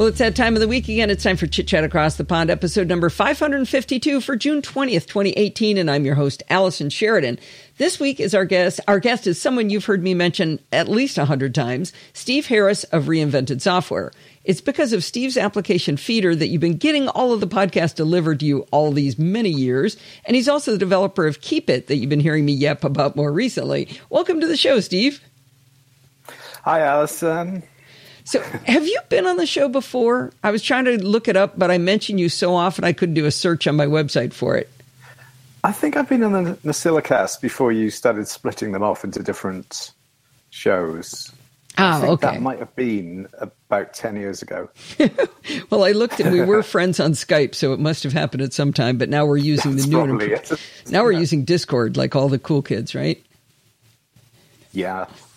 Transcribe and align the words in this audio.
Well, 0.00 0.08
it's 0.08 0.18
that 0.20 0.34
time 0.34 0.54
of 0.56 0.60
the 0.60 0.66
week 0.66 0.88
again. 0.88 1.10
It's 1.10 1.24
time 1.24 1.36
for 1.36 1.46
Chit 1.46 1.68
Chat 1.68 1.84
Across 1.84 2.16
the 2.16 2.24
Pond, 2.24 2.48
episode 2.48 2.88
number 2.88 3.10
552 3.10 4.22
for 4.22 4.34
June 4.34 4.62
20th, 4.62 5.06
2018. 5.06 5.76
And 5.76 5.90
I'm 5.90 6.06
your 6.06 6.14
host, 6.14 6.42
Allison 6.48 6.88
Sheridan. 6.88 7.38
This 7.76 8.00
week 8.00 8.18
is 8.18 8.34
our 8.34 8.46
guest. 8.46 8.80
Our 8.88 8.98
guest 8.98 9.26
is 9.26 9.38
someone 9.38 9.68
you've 9.68 9.84
heard 9.84 10.02
me 10.02 10.14
mention 10.14 10.58
at 10.72 10.88
least 10.88 11.18
a 11.18 11.26
hundred 11.26 11.54
times, 11.54 11.92
Steve 12.14 12.46
Harris 12.46 12.84
of 12.84 13.08
Reinvented 13.08 13.60
Software. 13.60 14.10
It's 14.42 14.62
because 14.62 14.94
of 14.94 15.04
Steve's 15.04 15.36
application 15.36 15.98
feeder 15.98 16.34
that 16.34 16.46
you've 16.46 16.62
been 16.62 16.78
getting 16.78 17.06
all 17.08 17.34
of 17.34 17.40
the 17.40 17.46
podcasts 17.46 17.94
delivered 17.94 18.40
to 18.40 18.46
you 18.46 18.60
all 18.70 18.92
these 18.92 19.18
many 19.18 19.50
years. 19.50 19.98
And 20.24 20.34
he's 20.34 20.48
also 20.48 20.72
the 20.72 20.78
developer 20.78 21.26
of 21.26 21.42
Keep 21.42 21.68
It 21.68 21.88
that 21.88 21.96
you've 21.96 22.08
been 22.08 22.20
hearing 22.20 22.46
me 22.46 22.54
yep 22.54 22.84
about 22.84 23.16
more 23.16 23.30
recently. 23.30 24.00
Welcome 24.08 24.40
to 24.40 24.46
the 24.46 24.56
show, 24.56 24.80
Steve. 24.80 25.20
Hi, 26.64 26.80
Allison. 26.80 27.64
So, 28.30 28.40
have 28.42 28.86
you 28.86 28.96
been 29.08 29.26
on 29.26 29.38
the 29.38 29.46
show 29.46 29.68
before? 29.68 30.30
I 30.44 30.52
was 30.52 30.62
trying 30.62 30.84
to 30.84 31.04
look 31.04 31.26
it 31.26 31.34
up, 31.34 31.58
but 31.58 31.72
I 31.72 31.78
mentioned 31.78 32.20
you 32.20 32.28
so 32.28 32.54
often 32.54 32.84
I 32.84 32.92
couldn't 32.92 33.16
do 33.16 33.26
a 33.26 33.32
search 33.32 33.66
on 33.66 33.74
my 33.74 33.86
website 33.86 34.32
for 34.32 34.56
it. 34.56 34.70
I 35.64 35.72
think 35.72 35.96
I've 35.96 36.08
been 36.08 36.22
on 36.22 36.44
the 36.44 36.54
NosillaCast 36.58 37.40
before 37.40 37.72
you 37.72 37.90
started 37.90 38.28
splitting 38.28 38.70
them 38.70 38.84
off 38.84 39.02
into 39.02 39.20
different 39.20 39.90
shows. 40.50 41.32
Oh, 41.76 42.12
okay. 42.12 42.34
That 42.34 42.40
might 42.40 42.60
have 42.60 42.76
been 42.76 43.26
about 43.40 43.94
10 43.94 44.14
years 44.14 44.42
ago. 44.42 44.70
well, 45.70 45.82
I 45.82 45.90
looked 45.90 46.20
and 46.20 46.30
we 46.30 46.40
were 46.40 46.62
friends 46.76 47.00
on 47.00 47.14
Skype, 47.14 47.56
so 47.56 47.72
it 47.72 47.80
must 47.80 48.04
have 48.04 48.12
happened 48.12 48.44
at 48.44 48.52
some 48.52 48.72
time, 48.72 48.96
but 48.96 49.08
now 49.08 49.26
we're 49.26 49.38
using 49.38 49.72
That's 49.72 49.88
the 49.88 50.06
new. 50.06 50.92
Now 50.92 51.02
we're 51.02 51.10
using 51.10 51.44
Discord 51.44 51.96
like 51.96 52.14
all 52.14 52.28
the 52.28 52.38
cool 52.38 52.62
kids, 52.62 52.94
right? 52.94 53.20
Yeah. 54.72 55.06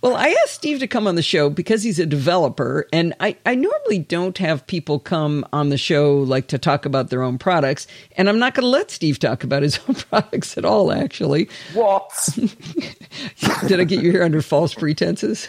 well, 0.00 0.14
I 0.16 0.36
asked 0.44 0.54
Steve 0.54 0.78
to 0.78 0.86
come 0.86 1.08
on 1.08 1.16
the 1.16 1.22
show 1.22 1.50
because 1.50 1.82
he's 1.82 1.98
a 1.98 2.06
developer, 2.06 2.86
and 2.92 3.14
I, 3.18 3.36
I 3.44 3.56
normally 3.56 3.98
don't 3.98 4.38
have 4.38 4.66
people 4.66 5.00
come 5.00 5.44
on 5.52 5.70
the 5.70 5.78
show 5.78 6.18
like 6.18 6.46
to 6.48 6.58
talk 6.58 6.84
about 6.84 7.10
their 7.10 7.22
own 7.22 7.38
products, 7.38 7.86
and 8.16 8.28
I'm 8.28 8.38
not 8.38 8.54
going 8.54 8.62
to 8.62 8.68
let 8.68 8.90
Steve 8.90 9.18
talk 9.18 9.42
about 9.42 9.62
his 9.62 9.80
own 9.88 9.96
products 9.96 10.56
at 10.56 10.64
all, 10.64 10.92
actually. 10.92 11.48
What? 11.74 12.10
Did 13.66 13.80
I 13.80 13.84
get 13.84 14.02
you 14.02 14.12
here 14.12 14.22
under 14.22 14.40
false 14.40 14.74
pretenses? 14.74 15.48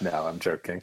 no, 0.00 0.26
I'm 0.26 0.38
joking. 0.38 0.82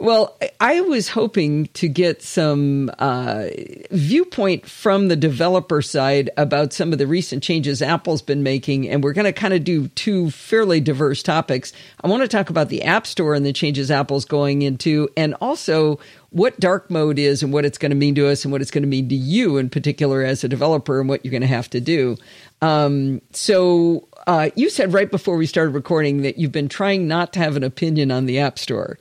Well, 0.00 0.38
I 0.60 0.80
was 0.80 1.10
hoping 1.10 1.66
to 1.74 1.86
get 1.86 2.22
some 2.22 2.90
uh, 2.98 3.48
viewpoint 3.90 4.66
from 4.66 5.08
the 5.08 5.14
developer 5.14 5.82
side 5.82 6.30
about 6.38 6.72
some 6.72 6.94
of 6.94 6.98
the 6.98 7.06
recent 7.06 7.42
changes 7.42 7.82
Apple's 7.82 8.22
been 8.22 8.42
making, 8.42 8.88
and 8.88 9.04
we're 9.04 9.12
going 9.12 9.26
to 9.26 9.32
kind 9.34 9.52
of 9.52 9.62
do 9.62 9.88
two 9.88 10.30
fairly 10.30 10.80
diverse 10.80 11.22
topics. 11.22 11.74
I 12.02 12.08
want 12.08 12.22
to 12.22 12.28
talk 12.28 12.48
about 12.48 12.70
the 12.70 12.82
App 12.82 13.06
Store 13.06 13.34
and 13.34 13.44
the 13.44 13.52
changes 13.52 13.90
Apple's 13.90 14.24
going 14.24 14.62
into, 14.62 15.10
and 15.18 15.34
also 15.34 16.00
what 16.30 16.58
dark 16.58 16.90
mode 16.90 17.18
is 17.18 17.42
and 17.42 17.52
what 17.52 17.66
it's 17.66 17.76
going 17.76 17.90
to 17.90 17.96
mean 17.96 18.14
to 18.14 18.26
us 18.26 18.42
and 18.42 18.52
what 18.52 18.62
it's 18.62 18.70
going 18.70 18.84
to 18.84 18.88
mean 18.88 19.10
to 19.10 19.14
you 19.14 19.58
in 19.58 19.68
particular 19.68 20.22
as 20.22 20.42
a 20.42 20.48
developer 20.48 20.98
and 20.98 21.10
what 21.10 21.22
you're 21.26 21.30
going 21.30 21.42
to 21.42 21.46
have 21.46 21.68
to 21.68 21.80
do. 21.80 22.16
Um, 22.62 23.20
so, 23.32 24.08
uh, 24.26 24.48
you 24.54 24.70
said 24.70 24.94
right 24.94 25.10
before 25.10 25.36
we 25.36 25.44
started 25.44 25.72
recording 25.72 26.22
that 26.22 26.38
you've 26.38 26.52
been 26.52 26.70
trying 26.70 27.06
not 27.06 27.34
to 27.34 27.40
have 27.40 27.54
an 27.56 27.64
opinion 27.64 28.10
on 28.10 28.24
the 28.24 28.38
App 28.38 28.58
Store. 28.58 28.98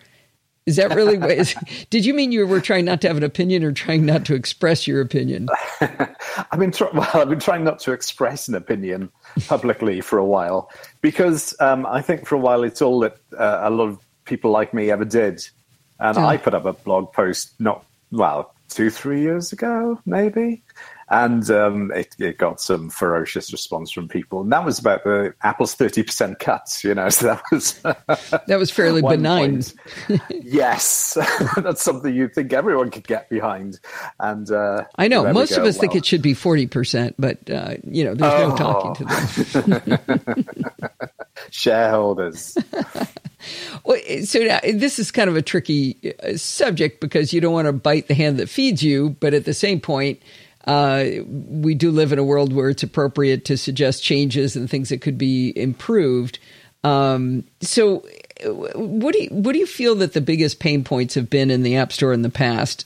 Is 0.69 0.75
that 0.75 0.93
really 0.93 1.17
what 1.17 1.31
is, 1.31 1.55
did 1.89 2.05
you 2.05 2.13
mean 2.13 2.31
you 2.31 2.45
were 2.45 2.61
trying 2.61 2.85
not 2.85 3.01
to 3.01 3.07
have 3.07 3.17
an 3.17 3.23
opinion 3.23 3.63
or 3.63 3.71
trying 3.71 4.05
not 4.05 4.23
to 4.25 4.35
express 4.35 4.85
your 4.85 5.01
opinion? 5.01 5.49
I've 5.81 6.59
been 6.59 6.71
tr- 6.71 6.93
well, 6.93 7.09
I've 7.11 7.27
been 7.27 7.39
trying 7.39 7.63
not 7.63 7.79
to 7.79 7.91
express 7.91 8.47
an 8.47 8.53
opinion 8.53 9.09
publicly 9.47 9.99
for 9.99 10.19
a 10.19 10.25
while 10.25 10.69
because 11.01 11.59
um, 11.59 11.87
I 11.87 12.03
think 12.03 12.27
for 12.27 12.35
a 12.35 12.37
while 12.37 12.63
it's 12.63 12.83
all 12.83 12.99
that 12.99 13.17
uh, 13.35 13.61
a 13.63 13.71
lot 13.71 13.85
of 13.85 13.99
people 14.25 14.51
like 14.51 14.71
me 14.71 14.91
ever 14.91 15.05
did, 15.05 15.41
and 15.99 16.19
oh. 16.19 16.23
I 16.23 16.37
put 16.37 16.53
up 16.53 16.65
a 16.65 16.73
blog 16.73 17.13
post 17.13 17.59
not 17.59 17.83
well 18.11 18.53
two 18.69 18.91
three 18.91 19.21
years 19.21 19.51
ago 19.51 19.99
maybe, 20.05 20.61
and 21.09 21.49
um, 21.49 21.91
it, 21.91 22.15
it, 22.19 22.37
got 22.37 22.61
some 22.61 22.89
ferocious 22.89 23.51
response 23.51 23.91
from 23.91 24.07
people. 24.07 24.41
And 24.41 24.51
that 24.51 24.63
was 24.63 24.77
about 24.77 25.03
the 25.03 25.33
Apple's 25.41 25.73
thirty 25.73 26.03
percent 26.03 26.39
cuts. 26.39 26.83
You 26.83 26.93
know, 26.93 27.09
so 27.09 27.25
that 27.27 27.43
was 27.51 27.73
that 28.47 28.59
was 28.59 28.69
fairly 28.69 29.01
benign. 29.07 29.63
yes, 30.29 31.17
that's 31.57 31.81
something 31.81 32.13
you'd 32.13 32.35
think 32.35 32.53
everyone 32.53 32.91
could 32.91 33.07
get 33.07 33.29
behind. 33.29 33.79
And 34.19 34.51
uh, 34.51 34.85
I 34.97 35.07
know 35.07 35.31
most 35.33 35.51
of 35.51 35.63
us 35.63 35.75
well, 35.75 35.81
think 35.81 35.95
it 35.95 36.05
should 36.05 36.21
be 36.21 36.33
forty 36.33 36.67
percent, 36.67 37.15
but 37.17 37.49
uh, 37.49 37.75
you 37.83 38.03
know, 38.03 38.13
there's 38.13 38.33
oh. 38.33 38.49
no 38.49 38.55
talking 38.55 39.05
to 39.05 39.61
them. 39.61 40.63
Shareholders. 41.51 42.57
Well, 43.85 43.97
so 44.25 44.39
now, 44.39 44.59
this 44.61 44.99
is 44.99 45.11
kind 45.11 45.29
of 45.29 45.37
a 45.37 45.41
tricky 45.41 46.13
uh, 46.21 46.35
subject 46.35 46.99
because 46.99 47.31
you 47.31 47.39
don't 47.39 47.53
want 47.53 47.67
to 47.67 47.73
bite 47.73 48.07
the 48.07 48.13
hand 48.13 48.37
that 48.37 48.49
feeds 48.49 48.83
you, 48.83 49.11
but 49.21 49.33
at 49.33 49.45
the 49.45 49.53
same 49.53 49.79
point, 49.79 50.21
uh, 50.65 51.05
we 51.25 51.73
do 51.73 51.91
live 51.91 52.11
in 52.11 52.19
a 52.19 52.23
world 52.23 52.53
where 52.53 52.69
it's 52.69 52.83
appropriate 52.83 53.45
to 53.45 53.57
suggest 53.57 54.03
changes 54.03 54.55
and 54.55 54.69
things 54.69 54.89
that 54.89 55.01
could 55.01 55.17
be 55.17 55.53
improved. 55.57 56.39
Um, 56.83 57.45
so, 57.61 58.05
what 58.75 59.13
do 59.13 59.23
you, 59.23 59.29
what 59.31 59.53
do 59.53 59.59
you 59.59 59.67
feel 59.67 59.95
that 59.95 60.13
the 60.13 60.21
biggest 60.21 60.59
pain 60.59 60.83
points 60.83 61.15
have 61.15 61.29
been 61.29 61.49
in 61.49 61.63
the 61.63 61.75
App 61.75 61.91
Store 61.91 62.13
in 62.13 62.21
the 62.21 62.29
past? 62.29 62.85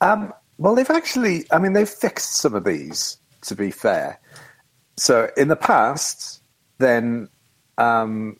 Um, 0.00 0.32
well, 0.58 0.74
they've 0.74 0.90
actually, 0.90 1.44
I 1.50 1.58
mean, 1.58 1.72
they've 1.72 1.88
fixed 1.88 2.34
some 2.34 2.54
of 2.54 2.64
these. 2.64 3.18
To 3.46 3.56
be 3.56 3.72
fair, 3.72 4.20
so 4.96 5.28
in 5.36 5.48
the 5.48 5.56
past, 5.56 6.40
then 6.78 7.28
um, 7.76 8.38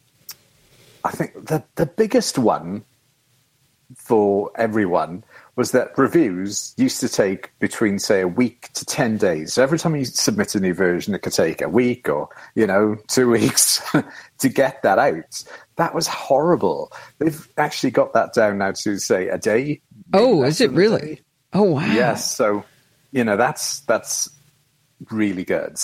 I 1.03 1.11
think 1.11 1.35
the 1.35 1.65
the 1.75 1.87
biggest 1.87 2.39
one 2.39 2.85
for 3.97 4.53
everyone 4.55 5.25
was 5.57 5.73
that 5.73 5.97
reviews 5.99 6.75
used 6.77 7.01
to 7.01 7.09
take 7.09 7.53
between 7.59 7.99
say 7.99 8.23
a 8.23 8.29
week 8.29 8.73
to 8.73 8.85
10 8.85 9.19
days. 9.19 9.53
So 9.53 9.63
every 9.63 9.79
time 9.79 9.95
you 9.95 10.05
submit 10.05 10.55
a 10.55 10.61
new 10.61 10.75
version 10.75 11.15
it 11.15 11.21
could 11.21 11.33
take 11.33 11.61
a 11.61 11.69
week 11.69 12.09
or 12.09 12.29
you 12.55 12.67
know 12.67 12.97
two 13.09 13.31
weeks 13.31 13.83
to 14.39 14.49
get 14.49 14.83
that 14.83 14.99
out. 14.99 15.45
That 15.77 15.95
was 15.95 16.07
horrible. 16.07 16.93
They've 17.19 17.49
actually 17.57 17.91
got 17.91 18.13
that 18.15 18.33
down 18.33 18.59
now 18.59 18.73
to 18.73 18.99
say 18.99 19.29
a 19.29 19.39
day 19.39 19.81
oh 20.15 20.43
is 20.43 20.61
it 20.61 20.71
really? 20.71 21.21
Oh 21.53 21.63
wow. 21.63 21.93
Yes 21.93 22.35
so 22.35 22.65
you 23.11 23.25
know 23.25 23.37
that's 23.37 23.81
that's 23.81 24.31
really 25.11 25.45
good. 25.45 25.77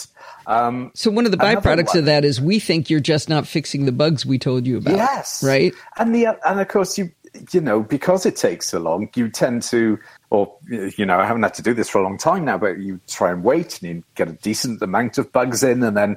Um, 0.46 0.92
so 0.94 1.10
one 1.10 1.24
of 1.24 1.30
the 1.30 1.36
byproducts 1.36 1.88
one, 1.88 1.98
of 1.98 2.04
that 2.06 2.24
is 2.24 2.40
we 2.40 2.58
think 2.58 2.88
you're 2.88 3.00
just 3.00 3.28
not 3.28 3.46
fixing 3.46 3.84
the 3.84 3.92
bugs 3.92 4.24
we 4.24 4.38
told 4.38 4.66
you 4.66 4.78
about 4.78 4.94
yes. 4.94 5.42
right? 5.42 5.74
And 5.98 6.14
the 6.14 6.38
and 6.48 6.60
of 6.60 6.68
course 6.68 6.96
you 6.96 7.10
you 7.52 7.60
know, 7.60 7.82
because 7.82 8.26
it 8.26 8.36
takes 8.36 8.68
so 8.68 8.78
long, 8.78 9.08
you 9.14 9.28
tend 9.28 9.62
to, 9.64 9.98
or, 10.30 10.54
you 10.68 11.06
know, 11.06 11.18
I 11.18 11.26
haven't 11.26 11.42
had 11.42 11.54
to 11.54 11.62
do 11.62 11.74
this 11.74 11.88
for 11.88 12.00
a 12.00 12.02
long 12.02 12.18
time 12.18 12.44
now, 12.44 12.58
but 12.58 12.78
you 12.78 13.00
try 13.06 13.30
and 13.30 13.42
wait 13.42 13.80
and 13.80 13.96
you 13.96 14.04
get 14.14 14.28
a 14.28 14.32
decent 14.32 14.82
amount 14.82 15.18
of 15.18 15.32
bugs 15.32 15.62
in 15.62 15.82
and 15.82 15.96
then, 15.96 16.16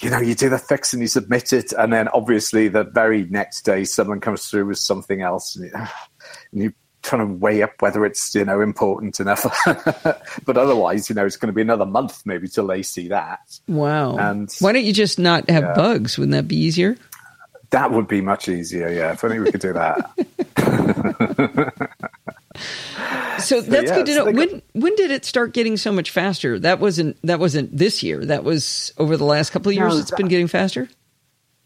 you 0.00 0.10
know, 0.10 0.20
you 0.20 0.34
do 0.34 0.48
the 0.48 0.58
fix 0.58 0.92
and 0.92 1.02
you 1.02 1.08
submit 1.08 1.52
it. 1.52 1.72
And 1.72 1.92
then 1.92 2.08
obviously 2.08 2.68
the 2.68 2.84
very 2.84 3.24
next 3.26 3.62
day 3.62 3.84
someone 3.84 4.20
comes 4.20 4.46
through 4.46 4.66
with 4.66 4.78
something 4.78 5.22
else 5.22 5.56
and, 5.56 5.66
you, 5.66 5.72
and 6.52 6.62
you 6.62 6.72
trying 7.02 7.26
to 7.26 7.34
weigh 7.34 7.62
up 7.62 7.80
whether 7.80 8.04
it's, 8.04 8.34
you 8.34 8.44
know, 8.44 8.60
important 8.60 9.20
enough. 9.20 9.46
but 10.44 10.56
otherwise, 10.56 11.08
you 11.08 11.14
know, 11.14 11.24
it's 11.24 11.36
going 11.36 11.48
to 11.48 11.54
be 11.54 11.62
another 11.62 11.86
month 11.86 12.22
maybe 12.26 12.48
till 12.48 12.66
they 12.66 12.82
see 12.82 13.08
that. 13.08 13.40
Wow. 13.66 14.16
And 14.16 14.52
why 14.60 14.72
don't 14.72 14.84
you 14.84 14.92
just 14.92 15.18
not 15.18 15.48
have 15.48 15.62
yeah. 15.62 15.74
bugs? 15.74 16.18
Wouldn't 16.18 16.32
that 16.32 16.48
be 16.48 16.56
easier? 16.56 16.96
That 17.70 17.90
would 17.90 18.08
be 18.08 18.20
much 18.20 18.48
easier, 18.48 18.88
yeah. 18.88 19.12
If 19.12 19.24
only 19.24 19.40
we 19.40 19.50
could 19.50 19.60
do 19.60 19.74
that. 19.74 20.10
so 23.38 23.60
that's 23.60 23.90
yeah, 23.90 23.96
good 23.96 24.06
to 24.06 24.14
know. 24.14 24.30
when 24.30 24.62
when 24.72 24.94
did 24.96 25.10
it 25.10 25.24
start 25.24 25.52
getting 25.52 25.76
so 25.76 25.92
much 25.92 26.10
faster? 26.10 26.58
That 26.58 26.80
wasn't 26.80 27.16
that 27.22 27.38
wasn't 27.38 27.76
this 27.76 28.02
year. 28.02 28.24
That 28.24 28.44
was 28.44 28.92
over 28.96 29.16
the 29.16 29.24
last 29.24 29.50
couple 29.50 29.70
of 29.70 29.76
years. 29.76 29.94
No, 29.94 30.00
it's 30.00 30.10
that, 30.10 30.16
been 30.16 30.28
getting 30.28 30.48
faster. 30.48 30.88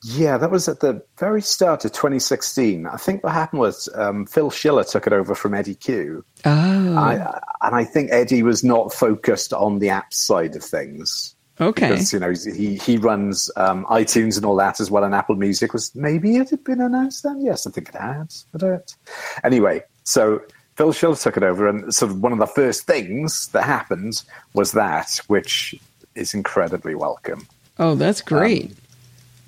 Yeah, 0.05 0.37
that 0.39 0.51
was 0.51 0.69
at 0.69 0.81
the 0.81 1.01
very 1.19 1.41
start 1.41 1.85
of 1.85 1.93
2016. 1.93 2.87
I 2.87 2.97
think 2.97 3.23
what 3.23 3.33
happened 3.33 3.61
was 3.61 3.89
um, 3.95 4.27
Phil 4.27 4.51
Schiller 4.51 4.83
took 4.83 5.07
it 5.07 5.13
over 5.13 5.37
from 5.37 5.55
Eddie 5.55 5.77
Cue. 5.77 6.25
Oh. 6.45 6.97
I, 6.97 7.41
and 7.61 7.77
I 7.77 7.85
think 7.85 8.11
Eddie 8.11 8.43
was 8.43 8.65
not 8.65 8.93
focused 8.93 9.53
on 9.53 9.79
the 9.79 9.91
app 9.91 10.13
side 10.13 10.57
of 10.57 10.65
things. 10.65 11.37
Okay. 11.61 11.91
Because, 11.91 12.13
you 12.13 12.19
know, 12.19 12.33
he, 12.33 12.77
he 12.77 12.97
runs 12.97 13.51
um, 13.57 13.85
iTunes 13.87 14.37
and 14.37 14.45
all 14.45 14.57
that 14.57 14.81
as 14.81 14.91
well, 14.91 15.05
and 15.05 15.15
Apple 15.15 15.37
Music 15.37 15.73
was 15.73 15.95
maybe 15.95 16.37
it 16.37 16.51
had 16.51 16.65
been 16.65 16.81
announced 16.81 17.23
then? 17.23 17.41
Yes, 17.41 17.67
I 17.67 17.71
think 17.71 17.91
it 17.91 17.95
had. 17.95 18.35
I 18.55 18.59
don't. 18.59 18.97
Anyway, 19.45 19.83
so 20.05 20.41
Phil 20.77 20.93
Schiller 20.93 21.17
took 21.17 21.37
it 21.37 21.43
over, 21.43 21.69
and 21.69 21.95
sort 21.95 22.11
of 22.11 22.23
one 22.23 22.33
of 22.33 22.39
the 22.39 22.47
first 22.47 22.87
things 22.87 23.49
that 23.49 23.65
happened 23.65 24.23
was 24.55 24.73
that, 24.73 25.21
which 25.27 25.75
is 26.15 26.35
incredibly 26.35 26.95
welcome. 26.95 27.47
Oh, 27.79 27.95
that's 27.95 28.23
great. 28.23 28.71
Um, 28.71 28.77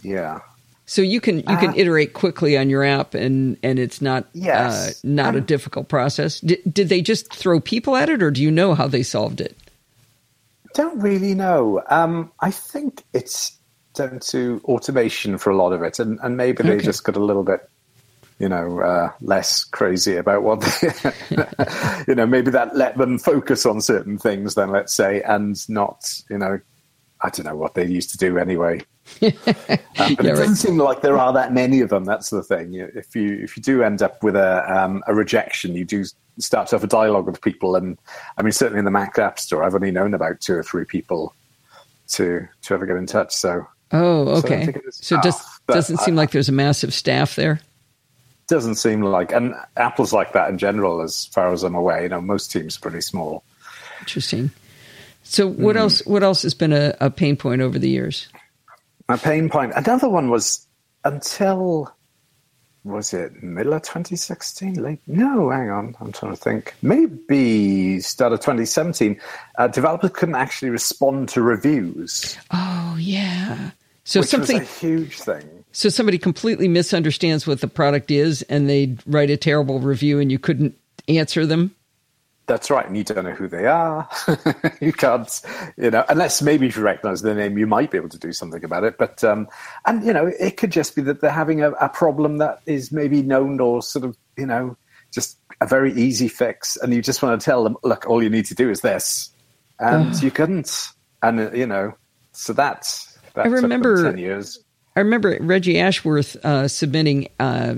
yeah. 0.02 0.40
So 0.86 1.00
you 1.00 1.20
can 1.20 1.38
you 1.38 1.56
can 1.56 1.70
uh, 1.70 1.74
iterate 1.76 2.12
quickly 2.12 2.58
on 2.58 2.68
your 2.68 2.84
app, 2.84 3.14
and 3.14 3.56
and 3.62 3.78
it's 3.78 4.02
not 4.02 4.26
yes. 4.34 4.88
uh, 4.88 4.92
not 5.02 5.30
um, 5.30 5.36
a 5.36 5.40
difficult 5.40 5.88
process. 5.88 6.40
Did, 6.40 6.60
did 6.70 6.88
they 6.90 7.00
just 7.00 7.32
throw 7.32 7.58
people 7.58 7.96
at 7.96 8.10
it, 8.10 8.22
or 8.22 8.30
do 8.30 8.42
you 8.42 8.50
know 8.50 8.74
how 8.74 8.86
they 8.86 9.02
solved 9.02 9.40
it? 9.40 9.56
Don't 10.74 11.00
really 11.00 11.34
know. 11.34 11.82
Um, 11.88 12.32
I 12.40 12.50
think 12.50 13.04
it's 13.12 13.58
down 13.94 14.18
to 14.18 14.60
automation 14.64 15.38
for 15.38 15.50
a 15.50 15.56
lot 15.56 15.72
of 15.72 15.82
it, 15.82 15.98
and, 15.98 16.18
and 16.22 16.36
maybe 16.36 16.62
okay. 16.62 16.76
they 16.76 16.82
just 16.82 17.04
got 17.04 17.16
a 17.16 17.24
little 17.24 17.44
bit, 17.44 17.68
you 18.38 18.48
know, 18.48 18.80
uh, 18.80 19.12
less 19.20 19.64
crazy 19.64 20.16
about 20.16 20.42
what, 20.42 20.60
they, 20.60 20.92
you 22.08 22.14
know, 22.14 22.26
maybe 22.26 22.50
that 22.50 22.76
let 22.76 22.98
them 22.98 23.18
focus 23.18 23.64
on 23.64 23.80
certain 23.80 24.18
things 24.18 24.56
then, 24.56 24.70
let's 24.70 24.92
say, 24.92 25.22
and 25.22 25.66
not, 25.68 26.20
you 26.28 26.38
know, 26.38 26.60
I 27.20 27.30
don't 27.30 27.46
know 27.46 27.56
what 27.56 27.74
they 27.74 27.86
used 27.86 28.10
to 28.10 28.18
do 28.18 28.36
anyway. 28.36 28.80
Um, 29.22 29.32
but 29.44 30.24
yeah, 30.24 30.32
it 30.32 30.36
doesn't 30.36 30.56
seem 30.56 30.78
like 30.78 31.02
there 31.02 31.18
are 31.18 31.32
that 31.32 31.52
many 31.52 31.80
of 31.80 31.90
them. 31.90 32.04
That's 32.04 32.30
the 32.30 32.42
thing. 32.42 32.74
If 32.74 33.14
you 33.14 33.38
if 33.42 33.56
you 33.56 33.62
do 33.62 33.82
end 33.82 34.02
up 34.02 34.22
with 34.22 34.36
a 34.36 34.64
um, 34.72 35.02
a 35.06 35.14
rejection, 35.14 35.74
you 35.74 35.84
do 35.84 36.04
start 36.38 36.68
to 36.68 36.76
have 36.76 36.84
a 36.84 36.88
dialogue 36.88 37.26
with 37.26 37.40
people. 37.40 37.76
And 37.76 37.98
I 38.36 38.42
mean, 38.42 38.52
certainly 38.52 38.78
in 38.78 38.84
the 38.84 38.90
Mac 38.90 39.18
App 39.18 39.38
Store, 39.38 39.62
I've 39.62 39.74
only 39.74 39.90
known 39.90 40.14
about 40.14 40.40
two 40.40 40.54
or 40.54 40.62
three 40.62 40.84
people 40.84 41.34
to 42.08 42.46
to 42.62 42.74
ever 42.74 42.86
get 42.86 42.96
in 42.96 43.06
touch. 43.06 43.34
So 43.34 43.66
oh, 43.92 44.28
okay. 44.38 44.72
So, 44.72 44.90
so 44.90 45.18
it 45.18 45.22
just 45.22 45.66
doesn't 45.66 45.98
seem 45.98 46.16
like 46.16 46.30
there's 46.30 46.48
a 46.48 46.52
massive 46.52 46.92
staff 46.94 47.36
there. 47.36 47.60
Doesn't 48.46 48.74
seem 48.74 49.00
like, 49.00 49.32
and 49.32 49.54
Apple's 49.78 50.12
like 50.12 50.34
that 50.34 50.50
in 50.50 50.58
general, 50.58 51.00
as 51.00 51.26
far 51.26 51.50
as 51.52 51.62
I'm 51.62 51.74
aware. 51.74 52.02
You 52.02 52.10
know, 52.10 52.20
most 52.20 52.52
teams 52.52 52.76
are 52.76 52.80
pretty 52.80 53.00
small. 53.00 53.42
Interesting. 54.00 54.50
So 55.22 55.48
what 55.48 55.76
mm. 55.76 55.80
else? 55.80 56.04
What 56.04 56.22
else 56.22 56.42
has 56.42 56.52
been 56.52 56.72
a, 56.72 56.94
a 57.00 57.10
pain 57.10 57.36
point 57.36 57.62
over 57.62 57.78
the 57.78 57.88
years? 57.88 58.28
My 59.08 59.16
pain 59.16 59.50
point. 59.50 59.72
Another 59.76 60.08
one 60.08 60.30
was 60.30 60.66
until 61.04 61.94
was 62.84 63.14
it 63.14 63.42
middle 63.42 63.72
of 63.72 63.82
2016? 63.82 64.74
Late? 64.74 65.00
No, 65.06 65.50
hang 65.50 65.70
on. 65.70 65.96
I'm 66.00 66.12
trying 66.12 66.32
to 66.32 66.36
think. 66.36 66.74
Maybe 66.82 68.00
start 68.00 68.32
of 68.32 68.40
2017. 68.40 69.18
Uh, 69.56 69.68
developers 69.68 70.10
couldn't 70.12 70.34
actually 70.34 70.70
respond 70.70 71.30
to 71.30 71.42
reviews. 71.42 72.36
Oh 72.50 72.96
yeah. 72.98 73.70
So 74.04 74.20
something 74.20 74.62
huge 74.62 75.18
thing. 75.18 75.64
So 75.72 75.88
somebody 75.88 76.18
completely 76.18 76.68
misunderstands 76.68 77.46
what 77.46 77.60
the 77.62 77.68
product 77.68 78.10
is, 78.10 78.42
and 78.42 78.68
they 78.68 78.96
write 79.06 79.30
a 79.30 79.36
terrible 79.36 79.80
review, 79.80 80.20
and 80.20 80.30
you 80.30 80.38
couldn't 80.38 80.78
answer 81.08 81.46
them. 81.46 81.74
That's 82.46 82.70
right, 82.70 82.86
and 82.86 82.96
you 82.96 83.04
don't 83.04 83.24
know 83.24 83.32
who 83.32 83.48
they 83.48 83.66
are. 83.66 84.06
you 84.80 84.92
can't, 84.92 85.40
you 85.78 85.90
know, 85.90 86.04
unless 86.10 86.42
maybe 86.42 86.66
if 86.66 86.76
you 86.76 86.82
recognize 86.82 87.22
their 87.22 87.34
name, 87.34 87.56
you 87.56 87.66
might 87.66 87.90
be 87.90 87.96
able 87.96 88.10
to 88.10 88.18
do 88.18 88.32
something 88.32 88.62
about 88.62 88.84
it. 88.84 88.98
But 88.98 89.24
um, 89.24 89.48
and 89.86 90.04
you 90.04 90.12
know, 90.12 90.30
it 90.38 90.58
could 90.58 90.70
just 90.70 90.94
be 90.94 91.00
that 91.02 91.22
they're 91.22 91.30
having 91.30 91.62
a, 91.62 91.70
a 91.72 91.88
problem 91.88 92.38
that 92.38 92.60
is 92.66 92.92
maybe 92.92 93.22
known 93.22 93.60
or 93.60 93.82
sort 93.82 94.04
of, 94.04 94.16
you 94.36 94.44
know, 94.44 94.76
just 95.10 95.38
a 95.62 95.66
very 95.66 95.94
easy 95.94 96.28
fix, 96.28 96.76
and 96.76 96.92
you 96.92 97.00
just 97.00 97.22
want 97.22 97.40
to 97.40 97.44
tell 97.44 97.64
them, 97.64 97.78
look, 97.82 98.06
all 98.06 98.22
you 98.22 98.28
need 98.28 98.44
to 98.46 98.54
do 98.54 98.68
is 98.68 98.82
this, 98.82 99.30
and 99.78 100.22
you 100.22 100.30
couldn't, 100.30 100.88
and 101.22 101.40
uh, 101.40 101.50
you 101.52 101.66
know, 101.66 101.94
so 102.32 102.52
that's 102.52 103.18
that 103.32 103.46
I 103.46 103.48
remember 103.48 104.04
ten 104.04 104.18
years. 104.18 104.58
I 104.96 105.00
remember 105.00 105.38
Reggie 105.40 105.80
Ashworth 105.80 106.36
uh, 106.44 106.68
submitting 106.68 107.28
uh, 107.40 107.74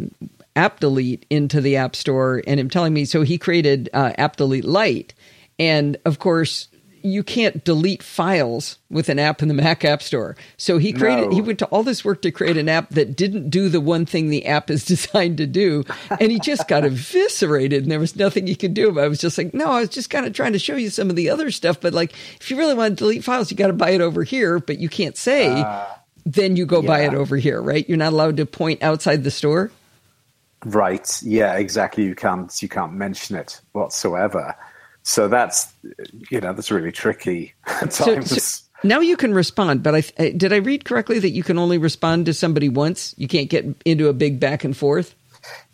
app 0.56 0.80
delete 0.80 1.26
into 1.30 1.60
the 1.60 1.76
app 1.76 1.94
store 1.94 2.42
and 2.46 2.58
him 2.58 2.68
telling 2.68 2.92
me 2.92 3.04
so 3.04 3.22
he 3.22 3.38
created 3.38 3.88
uh, 3.92 4.12
app 4.18 4.36
delete 4.36 4.64
light 4.64 5.14
and 5.58 5.96
of 6.04 6.18
course 6.18 6.68
you 7.02 7.22
can't 7.22 7.62
delete 7.64 8.02
files 8.02 8.78
with 8.90 9.08
an 9.08 9.18
app 9.18 9.40
in 9.40 9.48
the 9.48 9.54
mac 9.54 9.84
app 9.84 10.02
store 10.02 10.36
so 10.56 10.78
he 10.78 10.92
created 10.92 11.30
no. 11.30 11.34
he 11.34 11.40
went 11.40 11.58
to 11.58 11.66
all 11.66 11.82
this 11.82 12.04
work 12.04 12.20
to 12.20 12.30
create 12.30 12.56
an 12.56 12.68
app 12.68 12.88
that 12.90 13.16
didn't 13.16 13.48
do 13.48 13.68
the 13.68 13.80
one 13.80 14.04
thing 14.04 14.28
the 14.28 14.46
app 14.46 14.70
is 14.70 14.84
designed 14.86 15.36
to 15.36 15.46
do 15.46 15.84
and 16.18 16.32
he 16.32 16.40
just 16.40 16.66
got 16.66 16.84
eviscerated 16.84 17.82
and 17.82 17.90
there 17.90 18.00
was 18.00 18.16
nothing 18.16 18.46
he 18.46 18.56
could 18.56 18.74
do 18.74 18.88
about 18.88 19.02
it. 19.02 19.04
i 19.04 19.08
was 19.08 19.20
just 19.20 19.38
like 19.38 19.54
no 19.54 19.70
i 19.70 19.80
was 19.80 19.88
just 19.88 20.10
kind 20.10 20.26
of 20.26 20.32
trying 20.32 20.52
to 20.52 20.58
show 20.58 20.76
you 20.76 20.90
some 20.90 21.08
of 21.08 21.16
the 21.16 21.30
other 21.30 21.50
stuff 21.50 21.80
but 21.80 21.94
like 21.94 22.12
if 22.40 22.50
you 22.50 22.56
really 22.56 22.74
want 22.74 22.96
to 22.98 23.04
delete 23.04 23.22
files 23.22 23.50
you 23.50 23.56
got 23.56 23.68
to 23.68 23.72
buy 23.72 23.90
it 23.90 24.00
over 24.00 24.24
here 24.24 24.58
but 24.58 24.78
you 24.78 24.88
can't 24.88 25.16
say 25.16 25.60
uh, 25.60 25.84
then 26.24 26.56
you 26.56 26.66
go 26.66 26.80
yeah. 26.80 26.88
buy 26.88 27.00
it 27.00 27.14
over 27.14 27.36
here 27.36 27.62
right 27.62 27.88
you're 27.88 27.98
not 27.98 28.12
allowed 28.12 28.36
to 28.36 28.46
point 28.46 28.82
outside 28.82 29.22
the 29.22 29.30
store 29.30 29.70
Right. 30.66 31.22
Yeah. 31.22 31.54
Exactly. 31.56 32.04
You 32.04 32.14
can't. 32.14 32.62
You 32.62 32.68
can't 32.68 32.92
mention 32.92 33.36
it 33.36 33.60
whatsoever. 33.72 34.56
So 35.02 35.28
that's 35.28 35.72
you 36.30 36.40
know 36.40 36.52
that's 36.52 36.70
really 36.70 36.90
tricky 36.90 37.54
at 37.66 37.92
times. 37.92 38.30
So, 38.30 38.36
so 38.36 38.66
now 38.82 39.00
you 39.00 39.16
can 39.16 39.32
respond, 39.32 39.82
but 39.82 39.94
I 39.94 39.98
uh, 40.18 40.30
did 40.36 40.52
I 40.52 40.56
read 40.56 40.84
correctly 40.84 41.20
that 41.20 41.30
you 41.30 41.42
can 41.42 41.58
only 41.58 41.78
respond 41.78 42.26
to 42.26 42.34
somebody 42.34 42.68
once. 42.68 43.14
You 43.16 43.28
can't 43.28 43.48
get 43.48 43.64
into 43.84 44.08
a 44.08 44.12
big 44.12 44.40
back 44.40 44.64
and 44.64 44.76
forth. 44.76 45.14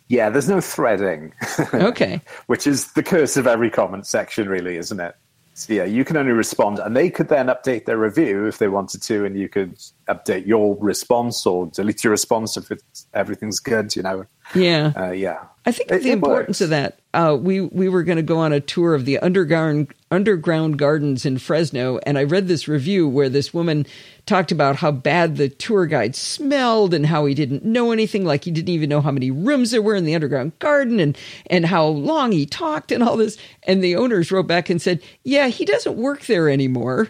Yeah, 0.07 0.29
there's 0.29 0.49
no 0.49 0.61
threading. 0.61 1.33
Okay. 1.73 2.21
Which 2.45 2.67
is 2.67 2.93
the 2.93 3.01
curse 3.01 3.35
of 3.35 3.47
every 3.47 3.71
comment 3.71 4.05
section, 4.05 4.47
really, 4.47 4.77
isn't 4.77 4.99
it? 4.99 5.15
So 5.55 5.73
yeah, 5.73 5.83
you 5.83 6.03
can 6.03 6.17
only 6.17 6.31
respond, 6.31 6.79
and 6.79 6.95
they 6.95 7.09
could 7.09 7.29
then 7.29 7.47
update 7.47 7.85
their 7.85 7.97
review 7.97 8.45
if 8.45 8.57
they 8.57 8.67
wanted 8.67 9.03
to, 9.03 9.23
and 9.23 9.37
you 9.37 9.47
could 9.47 9.77
update 10.07 10.47
your 10.47 10.75
response 10.79 11.45
or 11.45 11.67
delete 11.67 12.03
your 12.03 12.11
response 12.11 12.57
if 12.57 12.71
it's, 12.71 13.07
everything's 13.13 13.59
good. 13.59 13.95
You 13.95 14.01
know. 14.01 14.25
Yeah. 14.55 14.93
Uh, 14.97 15.11
yeah. 15.11 15.45
I 15.65 15.71
think 15.71 15.91
it, 15.91 16.03
the 16.03 16.11
importance 16.11 16.59
works. 16.59 16.61
of 16.61 16.69
that. 16.71 16.99
Uh, 17.13 17.37
we 17.39 17.61
we 17.61 17.87
were 17.87 18.03
going 18.03 18.17
to 18.17 18.23
go 18.23 18.39
on 18.39 18.51
a 18.51 18.59
tour 18.59 18.95
of 18.95 19.05
the 19.05 19.19
underground 19.19 19.93
underground 20.11 20.77
gardens 20.77 21.25
in 21.25 21.37
Fresno, 21.37 21.99
and 22.05 22.17
I 22.17 22.23
read 22.23 22.47
this 22.47 22.67
review 22.67 23.07
where 23.07 23.29
this 23.29 23.53
woman 23.53 23.85
talked 24.25 24.51
about 24.51 24.77
how 24.77 24.91
bad 24.91 25.37
the 25.37 25.49
tour 25.49 25.85
guide 25.85 26.15
smelled 26.15 26.93
and 26.93 27.05
how 27.05 27.25
he 27.25 27.33
didn't 27.33 27.63
know 27.63 27.91
anything, 27.91 28.25
like 28.25 28.43
he 28.43 28.51
didn't 28.51 28.69
even 28.69 28.89
know 28.89 29.01
how 29.01 29.11
many 29.11 29.31
rooms 29.31 29.71
there 29.71 29.81
were 29.81 29.95
in 29.95 30.05
the 30.05 30.15
underground 30.15 30.57
garden, 30.59 30.99
and 30.99 31.17
and 31.47 31.65
how 31.65 31.85
long 31.85 32.31
he 32.31 32.45
talked 32.45 32.91
and 32.91 33.03
all 33.03 33.15
this. 33.15 33.37
And 33.63 33.83
the 33.83 33.95
owners 33.95 34.31
wrote 34.31 34.47
back 34.47 34.69
and 34.69 34.81
said, 34.81 35.01
"Yeah, 35.23 35.47
he 35.47 35.65
doesn't 35.65 35.95
work 35.95 36.25
there 36.25 36.49
anymore." 36.49 37.09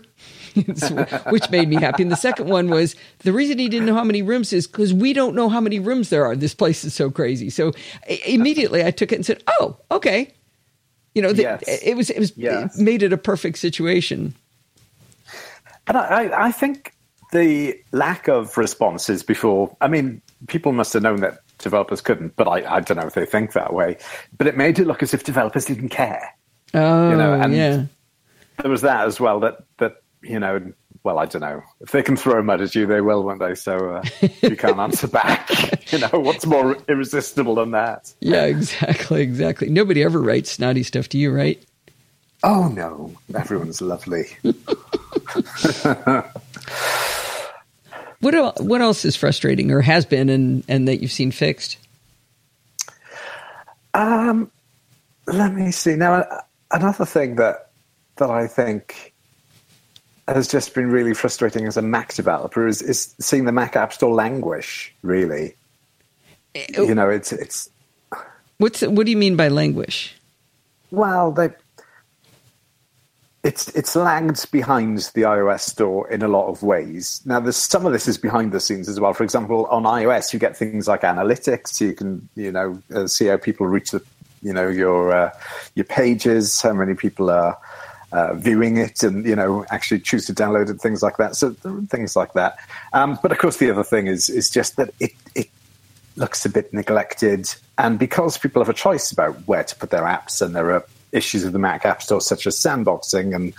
which 1.30 1.50
made 1.50 1.68
me 1.70 1.76
happy. 1.76 2.04
And 2.04 2.12
the 2.12 2.16
second 2.16 2.50
one 2.50 2.70
was 2.70 2.96
the 3.20 3.34
reason 3.34 3.60
he 3.60 3.70
didn't 3.70 3.86
know 3.86 3.96
how 3.96 4.04
many 4.04 4.22
rooms 4.22 4.54
is 4.54 4.68
because 4.68 4.94
we 4.94 5.14
don't 5.14 5.36
know 5.36 5.50
how 5.50 5.62
many 5.62 5.80
rooms 5.80 6.10
there 6.10 6.26
are. 6.26 6.36
This 6.36 6.54
place 6.54 6.84
is 6.84 6.94
so 6.94 7.10
crazy. 7.10 7.50
So 7.50 7.72
immediately 8.26 8.84
I 8.84 8.92
took 8.92 9.12
it 9.12 9.16
and 9.16 9.26
said, 9.26 9.44
"Oh, 9.60 9.78
okay." 9.92 10.34
You 11.16 11.22
know, 11.22 11.32
the, 11.34 11.44
yes. 11.44 11.64
it 11.68 11.96
was 11.96 12.10
it 12.10 12.20
was 12.20 12.36
yes. 12.38 12.78
it 12.78 12.82
made 12.82 13.04
it 13.04 13.14
a 13.14 13.18
perfect 13.18 13.60
situation. 13.60 14.34
And 15.88 15.98
I, 15.98 16.46
I 16.48 16.52
think 16.52 16.94
the 17.32 17.78
lack 17.92 18.28
of 18.28 18.58
responses 18.58 19.22
before. 19.24 19.76
I 19.82 19.88
mean, 19.88 20.22
people 20.48 20.72
must 20.72 20.94
have 20.94 21.04
known 21.04 21.20
that 21.22 21.40
developers 21.58 22.02
couldn't, 22.02 22.36
but 22.36 22.48
I, 22.48 22.76
I 22.76 22.80
don't 22.80 22.98
know 22.98 23.08
if 23.08 23.14
they 23.14 23.26
think 23.26 23.54
that 23.54 23.74
way. 23.74 23.98
But 24.38 24.48
it 24.48 24.56
made 24.56 24.80
it 24.80 24.88
look 24.88 25.04
as 25.04 25.14
if 25.14 25.24
developers 25.24 25.66
didn't 25.66 25.90
care. 25.90 26.34
Oh, 26.74 27.10
you 27.10 27.18
know, 27.18 27.34
oh, 27.34 27.42
and 27.42 27.54
yeah. 27.54 27.86
There 28.62 28.72
was 28.72 28.82
that 28.82 29.06
as 29.08 29.20
well. 29.20 29.40
That 29.40 29.64
that 29.78 30.03
you 30.24 30.40
know, 30.40 30.74
well, 31.04 31.20
I 31.20 31.26
don't 31.26 31.42
know. 31.42 31.62
If 31.82 31.92
they 31.92 32.02
can 32.02 32.16
throw 32.16 32.42
mud 32.42 32.62
at 32.62 32.76
you, 32.76 32.86
they 32.86 33.02
will, 33.02 33.24
won't 33.24 33.40
they? 33.40 33.56
So 33.56 33.96
uh, 33.96 34.04
you 34.42 34.56
can't 34.56 34.78
answer 34.80 35.08
back. 35.08 35.50
you 35.92 36.00
know, 36.00 36.10
what's 36.14 36.46
more 36.46 36.78
irresistible 36.88 37.56
than 37.56 37.72
that? 37.72 38.14
Yeah, 38.22 38.46
exactly, 38.46 39.22
exactly. 39.22 39.70
Nobody 39.70 40.04
ever 40.04 40.22
writes 40.22 40.52
snotty 40.52 40.84
stuff 40.84 41.10
to 41.10 41.18
you, 41.18 41.34
right? 41.34 41.62
Oh 42.44 42.68
no, 42.70 43.14
everyone's 43.34 43.82
lovely. 43.82 44.26
what 48.20 48.62
what 48.62 48.82
else 48.82 49.06
is 49.06 49.16
frustrating 49.16 49.72
or 49.72 49.80
has 49.82 50.06
been, 50.06 50.28
and 50.30 50.64
and 50.68 50.88
that 50.88 51.02
you've 51.02 51.12
seen 51.12 51.32
fixed? 51.32 51.78
Um, 53.94 54.52
let 55.28 55.54
me 55.54 55.72
see. 55.72 55.96
Now, 55.96 56.26
another 56.72 57.06
thing 57.06 57.36
that 57.36 57.70
that 58.18 58.30
I 58.30 58.48
think 58.48 59.13
has 60.28 60.48
just 60.48 60.74
been 60.74 60.90
really 60.90 61.14
frustrating 61.14 61.68
as 61.68 61.78
a 61.78 61.82
Mac 61.82 62.14
developer 62.14 62.68
is, 62.68 62.82
is 62.82 63.14
seeing 63.20 63.46
the 63.46 63.52
Mac 63.52 63.76
App 63.76 63.94
Store 63.94 64.14
languish. 64.14 64.94
Really, 65.02 65.56
it, 66.54 66.78
you 66.78 66.96
know, 66.96 67.10
it's 67.10 67.32
it's. 67.32 67.70
What's 68.58 68.82
what 68.82 69.06
do 69.06 69.12
you 69.12 69.18
mean 69.18 69.36
by 69.36 69.50
languish? 69.50 70.16
Well, 70.92 71.32
they 71.32 71.50
it's 73.44 73.68
it's 73.76 73.96
lagged 73.96 74.50
behind 74.52 75.00
the 75.14 75.24
iOS 75.24 75.62
store 75.62 76.10
in 76.10 76.22
a 76.22 76.30
lot 76.30 76.48
of 76.48 76.64
ways. 76.64 77.22
Now, 77.26 77.42
there's 77.42 77.58
some 77.58 77.86
of 77.86 77.92
this 77.92 78.08
is 78.08 78.18
behind 78.18 78.54
the 78.54 78.60
scenes 78.60 78.88
as 78.88 79.00
well. 79.00 79.14
For 79.14 79.24
example, 79.24 79.66
on 79.66 79.84
iOS, 79.84 80.32
you 80.32 80.40
get 80.40 80.56
things 80.56 80.88
like 80.88 81.02
analytics. 81.02 81.82
You 81.82 81.94
can 81.94 82.30
you 82.36 82.52
know 82.52 82.82
uh, 82.96 83.08
see 83.08 83.26
how 83.28 83.38
people 83.38 83.68
reach 83.68 83.92
the 83.92 84.02
you 84.42 84.54
know 84.54 84.70
your 84.70 85.14
uh, 85.14 85.32
your 85.76 85.86
pages, 85.86 86.62
how 86.62 86.74
many 86.74 86.94
people 86.94 87.30
are 87.30 87.58
uh, 88.14 88.36
viewing 88.36 88.78
it 88.78 89.02
and 89.02 89.26
you 89.26 89.36
know 89.36 89.66
actually 89.72 90.00
choose 90.00 90.26
to 90.28 90.34
download 90.34 90.70
it, 90.70 90.80
things 90.80 91.02
like 91.02 91.18
that. 91.18 91.36
So 91.36 91.52
things 91.90 92.16
like 92.16 92.34
that. 92.34 92.58
Um, 92.94 93.18
but 93.22 93.32
of 93.32 93.40
course, 93.40 93.58
the 93.58 93.70
other 93.72 93.84
thing 93.84 94.08
is 94.08 94.30
is 94.30 94.50
just 94.50 94.78
that 94.78 94.94
it 95.00 95.12
it 95.36 95.50
looks 96.16 96.46
a 96.46 96.50
bit 96.50 96.72
neglected, 96.74 97.54
and 97.78 97.98
because 97.98 98.38
people 98.38 98.62
have 98.62 98.70
a 98.70 98.74
choice 98.74 99.12
about 99.12 99.36
where 99.48 99.64
to 99.64 99.76
put 99.76 99.90
their 99.90 100.04
apps, 100.04 100.42
and 100.42 100.56
there 100.56 100.72
are 100.72 100.86
issues 101.12 101.44
of 101.44 101.54
the 101.54 101.60
Mac 101.60 101.86
App 101.86 102.02
Store 102.02 102.22
such 102.22 102.48
as 102.48 102.56
sandboxing 102.56 103.36
and 103.36 103.54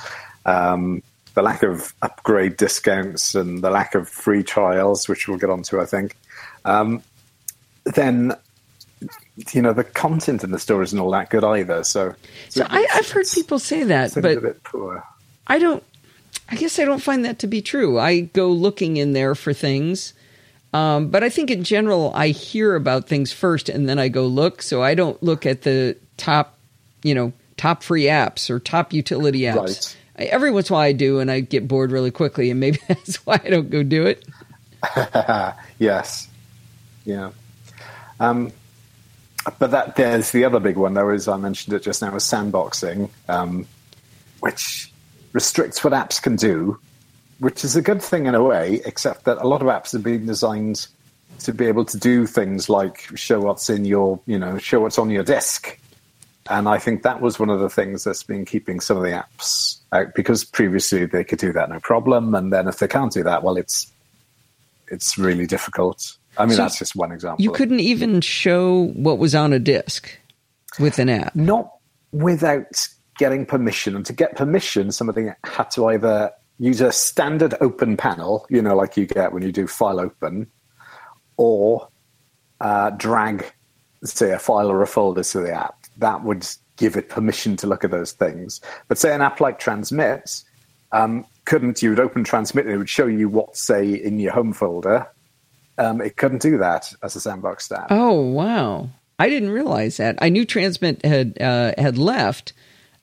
um, 0.47 1.03
the 1.35 1.43
lack 1.43 1.63
of 1.63 1.93
upgrade 2.03 2.57
discounts 2.57 3.35
and 3.35 3.63
the 3.63 3.71
lack 3.71 3.95
of 3.95 4.09
free 4.09 4.43
trials, 4.43 5.09
which 5.09 5.27
we'll 5.27 5.39
get 5.39 5.51
onto, 5.51 5.81
I 5.81 5.85
think. 5.85 6.17
Um, 6.65 7.03
then 7.85 8.35
you 9.53 9.63
know 9.63 9.73
the 9.73 9.85
content 9.85 10.45
in 10.45 10.51
the 10.51 10.59
store 10.59 10.83
isn't 10.83 10.99
all 10.99 11.11
that 11.11 11.31
good 11.31 11.45
either. 11.45 11.83
So, 11.85 12.15
so 12.49 12.67
I, 12.69 12.87
have 12.91 13.11
heard 13.11 13.27
people 13.33 13.59
say 13.59 13.85
that, 13.85 14.15
but 14.15 14.57
I 15.47 15.59
don't. 15.59 15.83
I 16.49 16.57
guess 16.57 16.79
I 16.79 16.85
don't 16.85 17.03
find 17.03 17.25
that 17.25 17.39
to 17.41 17.47
be 17.47 17.63
true. 17.63 17.99
I 17.99 18.21
go 18.21 18.49
looking 18.51 18.97
in 18.97 19.13
there 19.13 19.35
for 19.35 19.53
things, 19.53 20.13
Um, 20.75 21.09
but 21.09 21.25
I 21.25 21.31
think 21.31 21.51
in 21.51 21.65
general, 21.65 22.13
I 22.15 22.29
hear 22.29 22.75
about 22.75 23.09
things 23.09 23.33
first 23.33 23.69
and 23.69 23.89
then 23.89 23.99
I 23.99 24.09
go 24.09 24.27
look. 24.27 24.61
So 24.61 24.83
I 24.83 24.95
don't 24.95 25.21
look 25.23 25.47
at 25.47 25.63
the 25.63 25.97
top, 26.17 26.59
you 27.03 27.15
know, 27.15 27.33
top 27.57 27.83
free 27.83 28.05
apps 28.05 28.51
or 28.51 28.59
top 28.61 28.93
utility 28.93 29.43
apps. 29.43 29.57
Right. 29.57 29.97
I, 30.19 30.25
every 30.25 30.51
once 30.51 30.69
in 30.69 30.75
a 30.75 30.77
while 30.77 30.87
I 30.87 30.93
do, 30.93 31.19
and 31.19 31.31
I 31.31 31.41
get 31.41 31.67
bored 31.67 31.93
really 31.93 32.11
quickly, 32.11 32.51
and 32.51 32.61
maybe 32.61 32.79
that's 32.89 33.25
why 33.25 33.41
I 33.43 33.49
don't 33.49 33.71
go 33.71 33.83
do 33.83 34.05
it. 34.07 34.25
yes. 35.79 36.29
Yeah. 37.05 37.31
Um, 38.21 38.53
but 39.59 39.71
that 39.71 39.97
there's 39.97 40.31
the 40.31 40.45
other 40.45 40.61
big 40.61 40.77
one, 40.77 40.95
though, 40.95 41.11
as 41.11 41.29
I 41.29 41.37
mentioned 41.37 41.75
it 41.75 41.83
just 41.83 42.03
now, 42.03 42.15
is 42.17 42.25
sandboxing, 42.25 43.11
um, 43.29 43.67
which 44.41 44.93
restricts 45.33 45.83
what 45.83 45.93
apps 45.93 46.23
can 46.23 46.37
do, 46.37 46.79
which 47.39 47.65
is 47.65 47.77
a 47.77 47.83
good 47.83 48.03
thing 48.03 48.27
in 48.27 48.35
a 48.35 48.43
way, 48.43 48.81
except 48.85 49.25
that 49.25 49.39
a 49.39 49.47
lot 49.47 49.61
of 49.61 49.69
apps 49.69 49.93
have 49.93 50.03
been 50.03 50.27
designed 50.27 50.87
to 51.41 51.53
be 51.53 51.67
able 51.67 51.85
to 51.85 51.99
do 51.99 52.27
things 52.27 52.69
like 52.69 53.09
show 53.17 53.41
what's 53.41 53.69
in 53.69 53.85
your, 53.85 54.21
you 54.27 54.39
know, 54.39 54.57
show 54.59 54.81
what's 54.81 54.99
on 54.99 55.11
your 55.11 55.25
disk. 55.25 55.79
And 56.49 56.69
I 56.69 56.79
think 56.79 57.03
that 57.03 57.21
was 57.21 57.39
one 57.39 57.51
of 57.51 57.61
the 57.61 57.71
things 57.71 58.05
that's 58.05 58.23
been 58.23 58.45
keeping 58.45 58.81
some 58.81 58.97
of 58.97 59.03
the 59.03 59.11
apps 59.11 59.79
out 59.93 60.15
because 60.15 60.45
previously 60.45 61.07
they 61.07 61.25
could 61.25 61.39
do 61.39 61.53
that 61.53 61.71
no 61.71 61.81
problem, 61.81 62.35
and 62.35 62.53
then 62.53 62.69
if 62.69 62.79
they 62.79 62.89
can't 62.89 63.13
do 63.13 63.23
that, 63.25 63.43
well, 63.43 63.57
it's 63.57 63.91
it's 64.89 65.17
really 65.17 65.47
difficult. 65.47 66.17
I 66.37 66.47
mean, 66.47 66.57
So 66.57 66.63
that's 66.63 66.79
just 66.79 66.97
one 66.97 67.13
example. 67.13 67.43
You 67.43 67.53
couldn't 67.53 67.81
even 67.81 68.21
show 68.21 68.89
what 68.95 69.19
was 69.19 69.35
on 69.35 69.53
a 69.53 69.59
disk 69.59 70.19
with 70.79 70.99
an 70.99 71.09
app. 71.09 71.35
not 71.35 71.71
without 72.13 72.89
getting 73.19 73.47
permission. 73.47 73.97
And 73.97 74.07
to 74.07 74.13
get 74.13 74.37
permission, 74.37 74.93
somebody 74.93 75.29
had 75.45 75.71
to 75.73 75.87
either 75.87 76.31
use 76.59 76.81
a 76.81 76.93
standard 76.93 77.55
open 77.61 77.97
panel, 77.97 78.47
you 78.49 78.63
know, 78.63 78.77
like 78.77 78.97
you 78.97 79.07
get 79.07 79.33
when 79.33 79.43
you 79.43 79.53
do 79.53 79.67
file 79.67 80.01
open, 80.01 80.47
or 81.37 81.89
uh, 82.61 82.91
drag, 82.91 83.53
say, 84.05 84.33
a 84.33 84.39
file 84.39 84.71
or 84.71 84.83
a 84.83 84.87
folder 84.87 85.25
to 85.25 85.41
the 85.41 85.53
app. 85.53 85.77
That 85.99 86.25
would 86.25 86.47
give 86.77 86.97
it 86.97 87.09
permission 87.09 87.57
to 87.57 87.67
look 87.67 87.85
at 87.85 87.91
those 87.91 88.13
things. 88.13 88.61
But 88.89 88.99
say 88.99 89.15
an 89.15 89.23
app 89.23 89.41
like 89.41 89.59
Transmit 89.59 90.43
um, 90.93 91.25
couldn't, 91.45 91.83
you 91.83 91.91
would 91.91 92.01
open 92.01 92.25
Transmit 92.25 92.67
and 92.67 92.75
it 92.75 92.79
would 92.79 92.89
show 92.89 93.07
you 93.07 93.29
what's, 93.29 93.61
say, 93.61 93.93
in 93.93 94.19
your 94.19 94.33
home 94.33 94.53
folder. 94.53 95.07
Um, 95.79 96.01
it 96.01 96.17
couldn't 96.17 96.43
do 96.43 96.59
that 96.59 96.93
as 97.03 97.17
a 97.17 97.21
sandbox 97.21 97.71
app. 97.73 97.89
Oh 97.91 98.21
wow! 98.21 98.91
I 99.19 99.29
didn't 99.29 99.51
realize 99.51 99.97
that. 99.97 100.19
I 100.21 100.29
knew 100.29 100.45
Transmit 100.45 101.05
had 101.05 101.41
uh, 101.41 101.73
had 101.79 101.99
left. 101.99 102.53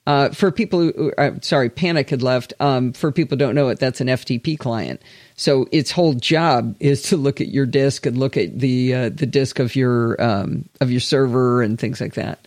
Uh, 0.04 0.30
for 0.30 0.50
people 0.50 0.80
who, 0.80 1.12
uh, 1.16 1.30
sorry, 1.42 1.70
Panic 1.70 2.10
had 2.10 2.22
left. 2.22 2.52
Um, 2.58 2.92
for 2.92 3.12
people 3.12 3.36
who 3.36 3.38
don't 3.38 3.54
know 3.54 3.68
it, 3.68 3.78
that's 3.78 4.00
an 4.00 4.08
FTP 4.08 4.58
client. 4.58 5.00
So 5.36 5.68
its 5.70 5.92
whole 5.92 6.14
job 6.14 6.74
is 6.80 7.02
to 7.02 7.16
look 7.16 7.40
at 7.40 7.48
your 7.48 7.66
disk 7.66 8.04
and 8.04 8.18
look 8.18 8.36
at 8.36 8.58
the 8.58 8.94
uh, 8.94 9.08
the 9.10 9.26
disk 9.26 9.60
of 9.60 9.76
your 9.76 10.20
um, 10.20 10.68
of 10.80 10.90
your 10.90 11.00
server 11.00 11.62
and 11.62 11.78
things 11.78 12.00
like 12.00 12.14
that. 12.14 12.46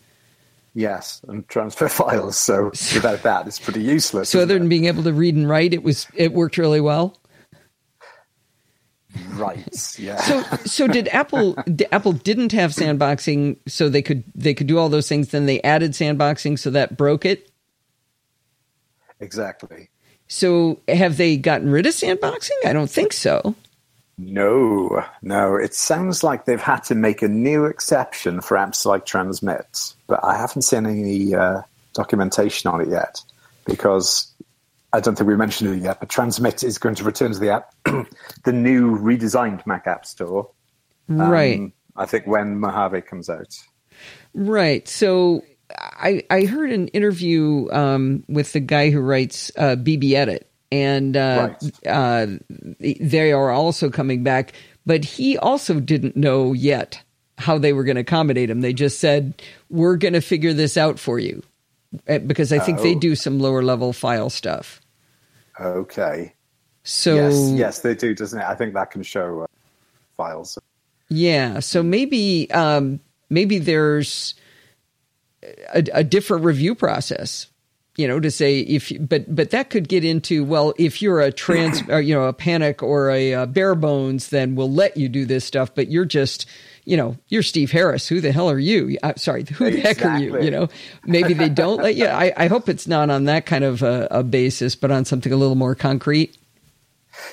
Yes, 0.73 1.21
and 1.27 1.47
transfer 1.47 1.87
files. 1.89 2.35
So 2.37 2.65
without 2.65 3.23
that, 3.23 3.47
it's 3.47 3.59
pretty 3.59 3.81
useless. 3.81 4.29
So 4.29 4.41
other 4.41 4.57
it? 4.57 4.59
than 4.59 4.69
being 4.69 4.85
able 4.85 5.03
to 5.03 5.13
read 5.13 5.35
and 5.35 5.47
write, 5.47 5.73
it 5.73 5.83
was 5.83 6.07
it 6.13 6.33
worked 6.33 6.57
really 6.57 6.81
well. 6.81 7.17
Right. 9.33 9.99
Yeah. 9.99 10.17
So 10.17 10.41
so 10.65 10.87
did 10.87 11.07
Apple? 11.09 11.53
d- 11.73 11.85
Apple 11.91 12.13
didn't 12.13 12.51
have 12.51 12.71
sandboxing, 12.71 13.57
so 13.67 13.89
they 13.89 14.01
could 14.01 14.23
they 14.33 14.53
could 14.53 14.67
do 14.67 14.77
all 14.77 14.89
those 14.89 15.07
things. 15.09 15.29
Then 15.29 15.45
they 15.45 15.61
added 15.61 15.91
sandboxing, 15.91 16.57
so 16.59 16.69
that 16.71 16.97
broke 16.97 17.25
it. 17.25 17.49
exactly. 19.19 19.89
So 20.27 20.79
have 20.87 21.17
they 21.17 21.37
gotten 21.37 21.69
rid 21.69 21.85
of 21.85 21.93
sandboxing? 21.93 22.49
I 22.65 22.73
don't 22.73 22.89
think 22.89 23.13
so. 23.13 23.55
No, 24.17 25.03
no. 25.21 25.55
It 25.55 25.73
sounds 25.73 26.23
like 26.23 26.45
they've 26.45 26.59
had 26.61 26.83
to 26.85 26.95
make 26.95 27.21
a 27.21 27.27
new 27.27 27.65
exception 27.65 28.41
for 28.41 28.57
apps 28.57 28.85
like 28.85 29.05
Transmit, 29.05 29.93
but 30.07 30.23
I 30.23 30.37
haven't 30.37 30.61
seen 30.63 30.85
any 30.85 31.35
uh, 31.35 31.61
documentation 31.93 32.71
on 32.71 32.81
it 32.81 32.87
yet 32.89 33.21
because 33.65 34.31
I 34.95 34.99
don't 34.99 35.15
think 35.17 35.27
we 35.27 35.35
mentioned 35.35 35.69
it 35.75 35.83
yet. 35.83 35.99
But 35.99 36.09
Transmit 36.09 36.63
is 36.63 36.77
going 36.77 36.95
to 36.95 37.03
return 37.03 37.31
to 37.33 37.39
the 37.39 37.49
app, 37.51 37.73
the 38.43 38.53
new 38.53 38.97
redesigned 38.97 39.65
Mac 39.67 39.87
App 39.87 40.05
Store. 40.05 40.49
um, 41.09 41.19
right. 41.21 41.71
I 41.95 42.05
think 42.05 42.27
when 42.27 42.59
Mojave 42.59 43.01
comes 43.01 43.29
out. 43.29 43.53
Right. 44.33 44.87
So 44.87 45.43
I 45.77 46.23
I 46.29 46.45
heard 46.45 46.71
an 46.71 46.87
interview 46.89 47.69
um, 47.71 48.23
with 48.27 48.53
the 48.53 48.59
guy 48.59 48.89
who 48.89 48.99
writes 48.99 49.51
uh, 49.57 49.75
BBEdit, 49.77 50.41
and 50.71 51.15
uh, 51.15 51.53
uh, 51.87 52.27
they 52.79 53.31
are 53.31 53.51
also 53.51 53.89
coming 53.89 54.23
back. 54.23 54.53
But 54.85 55.03
he 55.05 55.37
also 55.37 55.79
didn't 55.79 56.15
know 56.15 56.53
yet 56.53 57.01
how 57.37 57.57
they 57.57 57.73
were 57.73 57.83
going 57.83 57.95
to 57.95 58.01
accommodate 58.01 58.49
him. 58.49 58.61
They 58.61 58.73
just 58.73 58.99
said 58.99 59.41
we're 59.69 59.97
going 59.97 60.13
to 60.13 60.21
figure 60.21 60.53
this 60.53 60.77
out 60.77 60.99
for 60.99 61.17
you, 61.17 61.41
Uh, 62.07 62.19
because 62.19 62.51
I 62.53 62.59
think 62.59 62.81
they 62.81 62.93
Oh. 62.95 62.99
do 62.99 63.15
some 63.15 63.39
lower 63.39 63.63
level 63.63 63.93
file 63.93 64.29
stuff. 64.29 64.81
Okay. 65.59 66.33
So 66.83 67.15
yes, 67.15 67.51
yes, 67.51 67.79
they 67.79 67.95
do, 67.95 68.13
doesn't 68.13 68.39
it? 68.39 68.45
I 68.45 68.55
think 68.55 68.73
that 68.73 68.91
can 68.91 69.03
show 69.03 69.41
uh, 69.41 69.47
files. 70.15 70.57
Yeah, 71.09 71.59
so 71.59 71.81
maybe 71.81 72.49
um, 72.51 72.99
maybe 73.29 73.57
there's 73.59 74.35
a, 75.73 75.83
a 75.93 76.03
different 76.03 76.45
review 76.45 76.75
process, 76.75 77.47
you 77.95 78.07
know, 78.07 78.19
to 78.19 78.31
say 78.31 78.59
if 78.59 78.91
but 78.99 79.33
but 79.33 79.51
that 79.51 79.69
could 79.69 79.87
get 79.87 80.03
into 80.03 80.43
well, 80.43 80.73
if 80.77 81.01
you're 81.01 81.21
a 81.21 81.31
trans, 81.31 81.81
or, 81.89 82.01
you 82.01 82.13
know, 82.13 82.25
a 82.25 82.33
panic 82.33 82.83
or 82.83 83.09
a, 83.09 83.33
uh 83.33 83.45
Bare 83.45 83.75
Bones, 83.75 84.29
then 84.29 84.55
we'll 84.55 84.71
let 84.71 84.97
you 84.97 85.09
do 85.09 85.25
this 85.25 85.45
stuff. 85.45 85.73
But 85.73 85.89
you're 85.89 86.05
just, 86.05 86.47
you 86.85 86.95
know, 86.97 87.17
you're 87.27 87.43
Steve 87.43 87.71
Harris. 87.71 88.07
Who 88.07 88.21
the 88.21 88.31
hell 88.31 88.49
are 88.49 88.59
you? 88.59 88.97
Uh, 89.03 89.13
sorry, 89.17 89.43
who 89.43 89.69
the 89.71 89.79
heck 89.81 90.03
are 90.05 90.19
you? 90.19 90.41
You 90.41 90.51
know, 90.51 90.69
maybe 91.05 91.33
they 91.33 91.49
don't 91.49 91.81
let 91.81 91.95
you. 91.95 92.05
I, 92.05 92.31
I 92.37 92.47
hope 92.47 92.69
it's 92.69 92.87
not 92.87 93.09
on 93.09 93.25
that 93.25 93.45
kind 93.45 93.63
of 93.63 93.81
a, 93.83 94.07
a 94.11 94.23
basis, 94.23 94.75
but 94.75 94.91
on 94.91 95.03
something 95.05 95.31
a 95.33 95.35
little 95.37 95.55
more 95.55 95.75
concrete. 95.75 96.37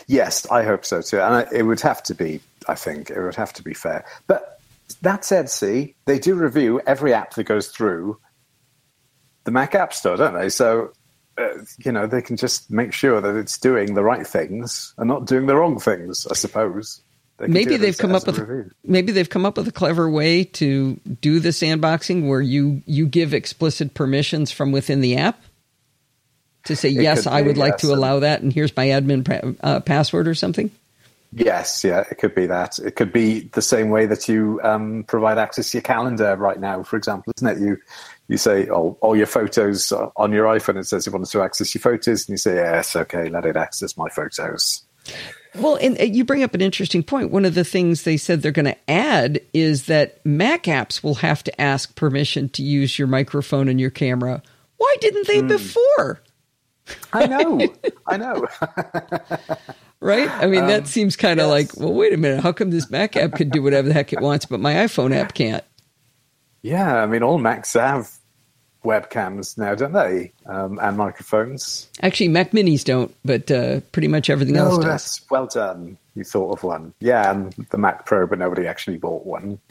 Yes, 0.07 0.47
I 0.51 0.63
hope 0.63 0.85
so 0.85 1.03
too. 1.03 1.21
And 1.21 1.35
I- 1.35 1.47
it 1.53 1.63
would 1.63 1.81
have 1.81 2.03
to 2.05 2.15
be, 2.15 2.41
I 2.69 2.75
think, 2.75 3.11
it 3.11 3.21
would 3.23 3.35
have 3.37 3.53
to 3.55 3.63
be 3.63 3.75
fair. 3.75 4.05
But 4.27 4.61
that 5.03 5.25
said, 5.25 5.49
see, 5.51 5.95
they 6.07 6.19
do 6.19 6.35
review 6.35 6.81
every 6.87 7.13
app 7.15 7.35
that 7.35 7.45
goes 7.45 7.69
through 7.69 8.19
the 9.45 9.51
Mac 9.51 9.75
App 9.75 9.93
Store, 9.93 10.17
don't 10.17 10.35
they? 10.35 10.49
So, 10.49 10.93
uh, 11.39 11.49
you 11.79 11.91
know, 11.91 12.07
they 12.07 12.23
can 12.23 12.37
just 12.37 12.71
make 12.71 12.93
sure 12.93 13.21
that 13.21 13.35
it's 13.37 13.59
doing 13.59 13.95
the 13.95 14.05
right 14.05 14.27
things 14.27 14.95
and 14.99 15.09
not 15.09 15.27
doing 15.27 15.47
the 15.47 15.57
wrong 15.57 15.79
things, 15.81 16.27
I 16.31 16.35
suppose. 16.35 17.01
They 17.39 17.49
maybe 17.49 17.77
they've 17.77 17.97
come 17.97 18.15
up 18.15 18.27
with 18.27 18.73
maybe 18.85 19.13
they've 19.13 19.29
come 19.29 19.45
up 19.45 19.57
with 19.57 19.67
a 19.67 19.73
clever 19.73 20.09
way 20.09 20.45
to 20.45 20.95
do 21.21 21.41
the 21.41 21.49
sandboxing 21.49 22.29
where 22.29 22.41
you 22.41 22.83
you 22.87 23.07
give 23.07 23.35
explicit 23.35 23.95
permissions 23.95 24.53
from 24.53 24.71
within 24.71 25.01
the 25.01 25.17
app 25.17 25.41
to 26.67 26.77
say 26.77 26.89
yes 26.89 27.25
could 27.25 27.33
i 27.33 27.43
be, 27.43 27.49
would 27.49 27.59
like 27.59 27.73
yes, 27.73 27.81
to 27.81 27.93
allow 27.93 28.21
that 28.21 28.43
and 28.43 28.53
here's 28.53 28.77
my 28.77 28.87
admin 28.87 29.25
pa- 29.25 29.67
uh, 29.67 29.81
password 29.81 30.29
or 30.29 30.35
something 30.35 30.71
Yes, 31.35 31.83
yeah, 31.83 32.05
it 32.11 32.17
could 32.17 32.35
be 32.35 32.47
that. 32.47 32.79
It 32.79 32.95
could 32.95 33.11
be 33.11 33.49
the 33.55 33.63
same 33.63 33.89
way 33.89 34.05
that 34.05 34.29
you 34.29 34.61
um, 34.63 35.05
provide 35.09 35.39
access 35.39 35.71
to 35.71 35.79
your 35.79 35.83
calendar 35.83 36.37
right 36.37 36.61
now, 36.61 36.83
for 36.83 36.97
example, 36.97 37.33
isn't 37.37 37.49
it? 37.49 37.59
You 37.59 37.79
you 38.29 38.37
say, 38.37 38.69
oh, 38.69 38.99
all 39.01 39.17
your 39.17 39.27
photos 39.27 39.93
on 39.93 40.33
your 40.33 40.47
iPhone, 40.47 40.79
it 40.79 40.85
says 40.85 41.07
you 41.07 41.13
want 41.13 41.27
to 41.27 41.43
access 41.43 41.75
your 41.75 41.81
photos, 41.81 42.29
and 42.29 42.35
you 42.35 42.37
say, 42.37 42.57
yes, 42.57 42.95
okay, 42.95 43.31
let 43.31 43.47
it 43.47 43.57
access 43.57 43.97
my 43.97 44.11
photos. 44.11 44.85
Well 45.57 45.77
and 45.77 45.99
uh, 46.01 46.05
you 46.05 46.25
bring 46.25 46.43
up 46.43 46.55
an 46.55 46.61
interesting 46.61 47.03
point. 47.03 47.31
one 47.31 47.45
of 47.45 47.55
the 47.55 47.65
things 47.65 48.03
they 48.03 48.17
said 48.17 48.43
they're 48.43 48.53
going 48.53 48.65
to 48.65 48.91
add 48.91 49.41
is 49.53 49.87
that 49.87 50.25
mac 50.25 50.65
apps 50.65 51.03
will 51.03 51.17
have 51.17 51.43
to 51.45 51.61
ask 51.61 51.95
permission 51.95 52.49
to 52.51 52.63
use 52.63 52.99
your 52.99 53.09
microphone 53.09 53.69
and 53.69 53.81
your 53.81 53.91
camera 53.91 54.43
why 54.79 54.97
didn't 55.01 55.27
they 55.27 55.43
before 55.43 56.21
I 57.13 57.27
know, 57.27 57.61
I 58.09 58.17
know. 58.17 58.45
right? 60.01 60.29
I 60.29 60.47
mean, 60.47 60.67
that 60.67 60.89
seems 60.89 61.15
kind 61.15 61.39
of 61.39 61.47
Um, 61.49 61.57
yes. 61.57 61.77
like, 61.77 61.81
well, 61.81 61.95
wait 61.95 62.13
a 62.13 62.17
minute, 62.17 62.43
how 62.43 62.51
come 62.53 62.71
this 62.71 62.91
Mac 62.91 63.17
app 63.17 63.35
can 63.35 63.51
do 63.51 63.63
whatever 63.63 63.87
the 63.87 63.95
heck 63.95 64.13
it 64.13 64.21
wants, 64.21 64.47
but 64.47 64.59
my 64.59 64.75
iPhone 64.75 65.15
app 65.15 65.33
can't? 65.33 65.63
yeah, 66.63 66.97
I 67.03 67.07
mean, 67.07 67.23
all 67.23 67.39
Macs 67.39 67.73
have 67.75 68.11
webcams 68.85 69.57
now, 69.59 69.75
don't 69.75 69.93
they? 69.93 70.33
Um, 70.47 70.79
and 70.83 70.97
microphones. 70.97 71.89
Actually, 72.03 72.29
Mac 72.29 72.51
Minis 72.53 72.85
don't, 72.85 73.15
but 73.25 73.51
uh, 73.51 73.81
pretty 73.93 74.09
much 74.09 74.29
everything 74.31 74.57
else 74.57 74.75
Oh, 74.75 74.77
does. 74.79 74.85
that's 74.87 75.31
well 75.31 75.47
done. 75.47 75.97
You 76.15 76.25
thought 76.25 76.53
of 76.53 76.63
one. 76.65 76.93
Yeah, 77.01 77.31
and 77.31 77.53
the 77.71 77.79
Mac 77.79 78.05
Pro, 78.07 78.27
but 78.27 78.39
nobody 78.39 78.67
actually 78.67 78.99
bought 78.99 79.25
one. 79.27 79.59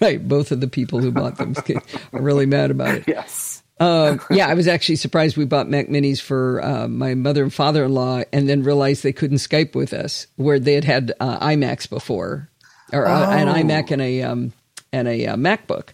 Right, 0.00 0.28
both 0.28 0.52
of 0.52 0.60
the 0.60 0.68
people 0.68 1.00
who 1.00 1.10
bought 1.10 1.38
them 1.38 1.56
are 2.12 2.22
really 2.22 2.46
mad 2.46 2.70
about 2.70 2.94
it. 2.94 3.04
yes. 3.08 3.64
Um, 3.80 4.20
yeah, 4.30 4.46
I 4.46 4.54
was 4.54 4.68
actually 4.68 4.94
surprised 4.94 5.36
we 5.36 5.44
bought 5.44 5.68
Mac 5.68 5.88
Minis 5.88 6.20
for 6.20 6.62
uh, 6.64 6.86
my 6.86 7.14
mother 7.16 7.42
and 7.42 7.52
father 7.52 7.82
in 7.84 7.92
law, 7.94 8.22
and 8.32 8.48
then 8.48 8.62
realized 8.62 9.02
they 9.02 9.12
couldn't 9.12 9.38
Skype 9.38 9.74
with 9.74 9.92
us, 9.92 10.28
where 10.36 10.60
they 10.60 10.74
had 10.74 10.84
had 10.84 11.12
uh, 11.18 11.44
iMacs 11.44 11.90
before, 11.90 12.48
or 12.92 13.08
uh, 13.08 13.28
an 13.36 13.48
Oh. 13.48 13.54
iMac 13.54 13.90
and 13.90 14.00
a 14.00 14.22
um, 14.22 14.52
and 14.92 15.08
a 15.08 15.26
uh, 15.26 15.34
MacBook. 15.36 15.88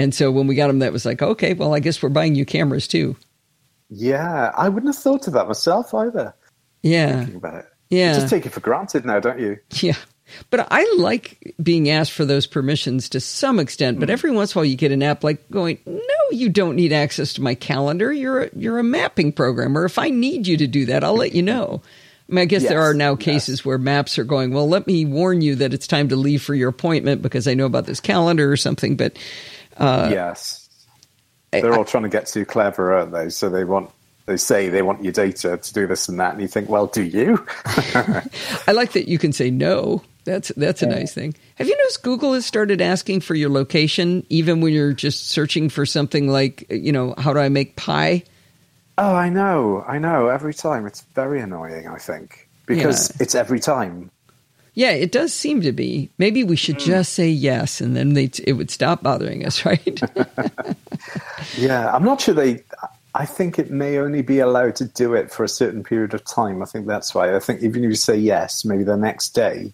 And 0.00 0.14
so 0.14 0.30
when 0.30 0.46
we 0.46 0.54
got 0.54 0.68
them, 0.68 0.80
that 0.80 0.92
was 0.92 1.04
like, 1.04 1.22
okay, 1.22 1.54
well, 1.54 1.74
I 1.74 1.80
guess 1.80 2.02
we're 2.02 2.08
buying 2.08 2.34
you 2.34 2.44
cameras 2.44 2.88
too. 2.88 3.16
Yeah, 3.90 4.52
I 4.56 4.68
wouldn't 4.68 4.94
have 4.94 5.02
thought 5.02 5.26
of 5.26 5.34
that 5.34 5.48
myself 5.48 5.92
either. 5.94 6.34
Yeah, 6.82 7.18
Thinking 7.18 7.36
about 7.36 7.54
it. 7.56 7.66
Yeah. 7.90 8.14
You 8.14 8.20
just 8.20 8.30
take 8.30 8.46
it 8.46 8.50
for 8.50 8.60
granted 8.60 9.04
now, 9.04 9.20
don't 9.20 9.40
you? 9.40 9.58
yeah. 9.74 9.96
But 10.50 10.68
I 10.70 10.84
like 10.96 11.54
being 11.60 11.90
asked 11.90 12.12
for 12.12 12.24
those 12.24 12.46
permissions 12.46 13.08
to 13.10 13.20
some 13.20 13.58
extent. 13.58 13.98
But 13.98 14.08
hmm. 14.08 14.12
every 14.12 14.30
once 14.30 14.54
in 14.54 14.58
a 14.58 14.60
while, 14.60 14.64
you 14.64 14.76
get 14.76 14.92
an 14.92 15.02
app 15.02 15.24
like 15.24 15.50
going, 15.50 15.78
"No, 15.84 16.00
you 16.30 16.48
don't 16.48 16.76
need 16.76 16.92
access 16.92 17.32
to 17.34 17.42
my 17.42 17.56
calendar. 17.56 18.12
You're 18.12 18.44
a, 18.44 18.50
you're 18.54 18.78
a 18.78 18.84
mapping 18.84 19.32
programmer. 19.32 19.84
If 19.84 19.98
I 19.98 20.08
need 20.10 20.46
you 20.46 20.56
to 20.58 20.68
do 20.68 20.86
that, 20.86 21.02
I'll 21.02 21.16
let 21.16 21.34
you 21.34 21.42
know." 21.42 21.82
I 22.28 22.32
mean, 22.32 22.42
I 22.42 22.44
guess 22.44 22.62
Yes, 22.62 22.70
there 22.70 22.80
are 22.80 22.94
now 22.94 23.12
yes. 23.14 23.24
cases 23.24 23.64
where 23.64 23.76
maps 23.76 24.18
are 24.20 24.24
going, 24.24 24.52
"Well, 24.52 24.68
let 24.68 24.86
me 24.86 25.04
warn 25.04 25.40
you 25.40 25.56
that 25.56 25.74
it's 25.74 25.88
time 25.88 26.08
to 26.10 26.16
leave 26.16 26.42
for 26.42 26.54
your 26.54 26.68
appointment 26.68 27.22
because 27.22 27.48
I 27.48 27.54
know 27.54 27.66
about 27.66 27.86
this 27.86 28.00
calendar 28.00 28.52
or 28.52 28.56
something." 28.56 28.94
But 28.94 29.18
yes, 29.80 30.68
they're 31.50 31.74
all 31.74 31.84
trying 31.84 32.04
to 32.04 32.08
get 32.08 32.26
too 32.26 32.44
clever, 32.44 32.92
aren't 32.94 33.12
they? 33.12 33.28
So 33.30 33.48
they 33.48 33.64
want 33.64 33.90
they 34.26 34.36
say 34.36 34.68
they 34.68 34.82
want 34.82 35.02
your 35.02 35.12
data 35.12 35.56
to 35.56 35.72
do 35.72 35.86
this 35.86 36.08
and 36.08 36.20
that, 36.20 36.32
and 36.34 36.42
you 36.42 36.48
think, 36.48 36.68
well, 36.68 36.86
do 36.86 37.02
you? 37.02 37.44
I 37.64 38.72
like 38.72 38.92
that 38.92 39.08
you 39.08 39.18
can 39.18 39.32
say 39.32 39.50
no. 39.50 40.02
That's 40.24 40.52
that's 40.56 40.82
a 40.82 40.86
nice 40.86 41.14
thing. 41.14 41.34
Have 41.56 41.66
you 41.66 41.76
noticed 41.78 42.02
Google 42.02 42.34
has 42.34 42.44
started 42.44 42.80
asking 42.80 43.20
for 43.20 43.34
your 43.34 43.48
location 43.48 44.24
even 44.28 44.60
when 44.60 44.72
you're 44.72 44.92
just 44.92 45.28
searching 45.28 45.68
for 45.70 45.86
something 45.86 46.28
like 46.28 46.66
you 46.70 46.92
know 46.92 47.14
how 47.16 47.32
do 47.32 47.38
I 47.40 47.48
make 47.48 47.76
pie? 47.76 48.22
oh, 48.98 49.14
I 49.14 49.30
know, 49.30 49.82
I 49.88 49.98
know. 49.98 50.28
Every 50.28 50.52
time, 50.52 50.84
it's 50.86 51.00
very 51.14 51.40
annoying. 51.40 51.88
I 51.88 51.96
think 51.96 52.48
because 52.66 53.08
Yeah. 53.10 53.16
it's 53.22 53.34
every 53.34 53.58
time. 53.58 54.10
Yeah, 54.80 54.92
it 54.92 55.12
does 55.12 55.34
seem 55.34 55.60
to 55.60 55.72
be. 55.72 56.08
Maybe 56.16 56.42
we 56.42 56.56
should 56.56 56.78
just 56.78 57.12
say 57.12 57.28
yes, 57.28 57.82
and 57.82 57.94
then 57.94 58.14
they 58.14 58.30
it 58.42 58.54
would 58.54 58.70
stop 58.70 59.02
bothering 59.02 59.44
us, 59.44 59.64
right? 59.66 60.00
Yeah, 61.56 61.90
I'm 61.94 62.02
not 62.02 62.22
sure 62.22 62.32
they. 62.32 62.62
I 63.14 63.26
think 63.26 63.58
it 63.58 63.70
may 63.70 63.98
only 63.98 64.22
be 64.22 64.38
allowed 64.38 64.76
to 64.76 64.86
do 64.86 65.12
it 65.12 65.30
for 65.30 65.44
a 65.44 65.48
certain 65.48 65.84
period 65.84 66.14
of 66.14 66.24
time. 66.24 66.62
I 66.62 66.64
think 66.64 66.86
that's 66.86 67.14
why. 67.14 67.36
I 67.36 67.40
think 67.40 67.62
even 67.62 67.84
if 67.84 67.88
you 67.90 67.94
say 67.94 68.16
yes, 68.16 68.64
maybe 68.64 68.82
the 68.82 68.96
next 68.96 69.30
day 69.34 69.72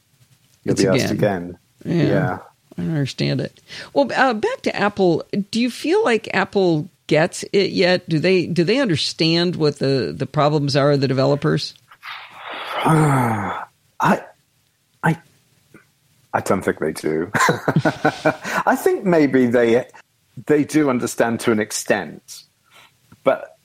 you'll 0.65 0.73
It's 0.73 0.83
be 0.83 0.89
asked 0.89 1.13
again. 1.13 1.57
Yeah. 1.85 2.03
yeah. 2.03 2.39
I 2.77 2.83
don't 2.83 2.91
understand 2.91 3.41
it. 3.41 3.61
Well, 3.93 4.11
uh, 4.13 4.35
back 4.35 4.63
to 4.63 4.75
Apple. 4.75 5.23
Do 5.53 5.61
you 5.61 5.71
feel 5.71 6.03
like 6.03 6.29
Apple 6.35 6.89
gets 7.07 7.45
it 7.53 7.71
yet? 7.71 8.09
Do 8.09 8.19
they 8.19 8.47
do 8.47 8.65
they 8.65 8.79
understand 8.79 9.55
what 9.55 9.79
the 9.79 10.13
the 10.17 10.27
problems 10.27 10.75
are 10.75 10.93
of 10.93 11.01
the 11.01 11.09
developers? 11.09 11.75
I, 12.85 14.25
I, 16.37 16.41
don't 16.41 16.63
think 16.63 16.79
they 16.79 16.93
do. 16.93 17.31
I 18.67 18.77
think 18.77 19.05
maybe 19.05 19.47
they 19.47 19.87
they 20.47 20.65
do 20.65 20.91
understand 20.91 21.41
to 21.41 21.53
an 21.53 21.61
extent, 21.61 22.43
but 23.25 23.57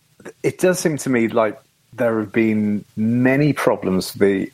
it 0.44 0.60
does 0.60 0.80
seem 0.80 0.98
to 0.98 1.10
me 1.10 1.28
like 1.28 1.60
there 1.94 2.20
have 2.20 2.32
been 2.32 2.86
many 2.96 3.54
problems 3.54 4.13
with 4.13 4.22
the 4.22 4.51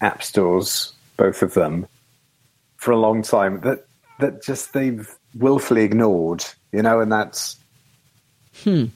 app 0.00 0.22
stores, 0.22 0.92
both 1.16 1.42
of 1.42 1.54
them, 1.54 1.86
for 2.76 2.90
a 2.90 2.98
long 2.98 3.22
time 3.22 3.60
that 3.60 3.86
that 4.18 4.42
just 4.42 4.72
they've 4.72 5.08
willfully 5.34 5.82
ignored. 5.82 6.44
You 6.72 6.82
know, 6.82 7.00
and 7.00 7.10
that's. 7.10 7.56
Hmm. 8.64 8.86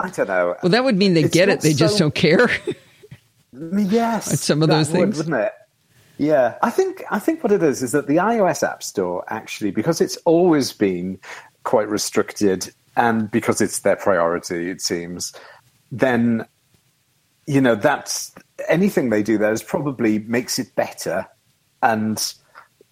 I 0.00 0.10
don't 0.10 0.28
know. 0.28 0.56
Well, 0.62 0.70
that 0.70 0.82
would 0.84 0.96
mean 0.96 1.14
they 1.14 1.24
It's 1.24 1.34
get 1.34 1.48
it. 1.48 1.60
They 1.60 1.74
just 1.74 1.98
don't 1.98 2.14
care. 2.14 2.50
Yes, 3.54 4.40
Some 4.40 4.62
of 4.62 4.70
those 4.70 4.88
would, 4.90 4.98
things. 4.98 5.18
wouldn't 5.18 5.36
it? 5.36 5.52
Yeah, 6.18 6.56
I 6.62 6.70
think 6.70 7.02
I 7.10 7.18
think 7.18 7.42
what 7.42 7.52
it 7.52 7.62
is 7.62 7.82
is 7.82 7.92
that 7.92 8.06
the 8.06 8.16
iOS 8.16 8.62
App 8.62 8.82
Store 8.82 9.24
actually, 9.28 9.70
because 9.70 10.00
it's 10.00 10.16
always 10.18 10.72
been 10.72 11.18
quite 11.64 11.88
restricted, 11.88 12.72
and 12.96 13.30
because 13.30 13.60
it's 13.60 13.80
their 13.80 13.96
priority, 13.96 14.70
it 14.70 14.80
seems, 14.80 15.32
then 15.90 16.46
you 17.46 17.60
know 17.60 17.74
that's 17.74 18.32
anything 18.68 19.10
they 19.10 19.22
do 19.22 19.38
there 19.38 19.52
is 19.52 19.62
probably 19.62 20.20
makes 20.20 20.58
it 20.58 20.74
better, 20.74 21.26
and 21.82 22.34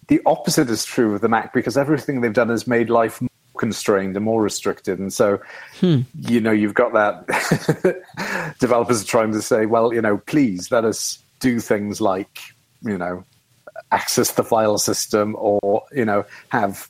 the 0.07 0.21
opposite 0.25 0.69
is 0.69 0.83
true 0.83 1.15
of 1.15 1.21
the 1.21 1.29
Mac 1.29 1.53
because 1.53 1.77
everything 1.77 2.21
they've 2.21 2.33
done 2.33 2.49
has 2.49 2.67
made 2.67 2.89
life 2.89 3.21
more 3.21 3.29
constrained 3.57 4.15
and 4.15 4.25
more 4.25 4.41
restricted, 4.41 4.99
and 4.99 5.13
so 5.13 5.39
hmm. 5.79 6.01
you 6.15 6.41
know 6.41 6.51
you've 6.51 6.73
got 6.73 6.93
that 6.93 8.55
developers 8.59 9.03
are 9.03 9.07
trying 9.07 9.31
to 9.31 9.41
say, 9.41 9.67
well, 9.67 9.93
you 9.93 10.01
know, 10.01 10.17
please 10.17 10.71
let 10.71 10.85
us 10.85 11.19
do 11.39 11.59
things 11.59 12.01
like 12.01 12.39
you 12.83 12.97
know 12.97 13.23
access 13.91 14.31
the 14.31 14.43
file 14.43 14.77
system 14.77 15.35
or 15.37 15.83
you 15.91 16.05
know 16.05 16.25
have 16.49 16.89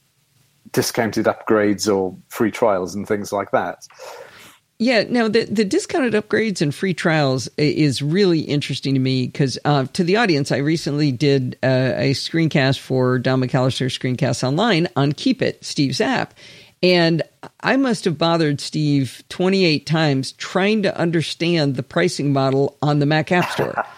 discounted 0.72 1.26
upgrades 1.26 1.94
or 1.94 2.16
free 2.30 2.52
trials 2.52 2.96
and 2.96 3.08
things 3.08 3.32
like 3.32 3.52
that. 3.52 3.88
Yeah, 4.80 5.04
now 5.08 5.28
the 5.28 5.46
the 5.46 5.64
discounted 5.64 6.14
upgrades 6.14 6.60
and 6.60 6.74
free 6.74 6.96
trials 6.96 7.48
is 7.58 8.02
really 8.02 8.40
interesting 8.40 8.96
to 8.96 9.00
me 9.00 9.28
because 9.28 9.60
uh, 9.64 9.86
to 9.94 10.04
the 10.04 10.18
audience, 10.18 10.52
I 10.52 10.58
recently 10.58 11.12
did 11.12 11.56
uh, 11.62 11.94
a 11.98 12.12
screencast 12.14 12.80
for 12.80 13.20
Don 13.20 13.42
McAllister's 13.42 13.98
Screencast 13.98 14.44
Online 14.44 14.88
on 14.96 15.12
Keep 15.12 15.44
It, 15.44 15.64
Steve's 15.64 16.02
app, 16.02 16.34
and 16.82 17.22
I 17.60 17.78
must 17.78 18.06
have 18.06 18.18
bothered 18.18 18.60
Steve 18.60 19.22
twenty 19.30 19.66
eight 19.66 19.86
times 19.86 20.32
trying 20.32 20.82
to 20.82 20.98
understand 20.98 21.76
the 21.76 21.84
pricing 21.84 22.34
model 22.34 22.76
on 22.82 22.98
the 22.98 23.06
Mac 23.06 23.32
App 23.32 23.52
Store. 23.52 23.86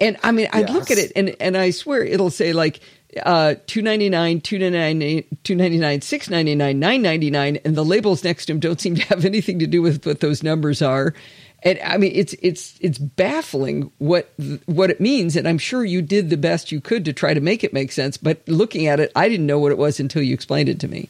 And 0.00 0.16
I 0.22 0.32
mean, 0.32 0.48
I'd 0.52 0.70
look 0.70 0.90
at 0.90 0.98
it 0.98 1.12
and, 1.16 1.34
and 1.40 1.56
I 1.56 1.70
swear 1.70 2.04
it'll 2.04 2.30
say 2.30 2.52
like 2.52 2.80
uh, 3.24 3.54
two 3.66 3.82
ninety 3.82 4.08
nine, 4.08 4.40
two 4.40 4.58
ninety 4.58 4.94
nine, 4.94 5.24
two 5.42 5.54
ninety 5.54 5.78
nine, 5.78 6.00
six 6.00 6.28
ninety 6.28 6.54
nine, 6.54 6.78
nine 6.78 7.02
ninety 7.02 7.30
nine, 7.30 7.58
and 7.64 7.74
the 7.74 7.84
labels 7.84 8.22
next 8.22 8.46
to 8.46 8.52
them 8.52 8.60
don't 8.60 8.80
seem 8.80 8.96
to 8.96 9.02
have 9.06 9.24
anything 9.24 9.58
to 9.58 9.66
do 9.66 9.82
with 9.82 10.04
what 10.06 10.20
those 10.20 10.42
numbers 10.42 10.82
are. 10.82 11.14
And 11.62 11.80
I 11.84 11.96
mean, 11.96 12.12
it's 12.14 12.34
it's 12.40 12.78
it's 12.80 12.98
baffling 12.98 13.90
what 13.98 14.32
what 14.66 14.90
it 14.90 15.00
means. 15.00 15.36
And 15.36 15.48
I'm 15.48 15.58
sure 15.58 15.84
you 15.84 16.02
did 16.02 16.30
the 16.30 16.36
best 16.36 16.70
you 16.70 16.80
could 16.80 17.04
to 17.06 17.12
try 17.12 17.34
to 17.34 17.40
make 17.40 17.64
it 17.64 17.72
make 17.72 17.92
sense. 17.92 18.16
But 18.16 18.46
looking 18.46 18.86
at 18.86 19.00
it, 19.00 19.10
I 19.16 19.28
didn't 19.28 19.46
know 19.46 19.58
what 19.58 19.72
it 19.72 19.78
was 19.78 19.98
until 19.98 20.22
you 20.22 20.34
explained 20.34 20.68
it 20.68 20.78
to 20.80 20.88
me. 20.88 21.08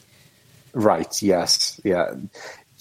Right, 0.73 1.21
yes, 1.23 1.81
yeah. 1.85 2.15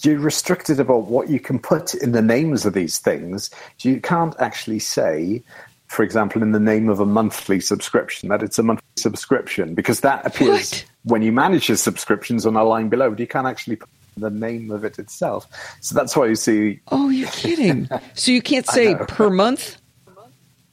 You're 0.02 0.20
restricted 0.20 0.78
about 0.78 1.06
what 1.06 1.28
you 1.28 1.40
can 1.40 1.58
put 1.58 1.92
in 1.94 2.12
the 2.12 2.22
names 2.22 2.64
of 2.64 2.72
these 2.72 2.98
things. 2.98 3.50
You 3.80 4.00
can't 4.00 4.34
actually 4.38 4.78
say, 4.78 5.42
for 5.88 6.02
example, 6.02 6.42
in 6.42 6.52
the 6.52 6.60
name 6.60 6.88
of 6.88 7.00
a 7.00 7.06
monthly 7.06 7.60
subscription, 7.60 8.28
that 8.28 8.42
it's 8.42 8.58
a 8.58 8.62
monthly 8.62 8.86
subscription, 8.96 9.74
because 9.74 10.00
that 10.00 10.24
appears 10.26 10.70
What? 10.70 10.84
when 11.04 11.22
you 11.22 11.32
manage 11.32 11.68
your 11.68 11.78
subscriptions 11.78 12.44
on 12.46 12.56
a 12.56 12.64
line 12.64 12.88
below, 12.88 13.10
but 13.10 13.18
you 13.18 13.26
can't 13.26 13.46
actually 13.46 13.76
put 13.76 13.88
the 14.16 14.30
name 14.30 14.70
of 14.70 14.84
it 14.84 14.98
itself. 14.98 15.46
So 15.80 15.94
that's 15.94 16.14
why 16.14 16.26
you 16.26 16.34
see, 16.34 16.80
Oh, 16.88 17.08
you're 17.08 17.28
kidding! 17.28 17.88
so 18.14 18.30
you 18.30 18.42
can't 18.42 18.66
say 18.66 18.94
per 18.94 19.30
month. 19.30 19.78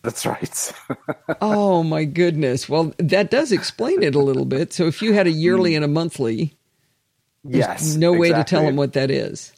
that's 0.03 0.25
right. 0.25 0.73
Oh 1.41 1.81
my 1.81 2.05
goodness! 2.05 2.69
Well, 2.69 2.93
that 2.97 3.31
does 3.31 3.51
explain 3.51 4.03
it 4.03 4.15
a 4.15 4.19
little 4.19 4.45
bit. 4.45 4.73
So 4.73 4.85
if 4.85 5.01
you 5.01 5.13
had 5.13 5.27
a 5.27 5.31
yearly 5.31 5.71
hmm. 5.71 5.77
and 5.77 5.85
a 5.85 5.87
monthly, 5.87 6.53
yes. 7.43 7.95
no 7.95 8.13
way 8.13 8.31
to 8.31 8.43
tell 8.43 8.63
them 8.63 8.75
what 8.75 8.93
that 8.93 9.09
is. 9.09 9.54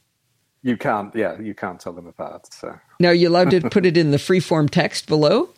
You 0.64 0.78
can't, 0.78 1.16
yeah, 1.16 1.40
you 1.40 1.54
can't 1.54 1.80
tell 1.80 1.94
them 1.94 2.08
apart. 2.08 2.54
So. 2.54 2.78
Now, 3.00 3.10
are 3.10 3.14
you 3.14 3.30
allowed 3.30 3.52
to 3.52 3.62
put 3.70 3.86
it 3.86 3.98
in 3.98 4.12
the 4.12 4.18
freeform 4.18 4.70
text 4.70 5.08
below? 5.08 5.50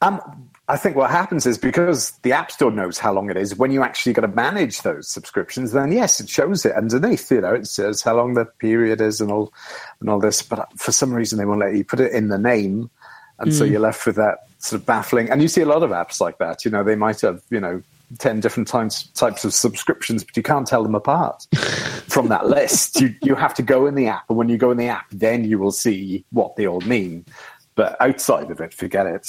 Um, 0.00 0.20
I 0.68 0.76
think 0.76 0.96
what 0.96 1.10
happens 1.10 1.46
is 1.46 1.58
because 1.58 2.12
the 2.22 2.32
App 2.32 2.50
Store 2.50 2.70
knows 2.70 2.98
how 2.98 3.12
long 3.12 3.30
it 3.30 3.36
is, 3.36 3.56
when 3.56 3.72
you 3.72 3.82
actually 3.82 4.12
got 4.12 4.22
to 4.22 4.28
manage 4.28 4.82
those 4.82 5.08
subscriptions, 5.08 5.72
then 5.72 5.92
yes, 5.92 6.20
it 6.20 6.28
shows 6.28 6.64
it 6.64 6.72
underneath. 6.72 7.30
You 7.30 7.40
know, 7.40 7.54
it 7.54 7.66
says 7.66 8.02
how 8.02 8.16
long 8.16 8.34
the 8.34 8.44
period 8.44 9.00
is 9.00 9.20
and 9.20 9.30
all 9.30 9.52
and 10.00 10.08
all 10.08 10.20
this. 10.20 10.42
But 10.42 10.68
for 10.78 10.92
some 10.92 11.12
reason, 11.12 11.38
they 11.38 11.44
won't 11.44 11.60
let 11.60 11.76
you 11.76 11.84
put 11.84 12.00
it 12.00 12.12
in 12.12 12.28
the 12.28 12.38
name, 12.38 12.90
and 13.38 13.52
so 13.52 13.64
you're 13.64 13.80
left 13.80 14.06
with 14.06 14.16
that 14.16 14.38
sort 14.58 14.80
of 14.80 14.86
baffling. 14.86 15.30
And 15.30 15.42
you 15.42 15.48
see 15.48 15.60
a 15.60 15.66
lot 15.66 15.82
of 15.82 15.90
apps 15.90 16.20
like 16.20 16.38
that. 16.38 16.64
You 16.64 16.70
know, 16.70 16.84
they 16.84 16.96
might 16.96 17.20
have 17.20 17.42
you 17.50 17.60
know 17.60 17.82
ten 18.18 18.40
different 18.40 18.68
types 18.68 19.04
types 19.08 19.44
of 19.44 19.54
subscriptions, 19.54 20.24
but 20.24 20.36
you 20.36 20.42
can't 20.42 20.66
tell 20.66 20.82
them 20.82 20.94
apart 20.94 21.46
from 22.08 22.28
that 22.28 22.46
list. 22.48 23.00
You 23.00 23.14
you 23.22 23.34
have 23.34 23.54
to 23.54 23.62
go 23.62 23.86
in 23.86 23.94
the 23.94 24.08
app, 24.08 24.24
and 24.28 24.38
when 24.38 24.48
you 24.48 24.58
go 24.58 24.70
in 24.70 24.76
the 24.76 24.88
app, 24.88 25.06
then 25.10 25.44
you 25.44 25.58
will 25.58 25.72
see 25.72 26.24
what 26.30 26.56
they 26.56 26.66
all 26.66 26.80
mean. 26.82 27.24
But 27.74 27.96
outside 28.00 28.50
of 28.50 28.60
it, 28.60 28.74
forget 28.74 29.06
it. 29.06 29.28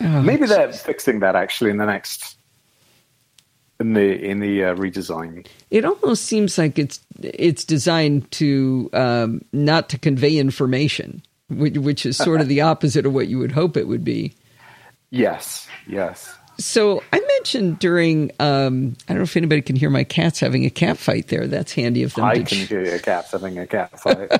Maybe 0.00 0.46
they're 0.46 0.72
fixing 0.72 1.20
that 1.20 1.36
actually 1.36 1.70
in 1.70 1.76
the 1.76 1.86
next 1.86 2.36
in 3.80 3.94
the 3.94 4.24
in 4.24 4.40
the 4.40 4.64
uh, 4.64 4.74
redesign. 4.74 5.46
It 5.70 5.84
almost 5.84 6.24
seems 6.24 6.58
like 6.58 6.78
it's 6.78 7.00
it's 7.22 7.64
designed 7.64 8.30
to 8.32 8.90
um, 8.92 9.42
not 9.52 9.88
to 9.90 9.98
convey 9.98 10.36
information, 10.36 11.22
which, 11.48 11.76
which 11.76 12.06
is 12.06 12.16
sort 12.16 12.40
of 12.40 12.48
the 12.54 12.60
opposite 12.60 13.06
of 13.06 13.14
what 13.14 13.28
you 13.28 13.38
would 13.38 13.52
hope 13.52 13.76
it 13.76 13.88
would 13.88 14.04
be. 14.04 14.34
Yes, 15.10 15.68
yes. 15.86 16.34
So 16.58 17.02
I 17.12 17.20
mentioned 17.20 17.78
during 17.78 18.30
um, 18.40 18.96
I 19.08 19.12
don't 19.12 19.18
know 19.18 19.24
if 19.24 19.36
anybody 19.36 19.62
can 19.62 19.76
hear 19.76 19.90
my 19.90 20.04
cats 20.04 20.40
having 20.40 20.64
a 20.64 20.70
cat 20.70 20.98
fight 20.98 21.28
there. 21.28 21.46
That's 21.46 21.72
handy 21.72 22.02
of 22.02 22.14
them. 22.14 22.24
I 22.24 22.42
can 22.42 22.58
hear 22.58 22.94
a 22.94 22.98
cat 22.98 23.26
having 23.30 23.58
a 23.58 23.66
cat 23.66 23.98
fight. 24.00 24.30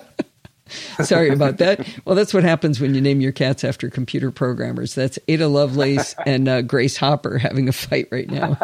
Sorry 1.03 1.29
about 1.29 1.59
that. 1.59 1.87
Well, 2.05 2.15
that's 2.15 2.33
what 2.33 2.43
happens 2.43 2.81
when 2.81 2.95
you 2.95 3.01
name 3.01 3.21
your 3.21 3.33
cats 3.33 3.65
after 3.65 3.91
computer 3.91 4.31
programmers. 4.31 4.95
That's 4.95 5.19
Ada 5.29 5.47
Lovelace 5.49 6.15
and 6.27 6.49
uh, 6.49 6.63
Grace 6.63 6.97
Hopper 6.97 7.39
having 7.39 7.69
a 7.69 7.73
fight 7.73 8.09
right 8.11 8.31
now. 8.31 8.59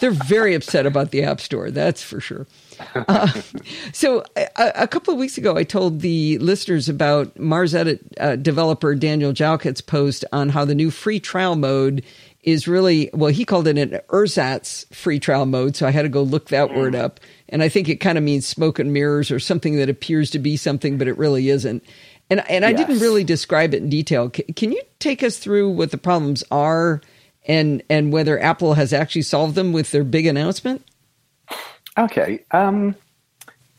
They're 0.00 0.12
very 0.12 0.54
upset 0.54 0.86
about 0.86 1.10
the 1.10 1.24
App 1.24 1.40
Store, 1.40 1.70
that's 1.70 2.02
for 2.02 2.20
sure. 2.20 2.46
Uh, 2.94 3.28
so 3.92 4.22
a, 4.36 4.72
a, 4.76 4.88
couple 4.88 5.12
of 5.12 5.18
weeks 5.18 5.36
ago, 5.36 5.56
I 5.56 5.64
told 5.64 6.00
the 6.00 6.38
listeners 6.38 6.88
about 6.88 7.34
MarsEdit 7.34 8.00
uh, 8.20 8.36
developer 8.36 8.94
Daniel 8.94 9.32
Jalkut's 9.32 9.80
post 9.80 10.24
on 10.32 10.50
how 10.50 10.64
the 10.64 10.74
new 10.74 10.90
free 10.90 11.20
trial 11.20 11.56
mode 11.56 12.04
is 12.44 12.68
really 12.68 13.10
well. 13.12 13.30
He 13.30 13.44
called 13.44 13.66
it 13.66 13.78
an 13.78 14.00
ersatz 14.10 14.86
free 14.92 15.18
trial 15.18 15.46
mode, 15.46 15.76
so 15.76 15.86
I 15.86 15.90
had 15.90 16.02
to 16.02 16.08
go 16.08 16.22
look 16.22 16.48
that 16.48 16.70
mm. 16.70 16.76
word 16.76 16.94
up. 16.94 17.20
And 17.48 17.62
I 17.62 17.68
think 17.68 17.88
it 17.88 17.96
kind 17.96 18.18
of 18.18 18.24
means 18.24 18.46
smoke 18.46 18.78
and 18.78 18.92
mirrors 18.92 19.30
or 19.30 19.38
something 19.38 19.76
that 19.76 19.88
appears 19.88 20.30
to 20.30 20.38
be 20.38 20.56
something, 20.56 20.98
but 20.98 21.08
it 21.08 21.18
really 21.18 21.48
isn't. 21.48 21.82
And 22.30 22.48
and 22.48 22.64
I 22.64 22.70
yes. 22.70 22.78
didn't 22.78 23.00
really 23.00 23.24
describe 23.24 23.74
it 23.74 23.82
in 23.82 23.88
detail. 23.90 24.30
C- 24.34 24.44
can 24.54 24.72
you 24.72 24.82
take 24.98 25.22
us 25.22 25.38
through 25.38 25.70
what 25.70 25.90
the 25.90 25.98
problems 25.98 26.42
are 26.50 27.00
and 27.46 27.82
and 27.90 28.12
whether 28.12 28.40
Apple 28.40 28.74
has 28.74 28.92
actually 28.92 29.22
solved 29.22 29.54
them 29.54 29.72
with 29.72 29.90
their 29.90 30.04
big 30.04 30.26
announcement? 30.26 30.82
Okay. 31.98 32.44
Um, 32.50 32.96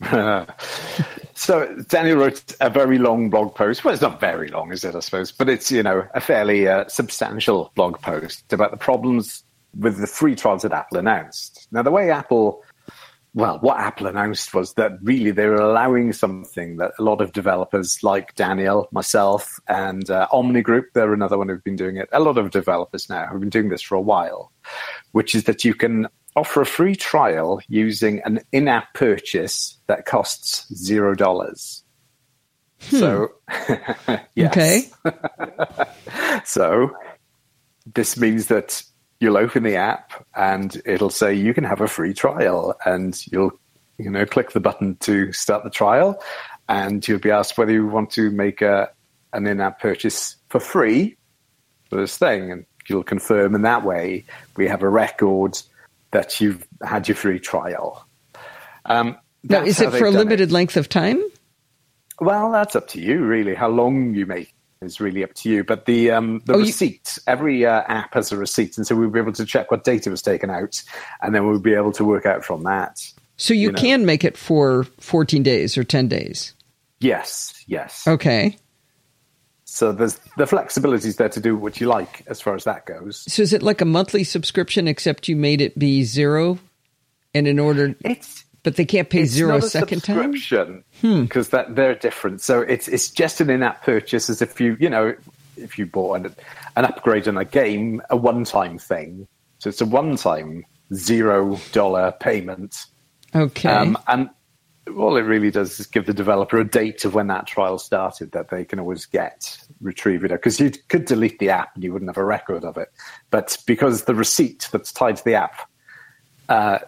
so 1.36 1.66
Daniel 1.88 2.16
wrote 2.16 2.56
a 2.60 2.70
very 2.70 2.98
long 2.98 3.30
blog 3.30 3.54
post. 3.54 3.84
Well, 3.84 3.92
it's 3.92 4.02
not 4.02 4.20
very 4.20 4.48
long, 4.48 4.72
is 4.72 4.84
it? 4.84 4.94
I 4.94 5.00
suppose, 5.00 5.32
but 5.32 5.48
it's 5.48 5.70
you 5.70 5.82
know 5.82 6.06
a 6.14 6.20
fairly 6.20 6.66
uh, 6.66 6.88
substantial 6.88 7.72
blog 7.74 8.00
post 8.00 8.52
about 8.52 8.70
the 8.70 8.76
problems 8.76 9.44
with 9.78 9.98
the 9.98 10.06
free 10.06 10.34
trials 10.34 10.62
that 10.62 10.72
Apple 10.72 10.98
announced. 10.98 11.68
Now, 11.70 11.82
the 11.82 11.90
way 11.90 12.10
Apple 12.10 12.64
well, 13.36 13.58
what 13.58 13.78
Apple 13.78 14.06
announced 14.06 14.54
was 14.54 14.72
that 14.74 14.92
really 15.02 15.30
they 15.30 15.46
were 15.46 15.56
allowing 15.56 16.14
something 16.14 16.78
that 16.78 16.92
a 16.98 17.02
lot 17.02 17.20
of 17.20 17.32
developers 17.32 18.02
like 18.02 18.34
Daniel, 18.34 18.88
myself, 18.92 19.60
and 19.68 20.08
uh, 20.08 20.26
Omni 20.32 20.62
Group, 20.62 20.86
they're 20.94 21.12
another 21.12 21.36
one 21.36 21.50
who've 21.50 21.62
been 21.62 21.76
doing 21.76 21.98
it. 21.98 22.08
A 22.12 22.20
lot 22.20 22.38
of 22.38 22.50
developers 22.50 23.10
now 23.10 23.26
have 23.26 23.38
been 23.38 23.50
doing 23.50 23.68
this 23.68 23.82
for 23.82 23.94
a 23.94 24.00
while, 24.00 24.52
which 25.12 25.34
is 25.34 25.44
that 25.44 25.66
you 25.66 25.74
can 25.74 26.08
offer 26.36 26.60
a 26.60 26.66
free 26.66 26.94
trial 26.94 27.60
using 27.68 28.20
an 28.24 28.40
in 28.52 28.68
app 28.68 28.92
purchase 28.94 29.78
that 29.86 30.04
costs 30.04 30.72
zero 30.74 31.14
dollars. 31.14 31.82
Hmm. 32.82 32.96
So, 32.96 33.32
yes. 34.34 34.52
Okay. 34.52 34.82
so, 36.44 36.90
this 37.94 38.16
means 38.16 38.46
that 38.46 38.82
you'll 39.20 39.38
open 39.38 39.62
the 39.62 39.76
app 39.76 40.26
and 40.34 40.80
it'll 40.84 41.10
say 41.10 41.32
you 41.32 41.54
can 41.54 41.64
have 41.64 41.80
a 41.80 41.88
free 41.88 42.12
trial 42.12 42.76
and 42.84 43.26
you'll 43.32 43.58
you 43.98 44.10
know 44.10 44.26
click 44.26 44.52
the 44.52 44.60
button 44.60 44.96
to 44.96 45.32
start 45.32 45.64
the 45.64 45.70
trial 45.70 46.22
and 46.68 47.06
you'll 47.06 47.18
be 47.18 47.30
asked 47.30 47.56
whether 47.56 47.72
you 47.72 47.86
want 47.86 48.10
to 48.10 48.30
make 48.30 48.60
a 48.60 48.90
an 49.32 49.46
in-app 49.46 49.80
purchase 49.80 50.36
for 50.48 50.60
free 50.60 51.16
for 51.88 51.96
this 51.96 52.18
thing 52.18 52.50
and 52.52 52.66
you'll 52.88 53.02
confirm 53.02 53.54
in 53.54 53.62
that 53.62 53.84
way 53.84 54.24
we 54.56 54.68
have 54.68 54.82
a 54.82 54.88
record 54.88 55.58
that 56.16 56.40
you've 56.40 56.66
had 56.82 57.06
your 57.08 57.16
free 57.16 57.38
trial 57.38 58.06
um, 58.86 59.16
now 59.44 59.62
is 59.62 59.80
it 59.80 59.92
for 59.92 60.06
a 60.06 60.10
limited 60.10 60.50
it. 60.50 60.52
length 60.52 60.76
of 60.76 60.88
time 60.88 61.22
well 62.20 62.50
that's 62.50 62.74
up 62.74 62.88
to 62.88 63.00
you 63.00 63.24
really 63.24 63.54
how 63.54 63.68
long 63.68 64.14
you 64.14 64.26
make 64.26 64.52
is 64.82 65.00
really 65.00 65.24
up 65.24 65.34
to 65.34 65.48
you. 65.48 65.64
But 65.64 65.86
the 65.86 66.10
um, 66.10 66.42
the 66.44 66.54
oh, 66.54 66.60
receipt, 66.60 67.14
you... 67.16 67.22
every 67.26 67.66
uh, 67.66 67.82
app 67.88 68.14
has 68.14 68.32
a 68.32 68.36
receipt, 68.36 68.76
and 68.76 68.86
so 68.86 68.94
we'll 68.94 69.10
be 69.10 69.18
able 69.18 69.32
to 69.32 69.44
check 69.44 69.70
what 69.70 69.84
data 69.84 70.10
was 70.10 70.22
taken 70.22 70.50
out, 70.50 70.82
and 71.22 71.34
then 71.34 71.46
we'll 71.46 71.60
be 71.60 71.74
able 71.74 71.92
to 71.92 72.04
work 72.04 72.26
out 72.26 72.44
from 72.44 72.62
that. 72.64 73.00
So 73.36 73.54
you, 73.54 73.60
you 73.60 73.72
know. 73.72 73.78
can 73.78 74.06
make 74.06 74.24
it 74.24 74.36
for 74.36 74.84
14 75.00 75.42
days 75.42 75.76
or 75.76 75.84
10 75.84 76.08
days. 76.08 76.54
Yes. 77.00 77.52
Yes. 77.66 78.06
Okay. 78.06 78.56
So 79.76 79.92
there's 79.92 80.18
the 80.38 80.46
flexibility 80.46 81.06
is 81.08 81.16
there 81.16 81.28
to 81.28 81.38
do 81.38 81.54
what 81.54 81.82
you 81.82 81.86
like 81.86 82.22
as 82.28 82.40
far 82.40 82.54
as 82.54 82.64
that 82.64 82.86
goes. 82.86 83.30
So 83.30 83.42
is 83.42 83.52
it 83.52 83.62
like 83.62 83.82
a 83.82 83.84
monthly 83.84 84.24
subscription, 84.24 84.88
except 84.88 85.28
you 85.28 85.36
made 85.36 85.60
it 85.60 85.78
be 85.78 86.02
zero, 86.02 86.58
and 87.34 87.46
in 87.46 87.58
order 87.58 87.94
it's 88.00 88.46
but 88.62 88.76
they 88.76 88.86
can't 88.86 89.10
pay 89.10 89.20
it's 89.20 89.32
zero 89.32 89.60
second 89.60 90.02
time 90.02 90.32
because 90.32 90.80
hmm. 91.02 91.56
that 91.56 91.76
they're 91.76 91.94
different. 91.94 92.40
So 92.40 92.62
it's 92.62 92.88
it's 92.88 93.10
just 93.10 93.42
an 93.42 93.50
in-app 93.50 93.82
purchase, 93.82 94.30
as 94.30 94.40
if 94.40 94.58
you 94.58 94.78
you 94.80 94.88
know 94.88 95.14
if 95.58 95.78
you 95.78 95.84
bought 95.84 96.20
an, 96.20 96.34
an 96.76 96.86
upgrade 96.86 97.28
on 97.28 97.36
a 97.36 97.44
game, 97.44 98.00
a 98.08 98.16
one-time 98.16 98.78
thing. 98.78 99.28
So 99.58 99.68
it's 99.68 99.82
a 99.82 99.86
one-time 99.86 100.64
zero 100.94 101.60
dollar 101.72 102.14
payment. 102.18 102.86
Okay. 103.34 103.68
Um, 103.68 103.98
and 104.08 104.30
all 104.96 105.16
it 105.16 105.22
really 105.22 105.50
does 105.50 105.80
is 105.80 105.86
give 105.86 106.06
the 106.06 106.14
developer 106.14 106.58
a 106.58 106.64
date 106.64 107.04
of 107.04 107.14
when 107.14 107.26
that 107.26 107.46
trial 107.46 107.78
started 107.78 108.32
that 108.32 108.50
they 108.50 108.64
can 108.64 108.78
always 108.78 109.06
get 109.06 109.58
retrieve 109.80 110.24
it 110.24 110.30
because 110.30 110.60
you 110.60 110.70
could 110.88 111.04
delete 111.04 111.38
the 111.38 111.50
app 111.50 111.74
and 111.74 111.82
you 111.82 111.92
wouldn't 111.92 112.08
have 112.08 112.16
a 112.16 112.24
record 112.24 112.64
of 112.64 112.76
it. 112.76 112.92
But 113.30 113.58
because 113.66 114.04
the 114.04 114.14
receipt 114.14 114.68
that's 114.70 114.92
tied 114.92 115.16
to 115.16 115.24
the 115.24 115.34
app 115.34 115.68
uh, 116.48 116.78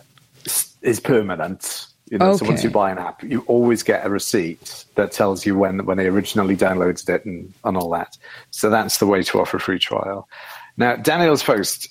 is 0.83 1.01
permanent. 1.01 1.87
You 2.11 2.19
know, 2.19 2.31
okay. 2.31 2.39
So 2.39 2.47
once 2.47 2.65
you 2.65 2.71
buy 2.71 2.91
an 2.91 2.99
app, 2.99 3.23
you 3.23 3.41
always 3.47 3.83
get 3.83 4.07
a 4.07 4.09
receipt 4.09 4.87
that 4.95 5.13
tells 5.13 5.45
you 5.45 5.59
when 5.59 5.85
when 5.85 5.99
they 5.99 6.07
originally 6.07 6.57
downloaded 6.57 7.07
it 7.09 7.25
and, 7.27 7.53
and 7.65 7.77
all 7.77 7.91
that. 7.91 8.17
So 8.51 8.71
that's 8.71 8.99
the 8.99 9.07
way 9.07 9.23
to 9.25 9.41
offer 9.41 9.59
a 9.59 9.61
free 9.61 9.79
trial. 9.79 10.29
Now, 10.79 10.97
Daniel's 10.97 11.43
post, 11.43 11.89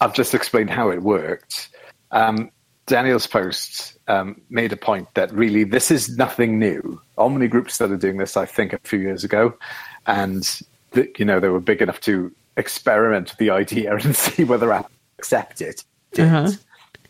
I've 0.00 0.14
just 0.14 0.34
explained 0.34 0.70
how 0.70 0.90
it 0.90 1.02
worked. 1.02 1.68
Um, 2.12 2.50
Daniel's 2.90 3.28
post 3.28 3.96
um, 4.08 4.40
made 4.50 4.72
a 4.72 4.76
point 4.76 5.14
that 5.14 5.32
really 5.32 5.62
this 5.62 5.92
is 5.92 6.16
nothing 6.16 6.58
new. 6.58 7.00
Omni 7.16 7.46
Group 7.46 7.70
started 7.70 8.00
doing 8.00 8.16
this, 8.16 8.36
I 8.36 8.46
think, 8.46 8.72
a 8.72 8.78
few 8.78 8.98
years 8.98 9.22
ago, 9.22 9.54
and 10.08 10.42
th- 10.92 11.16
you 11.16 11.24
know 11.24 11.38
they 11.38 11.48
were 11.48 11.60
big 11.60 11.80
enough 11.80 12.00
to 12.00 12.32
experiment 12.56 13.30
with 13.30 13.38
the 13.38 13.50
idea 13.50 13.94
and 14.02 14.16
see 14.16 14.42
whether 14.42 14.72
Apple 14.72 14.90
accept 15.20 15.60
it. 15.60 15.84
Uh-huh. 16.18 16.50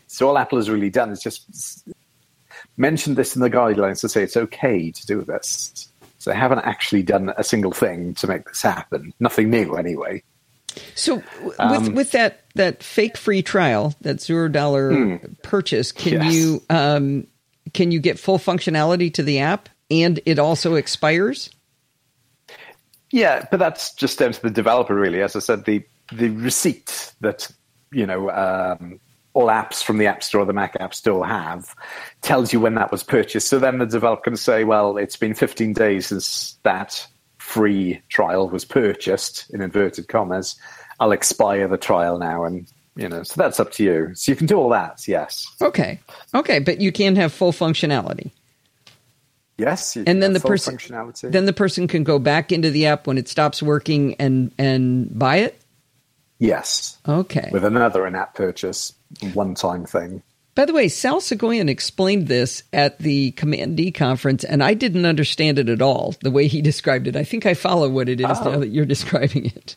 So 0.07 0.29
all 0.29 0.37
Apple 0.37 0.59
has 0.59 0.69
really 0.69 0.91
done 0.91 1.11
is 1.13 1.23
just 1.23 1.89
mentioned 2.77 3.17
this 3.17 3.35
in 3.35 3.41
the 3.41 3.49
guidelines 3.49 4.03
to 4.03 4.09
say 4.11 4.23
it's 4.23 4.37
okay 4.37 4.91
to 4.91 5.07
do 5.07 5.23
this. 5.23 5.89
So 6.19 6.31
they 6.31 6.37
haven't 6.37 6.59
actually 6.59 7.05
done 7.05 7.33
a 7.39 7.43
single 7.43 7.73
thing 7.73 8.13
to 8.17 8.27
make 8.27 8.45
this 8.45 8.61
happen. 8.61 9.15
Nothing 9.19 9.49
new, 9.49 9.77
anyway. 9.77 10.23
So 10.95 11.23
um, 11.59 11.71
with 11.71 11.95
with 11.95 12.13
that 12.13 12.45
that 12.55 12.83
fake 12.83 13.17
free 13.17 13.43
trial, 13.43 13.95
that 14.01 14.21
zero 14.21 14.49
dollar 14.49 14.93
mm, 14.93 15.43
purchase, 15.43 15.93
can 15.93 16.23
yes. 16.23 16.35
you 16.35 16.63
um, 16.71 17.27
can 17.73 17.91
you 17.93 18.01
get 18.01 18.19
full 18.19 18.39
functionality 18.39 19.13
to 19.15 19.23
the 19.23 19.41
app, 19.41 19.69
and 19.91 20.21
it 20.27 20.39
also 20.39 20.75
expires? 20.75 21.51
Yeah, 23.11 23.47
but 23.51 23.59
that's 23.59 23.95
just 23.95 24.19
down 24.19 24.33
to 24.33 24.43
the 24.43 24.51
developer, 24.51 24.95
really. 24.95 25.23
As 25.23 25.35
I 25.37 25.41
said, 25.41 25.65
the 25.65 25.85
the 26.13 26.31
receipt 26.31 27.13
that 27.21 27.51
you 27.93 28.07
know 28.07 28.31
um, 28.31 29.01
all 29.33 29.47
apps 29.47 29.83
from 29.83 29.99
the 29.99 30.07
App 30.07 30.23
Store, 30.23 30.43
or 30.43 30.45
the 30.45 30.53
Mac 30.53 30.77
App 30.81 30.95
Store 30.95 31.27
have, 31.27 31.75
tells 32.23 32.53
you 32.53 32.61
when 32.61 32.75
that 32.75 32.91
was 32.91 33.03
purchased. 33.03 33.49
So 33.49 33.59
then 33.59 33.79
the 33.79 33.87
developer 33.87 34.23
can 34.23 34.37
say, 34.37 34.65
well, 34.65 34.97
it's 34.97 35.17
been 35.17 35.35
15 35.35 35.73
days 35.73 36.07
since 36.07 36.59
that 36.63 37.07
free 37.51 38.01
trial 38.09 38.49
was 38.49 38.65
purchased, 38.65 39.51
in 39.51 39.61
inverted 39.61 40.07
commas. 40.07 40.55
I'll 41.01 41.13
expire 41.13 41.67
the 41.67 41.77
trial 41.77 42.19
now. 42.19 42.45
And, 42.45 42.71
you 42.95 43.09
know, 43.09 43.25
so 43.25 43.35
that's 43.37 43.59
up 43.59 43.73
to 43.73 43.83
you. 43.83 44.15
So 44.15 44.31
you 44.31 44.37
can 44.37 44.47
do 44.47 44.57
all 44.57 44.69
that, 44.71 45.09
yes. 45.09 45.47
Okay. 45.61 45.99
Okay. 46.33 46.61
But 46.61 46.81
you 46.81 46.93
can 46.93 47.17
have 47.17 47.33
full 47.33 47.53
functionality. 47.53 48.31
Yes, 49.59 49.95
and 49.95 50.23
then 50.23 50.33
the 50.33 50.41
person 50.41 50.79
then 51.21 51.45
the 51.45 51.53
person 51.53 51.87
can 51.87 52.03
go 52.03 52.19
back 52.19 52.51
into 52.51 52.71
the 52.71 52.87
app 52.87 53.07
when 53.07 53.19
it 53.19 53.29
stops 53.29 53.63
working 53.63 54.15
and 54.15 54.51
and 54.57 55.19
buy 55.19 55.37
it. 55.37 55.61
Yes. 56.39 56.97
Okay. 57.07 57.51
With 57.53 57.67
another 57.67 58.07
in-app 58.07 58.35
purchase 58.35 58.95
one 59.35 59.55
time 59.55 59.85
thing. 59.85 60.23
By 60.61 60.67
the 60.67 60.75
way, 60.75 60.89
Sal 60.89 61.23
Soghoian 61.23 61.71
explained 61.71 62.29
this 62.29 62.63
at 62.75 62.99
the 62.99 63.31
Command 63.31 63.79
D 63.79 63.91
conference, 63.91 64.45
and 64.45 64.63
I 64.63 64.75
didn't 64.75 65.07
understand 65.07 65.59
it 65.59 65.71
at 65.71 65.81
all 65.81 66.15
the 66.21 66.31
way 66.31 66.49
he 66.49 66.61
described 66.61 67.07
it. 67.07 67.17
I 67.17 67.25
think 67.25 67.47
I 67.47 67.55
follow 67.55 67.89
what 67.89 68.11
it 68.11 68.21
is 68.21 68.27
oh. 68.29 68.51
now 68.51 68.59
that 68.59 68.69
you're 68.69 68.85
describing 68.85 69.47
it. 69.47 69.75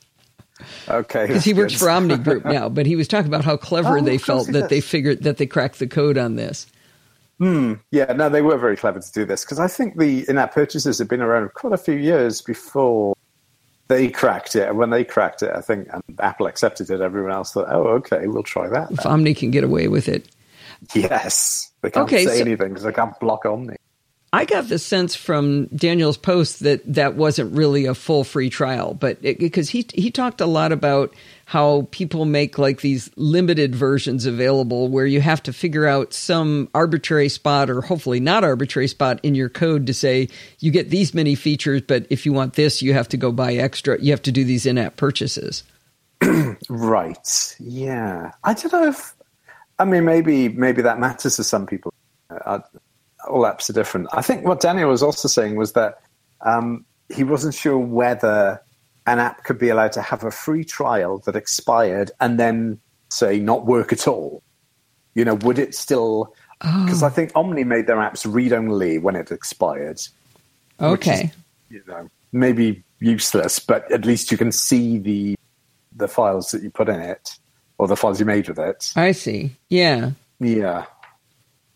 Okay, 0.90 1.26
because 1.26 1.46
he 1.46 1.54
works 1.54 1.72
good. 1.72 1.80
for 1.80 1.90
Omni 1.90 2.18
Group 2.18 2.44
now, 2.44 2.68
but 2.68 2.86
he 2.86 2.98
was 2.98 3.08
talking 3.08 3.28
about 3.28 3.46
how 3.46 3.56
clever 3.56 3.98
oh, 4.00 4.02
they 4.02 4.18
felt 4.18 4.48
that 4.48 4.52
does. 4.64 4.70
they 4.70 4.82
figured 4.82 5.24
that 5.24 5.38
they 5.38 5.46
cracked 5.46 5.80
the 5.80 5.88
code 5.88 6.18
on 6.18 6.36
this. 6.36 6.68
Hmm. 7.38 7.76
Yeah, 7.92 8.12
no, 8.12 8.28
they 8.28 8.42
were 8.42 8.58
very 8.58 8.76
clever 8.76 9.00
to 9.00 9.12
do 9.14 9.24
this 9.24 9.46
because 9.46 9.60
I 9.60 9.70
think 9.70 9.98
the 9.98 10.26
in-app 10.28 10.54
purchases 10.54 10.98
had 10.98 11.08
been 11.08 11.22
around 11.22 11.54
quite 11.54 11.72
a 11.72 11.78
few 11.78 11.96
years 11.96 12.42
before 12.42 13.16
they 13.88 14.10
cracked 14.10 14.56
it. 14.56 14.68
And 14.68 14.78
when 14.78 14.90
they 14.90 15.06
cracked 15.06 15.44
it, 15.44 15.52
I 15.56 15.62
think 15.62 15.88
and 15.94 16.04
Apple 16.20 16.48
accepted 16.48 16.90
it. 16.90 17.00
Everyone 17.00 17.32
else 17.32 17.54
thought, 17.54 17.68
"Oh, 17.70 17.88
okay, 17.88 18.28
we'll 18.28 18.44
try 18.44 18.68
that." 18.68 18.92
If 18.92 19.06
Omni 19.06 19.34
can 19.34 19.52
get 19.52 19.64
away 19.64 19.88
with 19.88 20.10
it, 20.10 20.28
yes, 20.94 21.72
they 21.82 21.90
can't 21.90 22.06
okay, 22.06 22.26
say 22.26 22.38
so 22.38 22.42
anything 22.42 22.70
because 22.70 22.84
they 22.84 22.92
can't 22.92 23.20
block 23.20 23.46
Omni. 23.46 23.76
I 24.34 24.46
got 24.46 24.68
the 24.68 24.80
sense 24.80 25.14
from 25.14 25.68
Daniel's 25.68 26.18
post 26.18 26.62
that 26.62 26.82
that 26.92 27.14
wasn't 27.14 27.56
really 27.56 27.86
a 27.86 27.94
full 27.94 28.24
free 28.24 28.50
trial, 28.50 28.96
but 28.96 29.22
because 29.22 29.70
he 29.70 29.86
he 29.94 30.10
talked 30.10 30.42
a 30.42 30.48
lot 30.48 30.72
about 30.72 31.14
how 31.46 31.88
people 31.92 32.26
make 32.26 32.58
like 32.58 32.82
these 32.82 33.12
limited 33.16 33.76
versions 33.76 34.26
available 34.26 34.88
where 34.88 35.06
you 35.06 35.22
have 35.22 35.44
to 35.44 35.54
figure 35.54 35.86
out 35.86 36.16
some 36.16 36.68
arbitrary 36.74 37.30
spot 37.30 37.70
or 37.70 37.82
hopefully 37.82 38.20
not 38.20 38.44
arbitrary 38.44 38.88
spot 38.88 39.20
in 39.22 39.36
your 39.36 39.50
code 39.50 39.86
to 39.86 39.94
say 39.94 40.28
you 40.58 40.72
get 40.72 40.90
these 40.90 41.14
many 41.14 41.36
features, 41.36 41.84
but 41.84 42.08
if 42.10 42.26
you 42.26 42.34
want 42.34 42.56
this, 42.56 42.82
you 42.82 42.94
have 42.94 43.10
to 43.10 43.18
go 43.18 43.32
buy 43.32 43.54
extra. 43.54 44.02
You 44.02 44.14
have 44.14 44.24
to 44.24 44.32
do 44.32 44.44
these 44.44 44.66
in-app 44.66 44.96
purchases. 44.96 45.64
right. 46.70 47.56
Yeah. 47.60 48.32
I 48.44 48.54
don't 48.56 48.74
know 48.74 48.88
if 48.88 49.13
I 49.80 49.86
mean 49.86 50.06
maybe 50.06 50.50
maybe 50.50 50.82
that 50.82 51.00
matters 51.00 51.36
to 51.38 51.44
some 51.44 51.66
people 51.66 51.94
Uh, 52.46 52.60
all 53.28 53.44
apps 53.44 53.70
are 53.70 53.74
different. 53.74 54.08
I 54.14 54.22
think 54.22 54.46
what 54.46 54.60
Daniel 54.60 54.90
was 54.90 55.02
also 55.04 55.28
saying 55.28 55.56
was 55.56 55.74
that 55.74 56.02
um, 56.42 56.86
he 57.10 57.24
wasn't 57.24 57.54
sure 57.54 57.78
whether 57.78 58.62
an 59.08 59.20
app 59.20 59.44
could 59.46 59.58
be 59.58 59.70
allowed 59.70 59.92
to 59.94 60.02
have 60.02 60.24
a 60.26 60.32
free 60.32 60.64
trial 60.66 61.20
that 61.20 61.36
expired 61.36 62.12
and 62.20 62.38
then 62.40 62.80
say 63.10 63.40
not 63.40 63.66
work 63.66 63.94
at 63.94 64.08
all. 64.08 64.42
You 65.16 65.24
know, 65.26 65.36
would 65.36 65.58
it 65.60 65.74
still? 65.76 66.34
Because 66.60 67.04
Oh. 67.04 67.08
I 67.08 67.10
think 67.10 67.32
Omni 67.36 67.64
made 67.64 67.88
their 67.88 67.98
apps 67.98 68.26
read 68.30 68.52
only 68.54 68.98
when 68.98 69.16
it 69.16 69.32
expired. 69.32 70.00
which 70.80 71.08
is, 71.08 71.20
Okay. 71.20 71.32
you 71.70 71.82
know, 71.88 72.08
maybe 72.32 72.84
useless, 73.00 73.60
but 73.60 73.90
at 73.92 74.06
least 74.06 74.32
you 74.32 74.38
can 74.38 74.52
see 74.52 74.98
the 74.98 75.36
the 75.96 76.08
files 76.08 76.52
that 76.52 76.64
you 76.64 76.72
put 76.72 76.90
in 76.90 77.00
it 77.00 77.38
or 77.84 77.88
the 77.88 77.98
files 77.98 78.18
you 78.18 78.26
made 78.26 78.48
with 78.48 78.60
it. 78.60 78.94
I 78.96 79.12
see. 79.12 79.52
Yeah. 79.68 80.12
Yeah, 80.40 80.86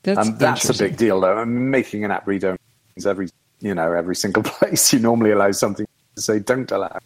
That's 0.03 0.27
um, 0.29 0.37
that's 0.37 0.69
a 0.69 0.73
big 0.77 0.95
deal, 0.95 1.19
though. 1.19 1.43
Mean, 1.45 1.69
making 1.69 2.05
an 2.05 2.11
app 2.11 2.25
read 2.27 2.45
only 2.45 2.57
is 2.95 3.05
every 3.05 3.27
you 3.59 3.73
know 3.75 3.91
every 3.91 4.15
single 4.15 4.43
place 4.57 4.93
you 4.93 4.99
normally 4.99 5.31
allow 5.31 5.51
something 5.51 5.85
to 6.15 6.21
say 6.21 6.39
don't 6.39 6.71
allow. 6.71 6.97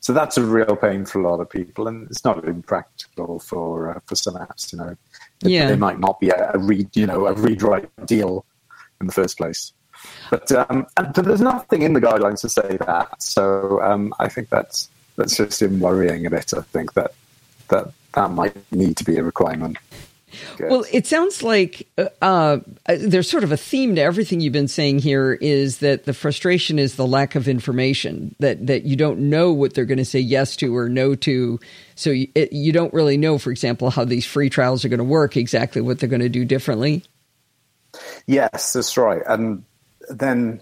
So 0.00 0.12
that's 0.12 0.38
a 0.38 0.42
real 0.44 0.76
pain 0.76 1.04
for 1.04 1.20
a 1.20 1.28
lot 1.28 1.40
of 1.40 1.50
people, 1.50 1.86
and 1.88 2.08
it's 2.08 2.24
not 2.24 2.38
even 2.38 2.62
practical 2.62 3.38
for 3.40 3.96
uh, 3.96 4.00
for 4.06 4.14
some 4.14 4.34
apps. 4.34 4.72
You 4.72 4.78
know, 4.78 4.96
Yeah. 5.42 5.68
they 5.68 5.76
might 5.76 5.98
not 6.00 6.18
be 6.20 6.30
a, 6.30 6.52
a 6.54 6.58
read 6.58 6.88
you 6.96 7.06
know 7.06 7.26
a 7.26 7.34
read 7.34 7.62
write 7.62 7.88
deal 8.06 8.44
in 9.00 9.06
the 9.08 9.12
first 9.12 9.36
place. 9.38 9.72
But 10.30 10.50
um, 10.52 10.86
and, 10.96 11.12
but 11.14 11.24
there's 11.24 11.40
nothing 11.40 11.82
in 11.82 11.92
the 11.94 12.00
guidelines 12.00 12.40
to 12.42 12.48
say 12.48 12.78
that. 12.86 13.22
So 13.22 13.80
um, 13.82 14.14
I 14.18 14.28
think 14.28 14.48
that's 14.48 14.88
that's 15.16 15.36
just 15.36 15.60
him 15.62 15.78
worrying 15.80 16.26
a 16.26 16.30
bit. 16.30 16.52
I 16.54 16.62
think 16.62 16.94
that 16.94 17.12
that 17.68 17.92
that 18.14 18.30
might 18.30 18.56
need 18.72 18.96
to 18.98 19.04
be 19.04 19.16
a 19.16 19.22
requirement. 19.22 19.78
Well, 20.60 20.84
it 20.92 21.06
sounds 21.06 21.42
like 21.42 21.88
uh, 21.98 22.08
uh, 22.22 22.58
there's 22.86 23.28
sort 23.28 23.44
of 23.44 23.52
a 23.52 23.56
theme 23.56 23.96
to 23.96 24.00
everything 24.00 24.40
you've 24.40 24.52
been 24.52 24.68
saying 24.68 25.00
here 25.00 25.32
is 25.32 25.78
that 25.78 26.04
the 26.04 26.14
frustration 26.14 26.78
is 26.78 26.96
the 26.96 27.06
lack 27.06 27.34
of 27.34 27.48
information 27.48 28.34
that 28.38 28.66
that 28.66 28.84
you 28.84 28.94
don't 28.94 29.18
know 29.18 29.52
what 29.52 29.74
they're 29.74 29.84
going 29.84 29.98
to 29.98 30.04
say 30.04 30.20
yes 30.20 30.56
to 30.56 30.76
or 30.76 30.88
no 30.88 31.14
to. 31.16 31.58
So 31.96 32.10
you, 32.10 32.28
it, 32.34 32.52
you 32.52 32.72
don't 32.72 32.92
really 32.94 33.16
know, 33.16 33.38
for 33.38 33.50
example, 33.50 33.90
how 33.90 34.04
these 34.04 34.26
free 34.26 34.50
trials 34.50 34.84
are 34.84 34.88
going 34.88 34.98
to 34.98 35.04
work, 35.04 35.36
exactly 35.36 35.82
what 35.82 35.98
they're 35.98 36.08
going 36.08 36.20
to 36.20 36.28
do 36.28 36.44
differently. 36.44 37.02
Yes, 38.26 38.74
that's 38.74 38.96
right. 38.96 39.22
And 39.26 39.64
then 40.08 40.60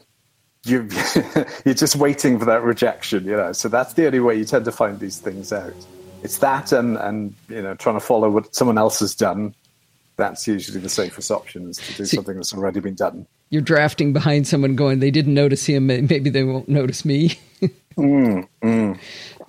you 0.64 0.88
you're 1.64 1.74
just 1.74 1.96
waiting 1.96 2.38
for 2.38 2.46
that 2.46 2.62
rejection, 2.62 3.24
you 3.24 3.36
know. 3.36 3.52
So 3.52 3.68
that's 3.68 3.94
the 3.94 4.06
only 4.06 4.20
way 4.20 4.36
you 4.36 4.44
tend 4.44 4.64
to 4.64 4.72
find 4.72 4.98
these 4.98 5.18
things 5.18 5.52
out. 5.52 5.74
It's 6.22 6.38
that 6.38 6.72
and 6.72 6.96
and 6.96 7.34
you 7.48 7.62
know 7.62 7.74
trying 7.74 7.96
to 7.96 8.00
follow 8.00 8.30
what 8.30 8.54
someone 8.54 8.78
else 8.78 9.00
has 9.00 9.14
done. 9.14 9.54
That's 10.16 10.48
usually 10.48 10.80
the 10.80 10.88
safest 10.88 11.30
option 11.30 11.68
is 11.68 11.76
to 11.78 11.94
do 11.94 12.04
something 12.04 12.34
that's 12.36 12.52
already 12.52 12.80
been 12.80 12.94
done. 12.94 13.26
You're 13.50 13.62
drafting 13.62 14.12
behind 14.12 14.46
someone, 14.46 14.74
going, 14.74 14.98
"They 14.98 15.10
didn't 15.10 15.34
notice 15.34 15.64
him. 15.66 15.86
Maybe 15.86 16.30
they 16.30 16.44
won't 16.44 16.68
notice 16.68 17.04
me." 17.04 17.38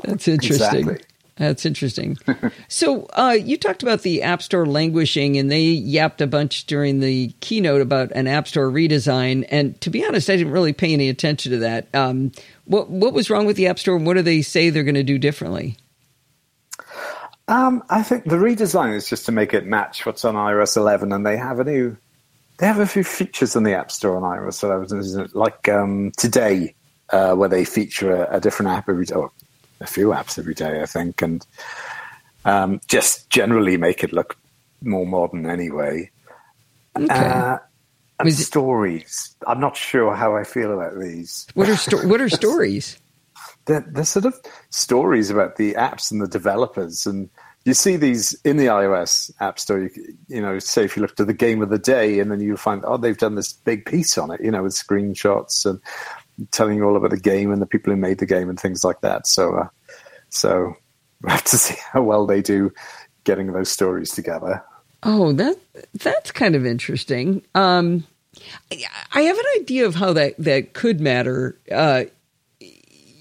That's 0.01 0.27
interesting. 0.27 0.79
Exactly. 0.79 0.97
That's 1.39 1.65
interesting. 1.65 2.17
so 2.67 3.07
uh, 3.13 3.37
you 3.39 3.57
talked 3.57 3.81
about 3.81 4.01
the 4.01 4.21
App 4.23 4.41
Store 4.41 4.65
languishing, 4.65 5.37
and 5.37 5.49
they 5.49 5.61
yapped 5.61 6.21
a 6.21 6.27
bunch 6.27 6.65
during 6.65 6.99
the 6.99 7.33
keynote 7.39 7.81
about 7.81 8.11
an 8.11 8.27
App 8.27 8.47
Store 8.47 8.69
redesign. 8.69 9.45
And 9.49 9.79
to 9.81 9.89
be 9.89 10.05
honest, 10.05 10.29
I 10.29 10.35
didn't 10.35 10.51
really 10.51 10.73
pay 10.73 10.93
any 10.93 11.07
attention 11.07 11.53
to 11.53 11.57
that. 11.59 11.87
Um, 11.93 12.33
what 12.65 12.89
what 12.89 13.13
was 13.13 13.29
wrong 13.29 13.45
with 13.45 13.55
the 13.55 13.67
App 13.67 13.79
Store, 13.79 13.95
and 13.95 14.05
what 14.05 14.15
do 14.15 14.21
they 14.21 14.41
say 14.41 14.69
they're 14.69 14.83
going 14.83 14.95
to 14.95 15.03
do 15.03 15.17
differently? 15.17 15.77
Um, 17.49 17.83
I 17.89 18.03
think 18.03 18.25
the 18.25 18.35
redesign 18.35 18.95
is 18.95 19.09
just 19.09 19.25
to 19.25 19.31
make 19.31 19.55
it 19.55 19.65
match 19.65 20.05
what's 20.05 20.23
on 20.23 20.35
iOS 20.35 20.77
11, 20.77 21.11
and 21.11 21.25
they 21.25 21.35
have 21.35 21.59
a 21.59 21.63
new, 21.63 21.97
they 22.59 22.67
have 22.67 22.77
a 22.77 22.85
few 22.85 23.03
features 23.03 23.55
in 23.55 23.63
the 23.63 23.73
App 23.73 23.91
Store 23.91 24.15
on 24.15 24.21
iOS 24.21 24.61
11, 24.61 24.99
isn't 24.99 25.25
it? 25.25 25.35
like 25.35 25.67
um, 25.67 26.11
today, 26.15 26.75
uh, 27.09 27.33
where 27.33 27.49
they 27.49 27.65
feature 27.65 28.13
a, 28.13 28.37
a 28.37 28.39
different 28.39 28.69
app 28.69 28.87
every 28.87 29.05
day, 29.05 29.15
or 29.15 29.31
a 29.81 29.87
few 29.87 30.09
apps 30.09 30.37
every 30.37 30.53
day, 30.53 30.83
I 30.83 30.85
think, 30.85 31.23
and 31.23 31.43
um, 32.45 32.81
just 32.87 33.31
generally 33.31 33.77
make 33.77 34.03
it 34.03 34.13
look 34.13 34.37
more 34.83 35.07
modern 35.07 35.49
anyway. 35.49 36.11
Okay. 36.95 37.07
Uh, 37.09 37.57
and 38.19 38.33
stories. 38.33 39.35
I'm 39.47 39.59
not 39.59 39.75
sure 39.75 40.13
how 40.13 40.35
I 40.35 40.43
feel 40.43 40.71
about 40.73 40.99
these. 40.99 41.47
what 41.55 41.67
are 41.67 41.77
sto- 41.77 42.07
what 42.07 42.21
are 42.21 42.29
stories? 42.29 42.99
They're, 43.69 44.03
sort 44.05 44.25
of 44.25 44.35
stories 44.69 45.29
about 45.29 45.55
the 45.55 45.73
apps 45.75 46.11
and 46.11 46.21
the 46.21 46.27
developers 46.27 47.05
and 47.05 47.29
you 47.65 47.73
see 47.73 47.95
these 47.97 48.33
in 48.43 48.57
the 48.57 48.65
ios 48.67 49.31
app 49.39 49.59
store 49.59 49.79
you, 49.79 49.89
you 50.27 50.41
know 50.41 50.57
say 50.59 50.83
if 50.83 50.95
you 50.95 51.01
look 51.01 51.15
to 51.15 51.25
the 51.25 51.33
game 51.33 51.61
of 51.61 51.69
the 51.69 51.77
day 51.79 52.19
and 52.19 52.31
then 52.31 52.39
you 52.39 52.57
find 52.57 52.83
oh 52.85 52.97
they've 52.97 53.17
done 53.17 53.35
this 53.35 53.53
big 53.53 53.85
piece 53.85 54.17
on 54.17 54.31
it 54.31 54.41
you 54.41 54.49
know 54.51 54.63
with 54.63 54.73
screenshots 54.73 55.65
and 55.65 55.79
telling 56.51 56.77
you 56.77 56.85
all 56.85 56.95
about 56.95 57.11
the 57.11 57.19
game 57.19 57.51
and 57.51 57.61
the 57.61 57.65
people 57.65 57.91
who 57.93 57.99
made 57.99 58.17
the 58.19 58.25
game 58.25 58.49
and 58.49 58.59
things 58.59 58.83
like 58.83 59.01
that 59.01 59.27
so 59.27 59.55
uh, 59.55 59.67
so 60.29 60.73
we 61.21 61.29
have 61.31 61.43
to 61.43 61.57
see 61.57 61.75
how 61.91 62.01
well 62.01 62.25
they 62.25 62.41
do 62.41 62.71
getting 63.25 63.51
those 63.53 63.69
stories 63.69 64.11
together 64.11 64.63
Oh, 65.01 65.31
that 65.31 65.57
that's 65.93 66.31
kind 66.33 66.55
of 66.55 66.65
interesting. 66.65 67.41
Um, 67.55 68.05
I- 68.69 68.83
I 69.13 69.21
have 69.21 69.37
an 69.37 69.45
idea 69.61 69.85
of 69.85 69.95
how 69.95 70.11
that 70.11 70.35
that 70.39 70.73
could 70.73 70.99
matter. 70.99 71.57
Uh, 71.71 72.03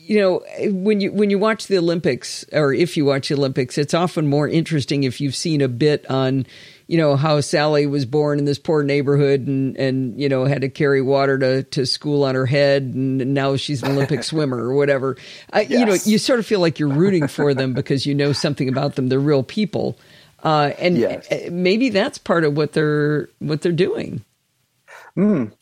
you 0.09 0.19
know, 0.19 0.43
when 0.71 1.01
you 1.01 1.13
when 1.13 1.29
you 1.29 1.39
watch 1.39 1.67
the 1.67 1.77
Olympics, 1.77 2.43
or 2.53 2.73
if 2.73 2.97
you 2.97 3.05
watch 3.05 3.29
the 3.29 3.35
Olympics, 3.35 3.77
it's 3.77 3.93
often 3.93 4.27
more 4.27 4.49
interesting 4.49 5.05
if 5.05 5.21
you've 5.21 5.37
seen 5.37 5.61
a 5.61 5.69
bit 5.69 6.09
on, 6.11 6.47
you 6.87 6.97
know, 6.97 7.15
how 7.15 7.43
Sally 7.43 7.85
was 7.85 8.07
born 8.07 8.39
in 8.39 8.47
this 8.47 8.59
poor 8.59 8.83
neighborhood 8.83 9.47
and 9.47 9.77
and 9.77 10.19
you 10.19 10.31
know 10.31 10.47
had 10.47 10.63
to 10.63 10.71
carry 10.71 11.03
water 11.03 11.39
to 11.39 11.63
to 11.65 11.85
school 11.85 12.25
on 12.25 12.35
her 12.35 12.47
head, 12.47 12.85
and 12.85 13.35
now 13.35 13.57
she's 13.57 13.83
an 13.83 13.93
Olympic 13.93 14.25
swimmer 14.33 14.57
or 14.57 14.73
whatever. 14.75 15.19
I, 15.53 15.61
You 15.63 15.85
know, 15.85 15.97
you 16.05 16.17
sort 16.17 16.39
of 16.39 16.47
feel 16.47 16.61
like 16.61 16.79
you're 16.79 16.89
rooting 16.89 17.29
for 17.29 17.53
them 17.53 17.75
because 17.75 18.07
you 18.07 18.15
know 18.15 18.33
something 18.33 18.71
about 18.71 18.95
them. 18.97 19.09
They're 19.11 19.21
real 19.21 19.43
people. 19.43 19.99
Uh, 20.43 20.73
and 20.79 20.97
Yes. 20.97 21.29
maybe 21.51 21.91
that's 21.91 22.17
part 22.17 22.45
of 22.45 22.57
what 22.57 22.73
they're 22.73 23.29
what 23.41 23.61
they're 23.61 23.73
doing. 23.73 24.25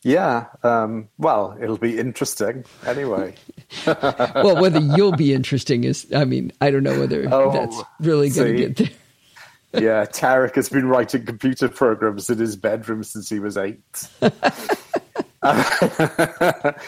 Yeah 0.03 0.45
um, 0.63 1.07
well 1.17 1.57
it'll 1.59 1.77
be 1.77 1.97
interesting 1.97 2.63
anyway 2.85 3.33
Well, 3.85 4.61
whether 4.61 4.79
you'll 4.79 5.15
be 5.17 5.33
interesting 5.33 5.83
is, 5.83 6.07
I 6.15 6.23
mean, 6.25 6.51
I 6.61 6.71
don't 6.71 6.83
know 6.83 6.97
whether 6.99 7.27
Oh, 7.33 7.51
that's 7.51 7.81
really 7.99 8.29
going 8.29 8.55
to 8.55 8.67
get 8.67 8.75
there. 8.77 8.89
Yeah, 9.83 10.05
Tarek 10.05 10.55
has 10.55 10.69
been 10.69 10.87
writing 10.87 11.25
computer 11.25 11.67
programs 11.67 12.29
in 12.29 12.37
his 12.37 12.55
bedroom 12.55 13.03
since 13.03 13.27
he 13.29 13.39
was 13.39 13.57
eight. 13.57 13.81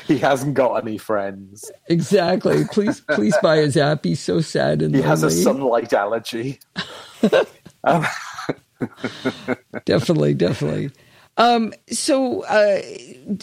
he 0.07 0.17
hasn't 0.17 0.53
got 0.53 0.75
any 0.75 0.97
friends. 0.97 1.69
Exactly. 1.87 2.63
Please, 2.71 3.01
please 3.11 3.35
buy 3.43 3.57
his 3.57 3.75
app. 3.75 4.05
He's 4.05 4.21
so 4.21 4.39
sad 4.39 4.81
and 4.81 4.95
He 4.95 5.01
has 5.01 5.23
a 5.23 5.29
sunlight 5.29 5.91
allergy. 5.93 6.59
definitely, 9.85 10.33
definitely. 10.33 10.91
Um, 11.39 11.73
so, 11.89 12.43
uh, 12.43 12.81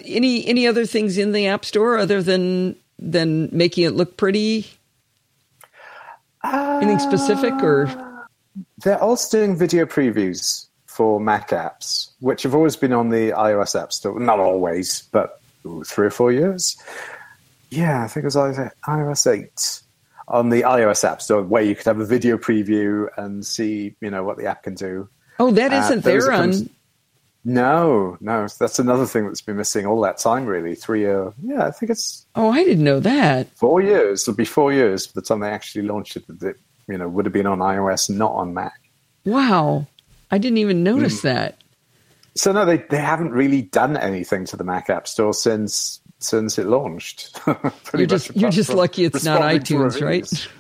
any 0.05 0.47
any 0.47 0.67
other 0.69 0.87
things 0.87 1.19
in 1.19 1.33
the 1.33 1.47
App 1.49 1.65
Store 1.65 1.99
other 1.99 2.23
than 2.23 2.77
than 2.99 3.49
making 3.53 3.85
it 3.85 3.91
look 3.95 4.17
pretty? 4.17 4.67
Anything 6.45 6.99
specific 7.01 7.55
or? 7.55 7.91
They're 8.85 9.03
also 9.03 9.39
doing 9.39 9.57
video 9.57 9.85
previews 9.87 10.67
for 10.87 11.19
Mac 11.19 11.51
apps, 11.51 12.11
which 12.21 12.43
have 12.45 12.55
always 12.55 12.77
been 12.77 12.93
on 12.93 13.09
the 13.09 13.31
iOS 13.31 13.81
App 13.81 13.93
Store. 13.93 14.21
Not 14.21 14.39
always, 14.39 15.03
but 15.11 15.41
ooh, 15.67 15.83
three 15.85 16.07
or 16.07 16.11
four 16.11 16.33
years. 16.33 16.77
Yeah, 17.71 18.05
I 18.05 18.09
think 18.09 18.25
it 18.25 18.27
was 18.27 18.37
iOS 18.37 19.27
8 19.27 19.83
on 20.29 20.51
the 20.51 20.63
iOS 20.63 21.05
App 21.05 21.21
Store, 21.21 21.43
where 21.43 21.63
you 21.63 21.75
could 21.75 21.87
have 21.87 21.99
a 22.01 22.07
video 22.07 22.37
preview 22.39 23.09
and 23.17 23.45
see, 23.45 23.97
you 24.01 24.11
know, 24.11 24.23
what 24.23 24.39
the 24.39 24.47
app 24.47 24.63
can 24.63 24.75
do. 24.75 25.09
Oh, 25.41 25.51
that 25.51 25.73
Uh, 25.73 25.77
isn't 25.77 26.05
those 26.05 26.25
there 26.25 26.33
are 26.33 26.43
on. 26.43 26.71
No, 27.49 28.19
no, 28.21 28.49
that's 28.59 28.81
another 28.81 29.07
thing 29.07 29.25
that's 29.25 29.41
been 29.41 29.57
missing 29.57 29.87
all 29.87 30.01
that 30.01 30.19
time. 30.19 30.47
Really, 30.47 30.75
three 30.75 31.03
year. 31.03 31.33
Yeah, 31.41 31.65
I 31.65 31.71
think 31.71 31.91
it's 31.91 32.27
Oh, 32.35 32.51
I 32.51 32.65
didn't 32.65 32.83
know 32.83 32.99
that. 32.99 33.47
four 33.57 33.81
years. 33.81 34.23
It'll 34.23 34.35
be 34.35 34.45
four 34.45 34.73
years 34.73 35.07
by 35.07 35.21
the 35.21 35.23
time 35.25 35.39
they 35.39 35.51
actually 35.51 35.83
launched 35.83 36.17
it. 36.17 36.25
That 36.27 36.57
you 36.89 36.99
know 36.99 37.09
would 37.09 37.25
have 37.25 37.33
been 37.33 37.47
on 37.47 37.61
iOS, 37.61 38.11
not 38.11 38.33
on 38.33 38.53
Mac. 38.53 38.91
Wow, 39.25 39.87
I 40.33 40.39
didn't 40.39 40.59
even 40.59 40.83
notice 40.83 41.21
mm. 41.21 41.23
that. 41.23 41.63
So 42.35 42.51
no, 42.51 42.65
they 42.65 42.79
they 42.91 42.99
haven't 42.99 43.31
really 43.31 43.63
done 43.63 43.97
anything 43.97 44.45
to 44.47 44.57
the 44.57 44.65
Mac 44.65 44.91
App 44.91 45.07
Store 45.07 45.33
since 45.33 46.01
since 46.19 46.59
it 46.59 46.67
launched. 46.67 47.39
You're 47.97 48.07
just 48.07 48.35
you're 48.35 48.51
just 48.51 48.75
lucky 48.75 49.05
it's 49.05 49.25
not 49.25 49.43
iTunes, 49.43 50.03
right? 50.03 50.29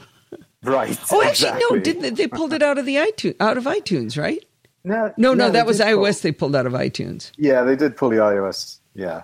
Right. 0.62 0.98
Oh, 1.12 1.22
actually, 1.22 1.60
no. 1.60 1.78
Didn't 1.78 2.02
they, 2.02 2.10
they 2.10 2.26
pulled 2.26 2.52
it 2.52 2.60
out 2.60 2.76
of 2.76 2.86
the 2.86 2.96
iTunes 2.96 3.36
out 3.38 3.56
of 3.56 3.64
iTunes, 3.64 4.20
right? 4.20 4.44
No, 4.86 5.12
No, 5.16 5.34
no, 5.34 5.50
that 5.50 5.66
was 5.66 5.78
pull- 5.78 5.86
iOS. 5.88 6.22
They 6.22 6.30
pulled 6.32 6.54
out 6.56 6.64
of 6.66 6.72
iTunes. 6.72 7.32
yeah, 7.36 7.62
they 7.64 7.74
did 7.76 7.96
pull 7.96 8.08
the 8.10 8.16
iOS. 8.16 8.78
Yeah. 8.94 9.22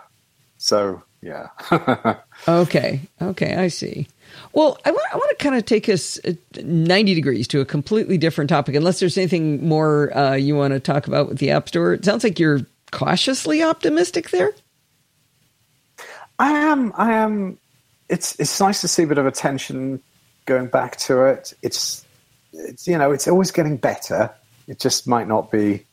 So 0.59 1.03
yeah. 1.22 1.48
Okay, 2.48 3.01
okay, 3.20 3.55
I 3.55 3.68
see. 3.68 4.09
Well, 4.55 4.77
I 4.85 4.90
want, 4.90 5.05
I 5.12 5.16
want 5.16 5.31
to 5.38 5.42
kind 5.44 5.55
of 5.55 5.64
take 5.64 5.88
us 5.88 6.18
uh, 6.25 6.33
90 6.62 7.14
degrees 7.14 7.46
to 7.48 7.61
a 7.61 7.64
completely 7.64 8.18
different 8.18 8.51
topic, 8.51 8.75
unless 8.75 8.98
there's 8.98 9.16
anything 9.16 9.66
more 9.68 10.14
uh, 10.16 10.35
you 10.35 10.57
want 10.57 10.72
to 10.72 10.81
talk 10.81 11.07
about 11.07 11.29
with 11.29 11.38
the 11.38 11.51
App 11.51 11.68
Store. 11.68 11.92
It 11.92 12.05
sounds 12.05 12.25
like 12.25 12.40
you're 12.40 12.61
cautiously 12.90 13.62
optimistic 13.62 14.31
there. 14.31 14.53
I 16.38 16.51
am. 16.53 16.92
I 16.96 17.12
am. 17.12 17.59
It's 18.09 18.38
it's 18.40 18.59
nice 18.61 18.81
to 18.81 18.88
see 18.88 19.05
a 19.05 19.07
bit 19.07 19.18
of 19.18 19.27
attention 19.27 20.03
going 20.46 20.66
back 20.66 20.96
to 20.96 21.25
it. 21.27 21.55
It's 21.62 22.05
it's 22.53 22.87
you 22.88 22.98
know 22.98 23.12
it's 23.12 23.29
always 23.29 23.51
getting 23.53 23.77
better. 23.77 24.31
It 24.66 24.79
just 24.79 25.07
might 25.07 25.29
not 25.29 25.51
be. 25.51 25.87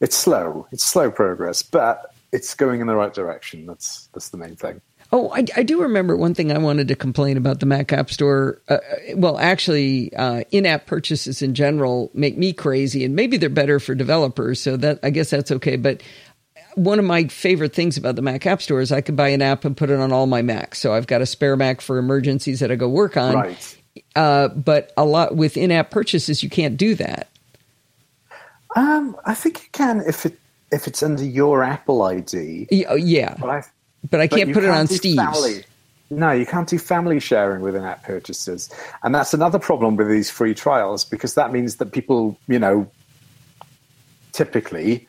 It's 0.00 0.16
slow. 0.16 0.66
It's 0.72 0.84
slow 0.84 1.10
progress, 1.10 1.62
but 1.62 2.14
it's 2.32 2.54
going 2.54 2.80
in 2.80 2.86
the 2.86 2.96
right 2.96 3.12
direction. 3.12 3.66
That's 3.66 4.08
that's 4.12 4.30
the 4.30 4.36
main 4.36 4.56
thing. 4.56 4.80
Oh, 5.12 5.30
I, 5.30 5.44
I, 5.54 5.62
do 5.62 5.82
remember 5.82 6.16
one 6.16 6.34
thing 6.34 6.50
I 6.50 6.58
wanted 6.58 6.88
to 6.88 6.96
complain 6.96 7.36
about 7.36 7.60
the 7.60 7.66
Mac 7.66 7.92
App 7.92 8.10
Store. 8.10 8.60
Uh, 8.68 8.78
well, 9.14 9.38
actually, 9.38 10.12
uh, 10.16 10.42
in-app 10.50 10.86
purchases 10.86 11.42
in 11.42 11.54
general 11.54 12.10
make 12.12 12.36
me 12.36 12.52
crazy, 12.52 13.04
and 13.04 13.14
maybe 13.14 13.36
they're 13.36 13.48
better 13.48 13.78
for 13.78 13.94
developers. 13.94 14.60
So 14.60 14.76
that 14.78 14.98
I 15.04 15.10
guess 15.10 15.30
that's 15.30 15.52
okay. 15.52 15.76
But 15.76 16.02
one 16.74 16.98
of 16.98 17.04
my 17.04 17.24
favorite 17.28 17.72
things 17.72 17.96
about 17.96 18.16
the 18.16 18.22
Mac 18.22 18.46
App 18.46 18.60
Store 18.60 18.80
is 18.80 18.90
I 18.90 19.00
can 19.00 19.14
buy 19.14 19.28
an 19.28 19.42
app 19.42 19.64
and 19.64 19.76
put 19.76 19.90
it 19.90 19.98
on 19.98 20.12
all 20.12 20.26
my 20.26 20.42
Macs. 20.42 20.80
So 20.80 20.92
I've 20.92 21.06
got 21.06 21.22
a 21.22 21.26
spare 21.26 21.56
Mac 21.56 21.80
for 21.80 21.98
emergencies 21.98 22.60
that 22.60 22.72
I 22.72 22.74
go 22.74 22.88
work 22.88 23.16
on. 23.16 23.34
Right. 23.34 23.76
Uh, 24.14 24.48
but 24.48 24.92
a 24.96 25.04
lot 25.04 25.36
with 25.36 25.56
in-app 25.56 25.90
purchases, 25.90 26.42
you 26.42 26.50
can't 26.50 26.76
do 26.76 26.94
that. 26.96 27.28
Um, 28.76 29.16
I 29.24 29.34
think 29.34 29.62
you 29.62 29.68
can 29.72 30.02
if 30.06 30.24
it 30.26 30.38
if 30.70 30.86
it's 30.86 31.02
under 31.02 31.24
your 31.24 31.64
Apple 31.64 32.02
ID. 32.02 32.68
Yeah. 32.70 33.34
But 33.40 33.50
I 33.50 33.62
but 34.10 34.20
I 34.20 34.28
can't 34.28 34.52
put 34.52 34.62
can't 34.62 34.76
it 34.76 34.78
on 34.78 34.86
Steve's. 34.86 35.16
Family. 35.16 35.64
No, 36.08 36.30
you 36.30 36.46
can't 36.46 36.68
do 36.68 36.78
family 36.78 37.18
sharing 37.18 37.62
with 37.62 37.74
in-app 37.74 38.04
purchases, 38.04 38.72
and 39.02 39.12
that's 39.12 39.34
another 39.34 39.58
problem 39.58 39.96
with 39.96 40.08
these 40.08 40.30
free 40.30 40.54
trials 40.54 41.04
because 41.04 41.34
that 41.34 41.52
means 41.52 41.76
that 41.76 41.90
people, 41.90 42.38
you 42.46 42.60
know, 42.60 42.88
typically 44.30 45.08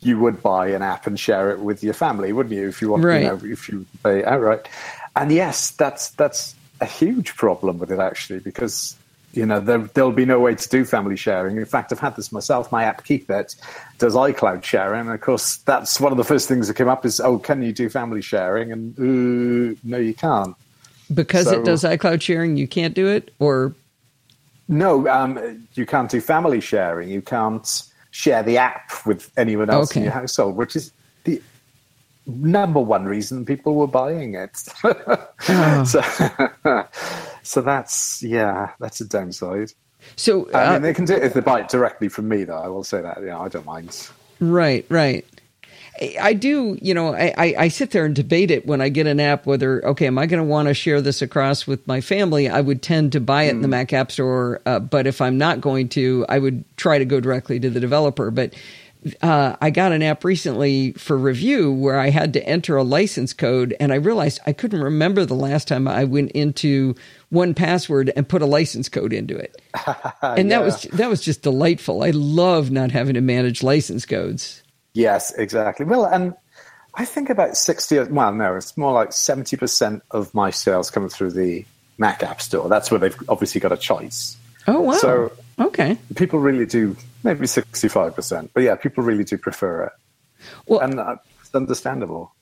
you 0.00 0.18
would 0.18 0.42
buy 0.42 0.68
an 0.68 0.80
app 0.80 1.06
and 1.06 1.20
share 1.20 1.50
it 1.50 1.58
with 1.58 1.82
your 1.82 1.92
family, 1.92 2.32
wouldn't 2.32 2.54
you? 2.54 2.68
If 2.68 2.80
you 2.80 2.88
want, 2.88 3.04
right. 3.04 3.22
you 3.22 3.28
know, 3.28 3.40
if 3.44 3.68
you 3.68 3.84
pay 4.02 4.24
outright. 4.24 4.68
And 5.16 5.30
yes, 5.30 5.72
that's 5.72 6.10
that's 6.10 6.54
a 6.80 6.86
huge 6.86 7.36
problem 7.36 7.78
with 7.78 7.90
it 7.90 7.98
actually 7.98 8.38
because 8.38 8.96
you 9.32 9.44
know, 9.44 9.60
there, 9.60 9.78
there'll 9.78 10.12
be 10.12 10.24
no 10.24 10.40
way 10.40 10.54
to 10.54 10.68
do 10.68 10.84
family 10.84 11.16
sharing. 11.16 11.56
In 11.56 11.64
fact, 11.64 11.92
I've 11.92 11.98
had 11.98 12.16
this 12.16 12.32
myself. 12.32 12.72
My 12.72 12.84
app 12.84 13.04
KeepIt 13.04 13.56
does 13.98 14.14
iCloud 14.14 14.64
sharing. 14.64 15.02
And 15.02 15.10
of 15.10 15.20
course, 15.20 15.58
that's 15.58 16.00
one 16.00 16.12
of 16.12 16.18
the 16.18 16.24
first 16.24 16.48
things 16.48 16.68
that 16.68 16.74
came 16.74 16.88
up 16.88 17.04
is, 17.04 17.20
oh, 17.20 17.38
can 17.38 17.62
you 17.62 17.72
do 17.72 17.88
family 17.88 18.22
sharing? 18.22 18.72
And 18.72 18.98
uh, 18.98 19.78
no, 19.84 19.98
you 19.98 20.14
can't. 20.14 20.56
Because 21.12 21.46
so, 21.46 21.60
it 21.60 21.64
does 21.64 21.84
iCloud 21.84 22.22
sharing, 22.22 22.56
you 22.56 22.66
can't 22.66 22.94
do 22.94 23.06
it? 23.06 23.32
Or 23.38 23.74
no, 24.66 25.08
um, 25.08 25.66
you 25.74 25.86
can't 25.86 26.10
do 26.10 26.20
family 26.20 26.60
sharing. 26.60 27.08
You 27.08 27.22
can't 27.22 27.82
share 28.10 28.42
the 28.42 28.58
app 28.58 28.90
with 29.06 29.30
anyone 29.36 29.70
else 29.70 29.92
okay. 29.92 30.00
in 30.00 30.04
your 30.04 30.12
household, 30.12 30.56
which 30.56 30.74
is 30.74 30.92
the 31.24 31.40
number 32.26 32.80
one 32.80 33.04
reason 33.04 33.44
people 33.44 33.74
were 33.74 33.86
buying 33.86 34.34
it. 34.34 34.62
oh. 34.84 35.84
so, 35.84 36.02
so 37.48 37.62
that's 37.62 38.22
yeah, 38.22 38.72
that's 38.78 39.00
a 39.00 39.06
downside. 39.06 39.72
So 40.16 40.50
uh, 40.52 40.58
I 40.58 40.66
mean, 40.66 40.76
uh, 40.76 40.78
they 40.80 40.94
can 40.94 41.06
do 41.06 41.14
it 41.14 41.22
if 41.22 41.32
they 41.32 41.40
buy 41.40 41.60
it 41.60 41.68
directly 41.68 42.08
from 42.08 42.28
me, 42.28 42.44
though. 42.44 42.58
I 42.58 42.68
will 42.68 42.84
say 42.84 43.00
that. 43.00 43.22
Yeah, 43.24 43.38
I 43.38 43.48
don't 43.48 43.64
mind. 43.64 44.08
Right, 44.38 44.84
right. 44.90 45.24
I 46.20 46.32
do, 46.32 46.78
you 46.80 46.94
know, 46.94 47.12
I, 47.12 47.34
I, 47.36 47.54
I, 47.58 47.68
sit 47.68 47.90
there 47.90 48.04
and 48.04 48.14
debate 48.14 48.52
it 48.52 48.66
when 48.66 48.80
I 48.80 48.88
get 48.88 49.08
an 49.08 49.18
app 49.18 49.46
whether, 49.46 49.84
okay, 49.84 50.06
am 50.06 50.16
I 50.16 50.26
going 50.26 50.38
to 50.40 50.48
want 50.48 50.68
to 50.68 50.74
share 50.74 51.00
this 51.02 51.22
across 51.22 51.66
with 51.66 51.84
my 51.88 52.00
family? 52.00 52.48
I 52.48 52.60
would 52.60 52.82
tend 52.82 53.10
to 53.12 53.20
buy 53.20 53.44
it 53.44 53.48
mm. 53.48 53.50
in 53.50 53.60
the 53.62 53.66
hmm. 53.66 53.72
Mac 53.72 53.92
App 53.92 54.12
Store. 54.12 54.60
Uh, 54.64 54.78
but 54.78 55.08
if 55.08 55.20
I'm 55.20 55.38
not 55.38 55.60
going 55.60 55.88
to, 55.90 56.24
I 56.28 56.38
would 56.38 56.64
try 56.76 56.98
to 56.98 57.04
go 57.04 57.18
directly 57.18 57.58
to 57.58 57.68
the 57.68 57.80
developer. 57.80 58.30
But 58.30 58.54
uh, 59.22 59.56
I 59.60 59.70
got 59.70 59.92
an 59.92 60.02
app 60.02 60.24
recently 60.24 60.92
for 60.92 61.16
review 61.16 61.72
where 61.72 61.98
I 61.98 62.10
had 62.10 62.32
to 62.32 62.46
enter 62.46 62.76
a 62.76 62.82
license 62.82 63.32
code, 63.32 63.74
and 63.78 63.92
I 63.92 63.96
realized 63.96 64.40
I 64.46 64.52
couldn't 64.52 64.82
remember 64.82 65.24
the 65.24 65.34
last 65.34 65.68
time 65.68 65.86
I 65.86 66.04
went 66.04 66.32
into 66.32 66.94
1Password 67.32 68.10
and 68.16 68.28
put 68.28 68.42
a 68.42 68.46
license 68.46 68.88
code 68.88 69.12
into 69.12 69.36
it. 69.36 69.60
and 70.22 70.48
yeah. 70.48 70.58
that 70.58 70.64
was 70.64 70.82
that 70.82 71.08
was 71.08 71.20
just 71.20 71.42
delightful. 71.42 72.02
I 72.02 72.10
love 72.10 72.70
not 72.70 72.90
having 72.90 73.14
to 73.14 73.20
manage 73.20 73.62
license 73.62 74.04
codes. 74.04 74.62
Yes, 74.94 75.32
exactly. 75.34 75.86
Well, 75.86 76.04
and 76.04 76.34
I 76.94 77.04
think 77.04 77.30
about 77.30 77.56
sixty. 77.56 78.00
Well, 78.00 78.32
no, 78.32 78.56
it's 78.56 78.76
more 78.76 78.92
like 78.92 79.12
seventy 79.12 79.56
percent 79.56 80.02
of 80.10 80.34
my 80.34 80.50
sales 80.50 80.90
come 80.90 81.08
through 81.08 81.32
the 81.32 81.64
Mac 81.98 82.22
App 82.22 82.42
Store. 82.42 82.68
That's 82.68 82.90
where 82.90 82.98
they've 82.98 83.16
obviously 83.28 83.60
got 83.60 83.72
a 83.72 83.76
choice. 83.76 84.36
Oh 84.66 84.80
wow! 84.80 84.92
So 84.94 85.32
okay, 85.58 85.98
people 86.14 86.38
really 86.38 86.66
do 86.66 86.96
maybe 87.24 87.46
65%. 87.46 88.50
But 88.52 88.62
yeah, 88.62 88.74
people 88.76 89.04
really 89.04 89.24
do 89.24 89.38
prefer 89.38 89.84
it. 89.84 89.92
Well, 90.66 90.80
and 90.80 90.98
uh, 90.98 91.16
it's 91.40 91.54
understandable. 91.54 92.34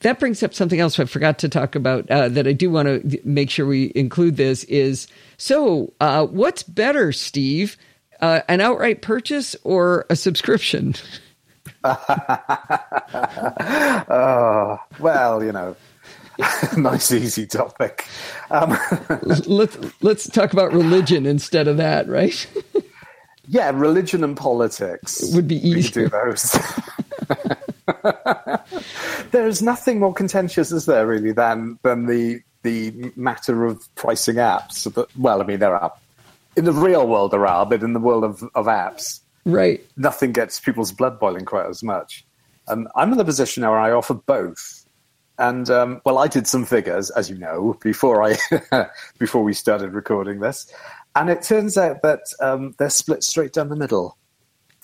That 0.00 0.18
brings 0.18 0.42
up 0.42 0.54
something 0.54 0.80
else 0.80 0.98
I 0.98 1.04
forgot 1.04 1.38
to 1.40 1.48
talk 1.48 1.74
about 1.74 2.10
uh, 2.10 2.28
that 2.30 2.46
I 2.46 2.52
do 2.52 2.70
want 2.70 2.88
to 2.88 3.20
make 3.22 3.50
sure 3.50 3.66
we 3.66 3.92
include 3.94 4.36
this 4.36 4.64
is 4.64 5.08
so 5.36 5.92
uh, 6.00 6.26
what's 6.26 6.62
better, 6.62 7.12
Steve? 7.12 7.76
Uh, 8.20 8.40
an 8.48 8.60
outright 8.60 9.02
purchase 9.02 9.56
or 9.64 10.06
a 10.10 10.16
subscription? 10.16 10.94
oh, 11.84 11.98
well, 15.00 15.42
you 15.42 15.52
know, 15.52 15.76
nice 16.76 17.12
easy 17.12 17.46
topic. 17.46 18.06
Um, 18.50 18.76
let's 19.22 19.78
let's 20.02 20.28
talk 20.28 20.52
about 20.52 20.72
religion 20.72 21.26
instead 21.26 21.68
of 21.68 21.76
that, 21.78 22.08
right? 22.08 22.46
Yeah, 23.50 23.72
religion 23.74 24.22
and 24.22 24.36
politics 24.36 25.24
it 25.24 25.34
would 25.34 25.48
be 25.48 25.56
easy 25.56 25.90
to 25.90 26.02
do 26.02 26.08
those. 26.08 26.56
There's 29.32 29.60
nothing 29.60 29.98
more 29.98 30.14
contentious, 30.14 30.70
is 30.70 30.86
there, 30.86 31.04
really, 31.04 31.32
than 31.32 31.76
than 31.82 32.06
the 32.06 32.42
the 32.62 33.12
matter 33.16 33.64
of 33.64 33.92
pricing 33.96 34.36
apps. 34.36 34.92
But, 34.94 35.08
well, 35.16 35.42
I 35.42 35.44
mean, 35.44 35.58
there 35.58 35.74
are 35.74 35.92
in 36.56 36.64
the 36.64 36.72
real 36.72 37.08
world 37.08 37.32
there 37.32 37.44
are, 37.44 37.66
but 37.66 37.82
in 37.82 37.92
the 37.92 37.98
world 37.98 38.22
of, 38.22 38.44
of 38.54 38.66
apps, 38.66 39.18
right, 39.44 39.84
nothing 39.96 40.30
gets 40.30 40.60
people's 40.60 40.92
blood 40.92 41.18
boiling 41.18 41.44
quite 41.44 41.66
as 41.66 41.82
much. 41.82 42.24
And 42.68 42.86
I'm 42.94 43.10
in 43.10 43.18
the 43.18 43.24
position 43.24 43.62
now 43.62 43.72
where 43.72 43.80
I 43.80 43.90
offer 43.90 44.14
both. 44.14 44.79
And 45.40 45.70
um, 45.70 46.02
well, 46.04 46.18
I 46.18 46.28
did 46.28 46.46
some 46.46 46.66
figures, 46.66 47.08
as 47.10 47.30
you 47.30 47.38
know, 47.38 47.76
before 47.82 48.22
I 48.22 48.36
before 49.18 49.42
we 49.42 49.54
started 49.54 49.94
recording 49.94 50.40
this, 50.40 50.70
and 51.16 51.30
it 51.30 51.42
turns 51.42 51.78
out 51.78 52.02
that 52.02 52.20
um, 52.40 52.74
they're 52.78 52.90
split 52.90 53.24
straight 53.24 53.54
down 53.54 53.70
the 53.70 53.76
middle. 53.76 54.18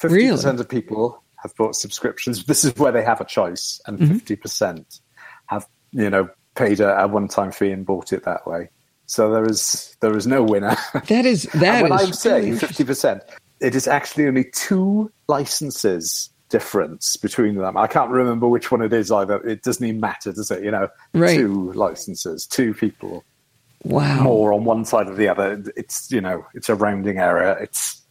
50% 0.00 0.58
of 0.58 0.68
people 0.68 1.22
have 1.42 1.54
bought 1.56 1.76
subscriptions. 1.76 2.44
This 2.44 2.64
is 2.64 2.74
where 2.76 2.90
they 2.90 3.04
have 3.04 3.20
a 3.20 3.24
choice, 3.26 3.82
and 3.86 3.98
mm-hmm. 3.98 4.16
50% 4.16 5.00
have, 5.46 5.66
you 5.92 6.10
know, 6.10 6.28
paid 6.54 6.80
a, 6.80 7.02
a 7.02 7.06
one-time 7.06 7.52
fee 7.52 7.70
and 7.70 7.84
bought 7.84 8.12
it 8.14 8.24
that 8.24 8.46
way. 8.46 8.70
So 9.04 9.30
there 9.30 9.44
is 9.44 9.94
there 10.00 10.16
is 10.16 10.26
no 10.26 10.42
winner. 10.42 10.76
That 11.08 11.26
is 11.26 11.44
that 11.54 11.82
when 11.82 11.92
is 11.92 12.00
I'm 12.00 12.12
saying 12.14 12.56
fifty 12.56 12.82
percent, 12.82 13.22
it 13.60 13.74
is 13.74 13.86
actually 13.86 14.26
only 14.26 14.44
two 14.52 15.12
licenses 15.28 16.30
difference 16.48 17.16
between 17.16 17.56
them. 17.56 17.76
I 17.76 17.86
can't 17.86 18.10
remember 18.10 18.48
which 18.48 18.70
one 18.70 18.82
it 18.82 18.92
is 18.92 19.10
either. 19.10 19.36
It 19.46 19.62
doesn't 19.62 19.84
even 19.84 20.00
matter, 20.00 20.32
does 20.32 20.50
it? 20.50 20.62
You 20.62 20.70
know, 20.70 20.88
right. 21.14 21.36
two 21.36 21.72
licenses, 21.72 22.46
two 22.46 22.74
people 22.74 23.24
wow. 23.84 24.22
more 24.22 24.52
on 24.52 24.64
one 24.64 24.84
side 24.84 25.08
or 25.08 25.14
the 25.14 25.28
other. 25.28 25.62
It's 25.76 26.10
you 26.10 26.20
know, 26.20 26.46
it's 26.54 26.68
a 26.68 26.74
rounding 26.74 27.18
error. 27.18 27.56
It's 27.60 28.02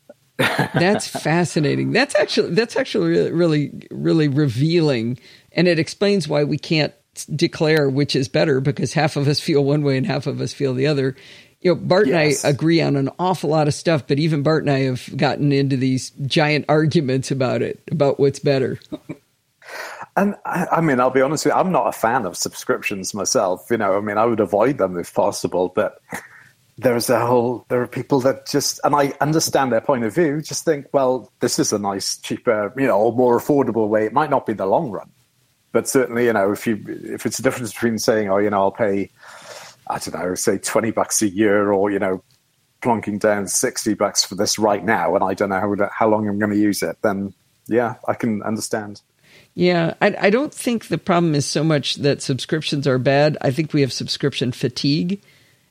that's 0.38 1.06
fascinating. 1.06 1.92
That's 1.92 2.14
actually 2.14 2.54
that's 2.54 2.76
actually 2.76 3.10
really, 3.10 3.32
really 3.32 3.88
really 3.90 4.28
revealing, 4.28 5.18
and 5.52 5.68
it 5.68 5.78
explains 5.78 6.28
why 6.28 6.44
we 6.44 6.58
can't 6.58 6.94
declare 7.34 7.90
which 7.90 8.14
is 8.14 8.28
better 8.28 8.60
because 8.60 8.92
half 8.92 9.16
of 9.16 9.28
us 9.28 9.40
feel 9.40 9.64
one 9.64 9.82
way 9.82 9.96
and 9.96 10.06
half 10.06 10.26
of 10.26 10.40
us 10.40 10.52
feel 10.52 10.74
the 10.74 10.86
other. 10.86 11.16
You 11.60 11.74
know, 11.74 11.80
Bart 11.80 12.06
yes. 12.06 12.42
and 12.42 12.48
I 12.48 12.54
agree 12.54 12.80
on 12.80 12.96
an 12.96 13.10
awful 13.18 13.50
lot 13.50 13.68
of 13.68 13.74
stuff, 13.74 14.06
but 14.06 14.18
even 14.18 14.42
Bart 14.42 14.62
and 14.62 14.70
I 14.70 14.80
have 14.80 15.14
gotten 15.16 15.52
into 15.52 15.76
these 15.76 16.10
giant 16.26 16.64
arguments 16.68 17.30
about 17.30 17.60
it, 17.60 17.82
about 17.90 18.18
what's 18.18 18.38
better. 18.38 18.78
And 20.16 20.34
I, 20.44 20.80
mean, 20.80 21.00
I'll 21.00 21.10
be 21.10 21.20
honest 21.20 21.44
with 21.44 21.54
you, 21.54 21.60
I'm 21.60 21.70
not 21.70 21.86
a 21.86 21.92
fan 21.92 22.26
of 22.26 22.36
subscriptions 22.36 23.14
myself. 23.14 23.66
You 23.70 23.76
know, 23.76 23.96
I 23.96 24.00
mean, 24.00 24.18
I 24.18 24.24
would 24.24 24.40
avoid 24.40 24.78
them 24.78 24.98
if 24.98 25.14
possible, 25.14 25.68
but 25.74 26.00
there's 26.78 27.10
a 27.10 27.24
whole, 27.24 27.66
there 27.68 27.80
are 27.82 27.86
people 27.86 28.20
that 28.20 28.46
just, 28.46 28.80
and 28.82 28.94
I 28.94 29.12
understand 29.20 29.70
their 29.70 29.80
point 29.80 30.04
of 30.04 30.14
view, 30.14 30.40
just 30.40 30.64
think, 30.64 30.86
well, 30.92 31.30
this 31.40 31.58
is 31.58 31.72
a 31.72 31.78
nice, 31.78 32.16
cheaper, 32.18 32.72
you 32.76 32.86
know, 32.86 33.12
more 33.12 33.38
affordable 33.38 33.88
way. 33.88 34.06
It 34.06 34.12
might 34.12 34.30
not 34.30 34.46
be 34.46 34.54
the 34.54 34.66
long 34.66 34.90
run, 34.90 35.10
but 35.72 35.86
certainly, 35.86 36.24
you 36.24 36.32
know, 36.32 36.52
if 36.52 36.66
you, 36.66 36.82
if 37.04 37.26
it's 37.26 37.38
a 37.38 37.42
difference 37.42 37.72
between 37.72 37.98
saying, 37.98 38.30
oh, 38.30 38.38
you 38.38 38.50
know, 38.50 38.62
I'll 38.62 38.72
pay, 38.72 39.10
I 39.90 39.98
don't 39.98 40.14
know, 40.14 40.34
say 40.34 40.58
20 40.58 40.90
bucks 40.90 41.22
a 41.22 41.28
year 41.28 41.72
or, 41.72 41.90
you 41.90 41.98
know, 41.98 42.22
plonking 42.80 43.20
down 43.20 43.46
60 43.46 43.94
bucks 43.94 44.24
for 44.24 44.34
this 44.34 44.58
right 44.58 44.84
now, 44.84 45.14
and 45.14 45.24
I 45.24 45.34
don't 45.34 45.50
know 45.50 45.60
how, 45.60 45.90
how 45.92 46.08
long 46.08 46.28
I'm 46.28 46.38
going 46.38 46.52
to 46.52 46.58
use 46.58 46.82
it, 46.82 46.96
then 47.02 47.34
yeah, 47.66 47.96
I 48.08 48.14
can 48.14 48.42
understand. 48.42 49.02
Yeah, 49.54 49.94
I, 50.00 50.16
I 50.18 50.30
don't 50.30 50.54
think 50.54 50.88
the 50.88 50.98
problem 50.98 51.34
is 51.34 51.46
so 51.46 51.62
much 51.62 51.96
that 51.96 52.22
subscriptions 52.22 52.86
are 52.86 52.98
bad. 52.98 53.36
I 53.40 53.50
think 53.50 53.72
we 53.72 53.80
have 53.82 53.92
subscription 53.92 54.52
fatigue 54.52 55.20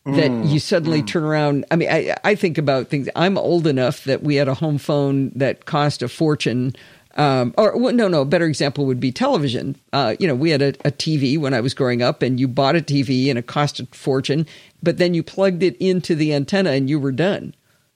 that 0.06 0.32
mm, 0.32 0.50
you 0.50 0.60
suddenly 0.60 1.02
mm. 1.02 1.08
turn 1.08 1.24
around. 1.24 1.66
I 1.72 1.76
mean, 1.76 1.90
I, 1.90 2.16
I 2.24 2.36
think 2.36 2.58
about 2.58 2.88
things. 2.88 3.10
I'm 3.16 3.38
old 3.38 3.68
enough 3.68 4.04
that 4.06 4.24
we 4.24 4.36
had 4.36 4.48
a 4.48 4.54
home 4.54 4.78
phone 4.78 5.32
that 5.36 5.66
cost 5.66 6.02
a 6.02 6.08
fortune. 6.08 6.74
Um, 7.20 7.54
or 7.58 7.78
well, 7.78 7.94
no, 7.94 8.08
no. 8.08 8.22
A 8.22 8.26
better 8.26 8.46
example 8.46 8.86
would 8.86 9.02
be 9.02 9.12
television. 9.12 9.76
Uh, 9.92 10.16
you 10.20 10.28
know, 10.28 10.36
we 10.36 10.52
had 10.52 10.62
a, 10.62 10.70
a, 10.86 10.92
TV 10.92 11.38
when 11.38 11.54
I 11.54 11.60
was 11.60 11.74
growing 11.74 12.02
up, 12.02 12.22
and 12.22 12.40
you 12.40 12.48
bought 12.48 12.78
a 12.78 12.82
TV 12.82 13.30
and 13.30 13.38
it 13.38 13.46
cost 13.46 13.82
a 13.82 13.86
fortune, 13.88 14.48
but 14.82 15.00
then 15.00 15.14
you 15.14 15.22
plugged 15.22 15.62
it 15.62 15.76
into 15.82 16.16
the 16.16 16.34
antenna 16.34 16.70
and 16.72 16.90
you 16.90 16.98
were 16.98 17.12
done 17.12 17.54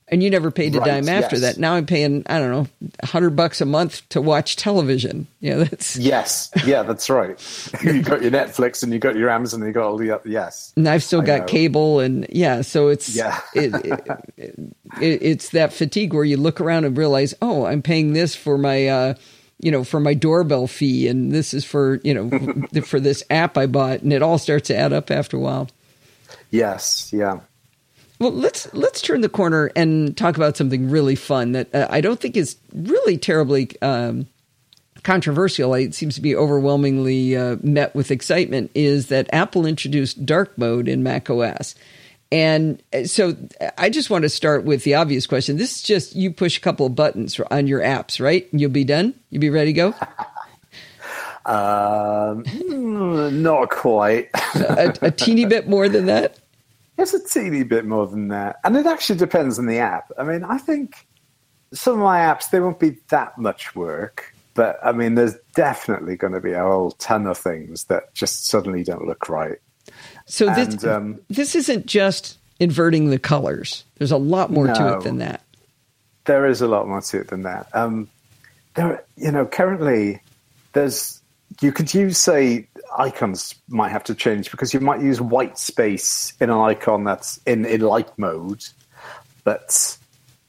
and 0.07 0.21
you 0.21 0.29
never 0.29 0.51
paid 0.51 0.75
a 0.75 0.79
right, 0.79 0.87
dime 0.87 1.09
after 1.09 1.37
yes. 1.37 1.41
that. 1.55 1.59
Now 1.59 1.73
I'm 1.73 1.85
paying, 1.85 2.23
I 2.27 2.39
don't 2.39 2.51
know, 2.51 2.67
a 2.99 3.05
hundred 3.05 3.35
bucks 3.35 3.61
a 3.61 3.65
month 3.65 4.07
to 4.09 4.21
watch 4.21 4.55
television. 4.55 5.27
Yeah, 5.39 5.63
that's 5.63 5.95
yes, 5.97 6.51
yeah, 6.65 6.83
that's 6.83 7.09
right. 7.09 7.39
you 7.83 8.01
got 8.01 8.21
your 8.21 8.31
Netflix 8.31 8.83
and 8.83 8.91
you 8.91 8.99
got 8.99 9.15
your 9.15 9.29
Amazon 9.29 9.61
and 9.61 9.67
you 9.67 9.73
got 9.73 9.85
all 9.85 9.97
the 9.97 10.21
yes. 10.25 10.73
And 10.75 10.87
I've 10.87 11.03
still 11.03 11.21
I 11.21 11.25
got 11.25 11.39
know. 11.41 11.45
cable 11.45 11.99
and 11.99 12.25
yeah, 12.29 12.61
so 12.61 12.89
it's 12.89 13.15
yeah, 13.15 13.39
it, 13.53 13.73
it, 14.37 14.57
it, 15.01 15.21
it's 15.21 15.49
that 15.49 15.73
fatigue 15.73 16.13
where 16.13 16.25
you 16.25 16.37
look 16.37 16.59
around 16.59 16.85
and 16.85 16.97
realize, 16.97 17.33
oh, 17.41 17.65
I'm 17.65 17.81
paying 17.81 18.13
this 18.13 18.35
for 18.35 18.57
my. 18.57 18.87
Uh, 18.87 19.13
you 19.59 19.71
know, 19.71 19.85
for 19.85 20.01
my 20.01 20.13
doorbell 20.13 20.67
fee, 20.67 21.07
and 21.07 21.31
this 21.31 21.53
is 21.53 21.63
for 21.63 22.01
you 22.03 22.13
know 22.13 22.81
for 22.83 22.99
this 22.99 23.23
app 23.29 23.57
I 23.57 23.65
bought, 23.65 24.01
and 24.01 24.11
it 24.11 24.21
all 24.21 24.37
starts 24.37 24.67
to 24.67 24.75
add 24.75 24.91
up 24.91 25.09
after 25.09 25.37
a 25.37 25.39
while. 25.39 25.69
Yes, 26.51 27.09
yeah. 27.13 27.39
Well, 28.23 28.31
let's 28.31 28.73
let's 28.73 29.01
turn 29.01 29.19
the 29.19 29.27
corner 29.27 29.69
and 29.75 30.15
talk 30.15 30.37
about 30.37 30.55
something 30.55 30.89
really 30.89 31.15
fun 31.15 31.51
that 31.51 31.75
uh, 31.75 31.87
I 31.89 31.99
don't 31.99 32.21
think 32.21 32.37
is 32.37 32.55
really 32.73 33.17
terribly 33.17 33.69
um, 33.81 34.27
controversial. 35.03 35.73
It 35.73 35.93
seems 35.93 36.15
to 36.15 36.21
be 36.21 36.33
overwhelmingly 36.33 37.35
uh, 37.35 37.57
met 37.61 37.93
with 37.93 38.11
excitement. 38.11 38.71
Is 38.75 39.07
that 39.07 39.27
Apple 39.33 39.65
introduced 39.65 40.25
dark 40.25 40.57
mode 40.57 40.87
in 40.87 41.03
Mac 41.03 41.29
OS? 41.29 41.75
And 42.31 42.81
uh, 42.93 43.03
so 43.03 43.35
I 43.77 43.89
just 43.89 44.09
want 44.09 44.21
to 44.21 44.29
start 44.29 44.63
with 44.63 44.85
the 44.85 44.93
obvious 44.93 45.27
question. 45.27 45.57
This 45.57 45.75
is 45.75 45.81
just 45.81 46.15
you 46.15 46.31
push 46.31 46.57
a 46.57 46.61
couple 46.61 46.85
of 46.85 46.95
buttons 46.95 47.37
on 47.51 47.67
your 47.67 47.81
apps, 47.81 48.21
right? 48.21 48.47
You'll 48.53 48.71
be 48.71 48.85
done. 48.85 49.15
You'll 49.31 49.41
be 49.41 49.49
ready 49.49 49.73
to 49.73 49.91
go. 49.91 49.95
um, 51.45 53.43
not 53.43 53.69
quite. 53.69 54.29
a, 54.55 54.93
a 55.01 55.11
teeny 55.11 55.43
bit 55.43 55.67
more 55.67 55.89
than 55.89 56.05
that. 56.05 56.39
It's 56.97 57.13
a 57.13 57.23
teeny 57.23 57.63
bit 57.63 57.85
more 57.85 58.07
than 58.07 58.27
that. 58.29 58.57
And 58.63 58.77
it 58.77 58.85
actually 58.85 59.17
depends 59.19 59.57
on 59.57 59.65
the 59.65 59.79
app. 59.79 60.11
I 60.17 60.23
mean, 60.23 60.43
I 60.43 60.57
think 60.57 61.07
some 61.73 61.93
of 61.93 61.99
my 61.99 62.19
apps, 62.19 62.49
they 62.49 62.59
won't 62.59 62.79
be 62.79 62.97
that 63.09 63.37
much 63.37 63.75
work. 63.75 64.33
But 64.53 64.77
I 64.83 64.91
mean, 64.91 65.15
there's 65.15 65.35
definitely 65.55 66.15
going 66.15 66.33
to 66.33 66.39
be 66.39 66.51
a 66.51 66.61
whole 66.61 66.91
ton 66.91 67.25
of 67.25 67.37
things 67.37 67.85
that 67.85 68.13
just 68.13 68.45
suddenly 68.45 68.83
don't 68.83 69.07
look 69.07 69.27
right. 69.27 69.57
So 70.25 70.47
and, 70.47 70.71
this, 70.71 70.83
um, 70.85 71.19
this 71.29 71.55
isn't 71.55 71.87
just 71.87 72.37
inverting 72.59 73.09
the 73.09 73.19
colors. 73.19 73.83
There's 73.97 74.11
a 74.11 74.17
lot 74.17 74.51
more 74.51 74.67
no, 74.67 74.73
to 74.75 74.93
it 74.93 75.03
than 75.03 75.17
that. 75.17 75.43
There 76.25 76.45
is 76.45 76.61
a 76.61 76.67
lot 76.67 76.87
more 76.87 77.01
to 77.01 77.19
it 77.21 77.27
than 77.29 77.41
that. 77.41 77.67
Um, 77.73 78.07
there, 78.75 79.03
you 79.17 79.31
know, 79.31 79.45
currently 79.45 80.21
there's 80.73 81.21
you 81.61 81.71
could 81.71 81.93
use 81.93 82.17
say 82.17 82.67
icons 82.97 83.55
might 83.69 83.89
have 83.89 84.03
to 84.05 84.15
change 84.15 84.51
because 84.51 84.73
you 84.73 84.79
might 84.79 85.01
use 85.01 85.19
white 85.21 85.57
space 85.57 86.33
in 86.39 86.49
an 86.49 86.57
icon 86.57 87.03
that's 87.03 87.39
in, 87.45 87.65
in 87.65 87.81
light 87.81 88.17
mode, 88.17 88.63
but 89.43 89.97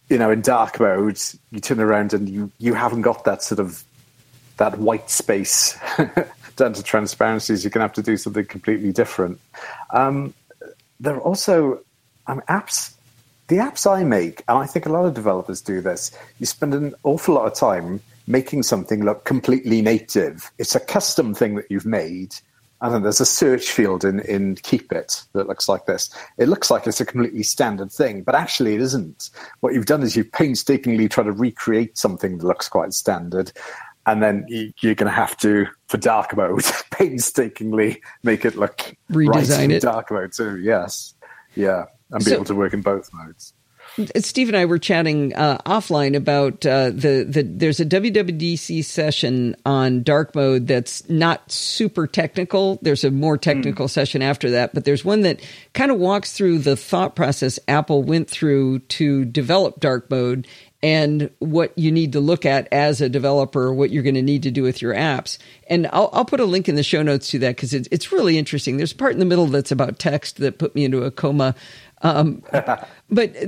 you 0.08 0.18
know 0.18 0.30
in 0.30 0.42
dark 0.42 0.78
mode 0.80 1.18
you 1.50 1.60
turn 1.60 1.80
around 1.80 2.12
and 2.12 2.28
you 2.28 2.50
you 2.58 2.74
haven't 2.74 3.02
got 3.02 3.24
that 3.24 3.42
sort 3.42 3.58
of 3.58 3.82
that 4.58 4.78
white 4.78 5.10
space 5.10 5.78
down 6.56 6.72
to 6.72 6.82
transparencies. 6.82 7.64
You're 7.64 7.70
going 7.70 7.80
to 7.80 7.86
have 7.86 7.94
to 7.94 8.02
do 8.02 8.16
something 8.16 8.44
completely 8.44 8.92
different. 8.92 9.40
Um, 9.90 10.34
there 11.00 11.14
are 11.14 11.20
also 11.20 11.80
um, 12.26 12.42
apps. 12.48 12.94
The 13.48 13.56
apps 13.56 13.90
I 13.90 14.04
make, 14.04 14.42
and 14.48 14.56
I 14.56 14.64
think 14.64 14.86
a 14.86 14.88
lot 14.88 15.04
of 15.04 15.12
developers 15.12 15.60
do 15.60 15.82
this. 15.82 16.10
You 16.38 16.46
spend 16.46 16.72
an 16.72 16.94
awful 17.02 17.34
lot 17.34 17.46
of 17.46 17.54
time 17.54 18.00
making 18.26 18.62
something 18.62 19.04
look 19.04 19.24
completely 19.24 19.82
native. 19.82 20.50
It's 20.58 20.74
a 20.74 20.80
custom 20.80 21.34
thing 21.34 21.56
that 21.56 21.66
you've 21.70 21.86
made. 21.86 22.34
And 22.80 22.92
then 22.92 23.02
there's 23.02 23.20
a 23.20 23.26
search 23.26 23.70
field 23.70 24.04
in, 24.04 24.20
in 24.20 24.56
Keep 24.56 24.92
It 24.92 25.24
that 25.32 25.46
looks 25.46 25.68
like 25.68 25.86
this. 25.86 26.10
It 26.36 26.48
looks 26.48 26.70
like 26.70 26.86
it's 26.86 27.00
a 27.00 27.06
completely 27.06 27.42
standard 27.42 27.90
thing, 27.90 28.22
but 28.22 28.34
actually 28.34 28.74
it 28.74 28.80
isn't. 28.82 29.30
What 29.60 29.72
you've 29.72 29.86
done 29.86 30.02
is 30.02 30.16
you've 30.16 30.32
painstakingly 30.32 31.08
tried 31.08 31.24
to 31.24 31.32
recreate 31.32 31.96
something 31.96 32.38
that 32.38 32.46
looks 32.46 32.68
quite 32.68 32.92
standard. 32.92 33.52
And 34.06 34.22
then 34.22 34.44
you, 34.48 34.72
are 34.90 34.94
going 34.94 35.06
to 35.06 35.10
have 35.10 35.36
to, 35.38 35.66
for 35.88 35.96
dark 35.96 36.36
mode, 36.36 36.64
painstakingly 36.90 38.02
make 38.22 38.44
it 38.44 38.56
look 38.56 38.94
redesign 39.10 39.58
right 39.58 39.70
it. 39.70 39.82
dark 39.82 40.10
mode 40.10 40.32
too. 40.32 40.58
Yes, 40.58 41.14
yeah, 41.54 41.86
and 42.10 42.22
be 42.22 42.30
so, 42.30 42.34
able 42.34 42.44
to 42.44 42.54
work 42.54 42.74
in 42.74 42.82
both 42.82 43.10
modes. 43.14 43.53
Steve 44.16 44.48
and 44.48 44.56
I 44.56 44.64
were 44.64 44.78
chatting 44.78 45.34
uh, 45.34 45.58
offline 45.58 46.16
about 46.16 46.66
uh, 46.66 46.90
the 46.90 47.24
the 47.28 47.42
there's 47.42 47.78
a 47.78 47.86
WWDC 47.86 48.84
session 48.84 49.54
on 49.64 50.02
dark 50.02 50.34
mode 50.34 50.66
that's 50.66 51.08
not 51.08 51.50
super 51.50 52.06
technical. 52.06 52.78
There's 52.82 53.04
a 53.04 53.10
more 53.10 53.38
technical 53.38 53.86
mm. 53.86 53.90
session 53.90 54.20
after 54.22 54.50
that, 54.50 54.74
but 54.74 54.84
there's 54.84 55.04
one 55.04 55.20
that 55.22 55.40
kind 55.74 55.90
of 55.90 55.98
walks 55.98 56.32
through 56.32 56.58
the 56.58 56.76
thought 56.76 57.14
process 57.14 57.58
Apple 57.68 58.02
went 58.02 58.28
through 58.28 58.80
to 58.80 59.24
develop 59.24 59.78
dark 59.80 60.10
mode 60.10 60.46
and 60.84 61.30
what 61.38 61.72
you 61.78 61.90
need 61.90 62.12
to 62.12 62.20
look 62.20 62.44
at 62.44 62.68
as 62.70 63.00
a 63.00 63.08
developer, 63.08 63.72
what 63.72 63.88
you're 63.88 64.02
going 64.02 64.16
to 64.16 64.22
need 64.22 64.42
to 64.42 64.50
do 64.50 64.62
with 64.62 64.82
your 64.82 64.94
apps. 64.94 65.38
And 65.70 65.86
I'll, 65.86 66.10
I'll 66.12 66.26
put 66.26 66.40
a 66.40 66.44
link 66.44 66.68
in 66.68 66.74
the 66.74 66.82
show 66.82 67.02
notes 67.02 67.30
to 67.30 67.38
that 67.38 67.56
because 67.56 67.72
it's, 67.72 67.88
it's 67.90 68.12
really 68.12 68.36
interesting. 68.36 68.76
There's 68.76 68.92
a 68.92 68.96
part 68.96 69.14
in 69.14 69.18
the 69.18 69.24
middle 69.24 69.46
that's 69.46 69.72
about 69.72 69.98
text 69.98 70.36
that 70.38 70.58
put 70.58 70.74
me 70.74 70.84
into 70.84 71.02
a 71.02 71.10
coma 71.10 71.54
um, 72.04 72.42
but 72.52 72.86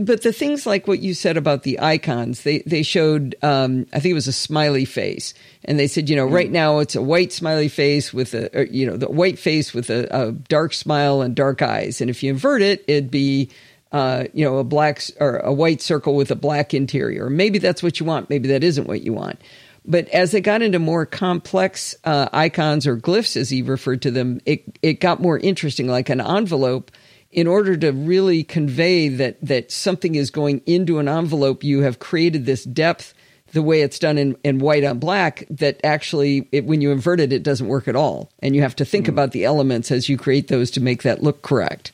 but 0.01 0.23
the 0.23 0.33
things 0.33 0.67
like 0.67 0.89
what 0.89 1.01
you 1.01 1.13
said 1.13 1.37
about 1.37 1.63
the 1.63 1.79
icons, 1.79 2.43
they 2.43 2.61
they 2.61 2.83
showed 2.83 3.37
um, 3.43 3.87
I 3.93 4.01
think 4.01 4.13
it 4.13 4.15
was 4.15 4.29
a 4.29 4.33
smiley 4.33 4.87
face, 4.87 5.35
and 5.67 5.79
they 5.79 5.87
said 5.87 6.09
you 6.09 6.17
know 6.17 6.27
mm. 6.27 6.33
right 6.33 6.51
now 6.51 6.79
it's 6.79 6.97
a 6.97 7.03
white 7.03 7.35
smiley 7.35 7.69
face 7.69 8.15
with 8.15 8.33
a 8.33 8.59
or, 8.59 8.65
you 8.65 8.87
know 8.87 8.97
the 8.97 9.11
white 9.11 9.39
face 9.39 9.75
with 9.75 9.91
a, 9.91 10.09
a, 10.11 10.33
dark 10.33 10.73
smile 10.73 11.21
and 11.21 11.37
dark 11.37 11.61
eyes, 11.61 12.01
and 12.01 12.09
if 12.09 12.23
you 12.23 12.31
invert 12.31 12.63
it, 12.63 12.83
it'd 12.89 13.11
be 13.11 13.51
uh, 13.93 14.25
you 14.33 14.43
know 14.43 14.57
a 14.57 14.65
black 14.65 15.03
or 15.21 15.37
a 15.37 15.53
white 15.53 15.83
circle 15.83 16.17
with 16.17 16.31
a 16.31 16.37
black 16.37 16.73
interior. 16.73 17.29
Maybe 17.29 17.59
that's 17.59 17.83
what 17.83 18.01
you 18.01 18.07
want. 18.07 18.31
Maybe 18.31 18.49
that 18.49 18.65
isn't 18.65 18.89
what 18.89 19.03
you 19.03 19.13
want. 19.13 19.39
But 19.85 20.09
as 20.09 20.33
it 20.33 20.41
got 20.41 20.63
into 20.63 20.79
more 20.79 21.05
complex 21.05 21.95
uh, 22.05 22.31
icons 22.33 22.87
or 22.87 22.97
glyphs, 22.97 23.37
as 23.37 23.51
he 23.51 23.61
referred 23.61 24.01
to 24.03 24.11
them, 24.11 24.41
it 24.47 24.65
it 24.81 24.95
got 24.95 25.21
more 25.21 25.39
interesting, 25.39 25.89
like 25.89 26.09
an 26.09 26.23
envelope 26.23 26.91
in 27.37 27.47
order 27.47 27.76
to 27.76 27.93
really 27.93 28.43
convey 28.43 29.09
that 29.09 29.37
that 29.43 29.70
something 29.70 30.16
is 30.16 30.30
going 30.30 30.62
into 30.66 30.99
an 30.99 31.07
envelope, 31.07 31.62
you 31.62 31.82
have 31.82 32.01
created 32.01 32.47
this 32.47 32.64
depth 32.64 33.14
the 33.53 33.62
way 33.62 33.82
it's 33.82 33.99
done 33.99 34.18
in, 34.18 34.37
in 34.43 34.59
white 34.59 34.82
on 34.82 34.99
black 34.99 35.45
that 35.49 35.78
actually 35.84 36.49
it, 36.51 36.64
when 36.64 36.80
you 36.80 36.91
invert 36.91 37.20
it 37.20 37.32
it 37.32 37.45
doesn't 37.45 37.68
work 37.68 37.87
at 37.87 37.95
all. 37.95 38.32
And 38.41 38.57
you 38.57 38.62
have 38.62 38.74
to 38.76 38.84
think 38.84 39.07
mm. 39.07 39.11
about 39.11 39.30
the 39.30 39.45
elements 39.45 39.93
as 39.93 40.09
you 40.09 40.18
create 40.18 40.49
those 40.49 40.70
to 40.72 40.80
make 40.80 41.05
that 41.05 41.22
look 41.22 41.43
correct. 41.43 41.93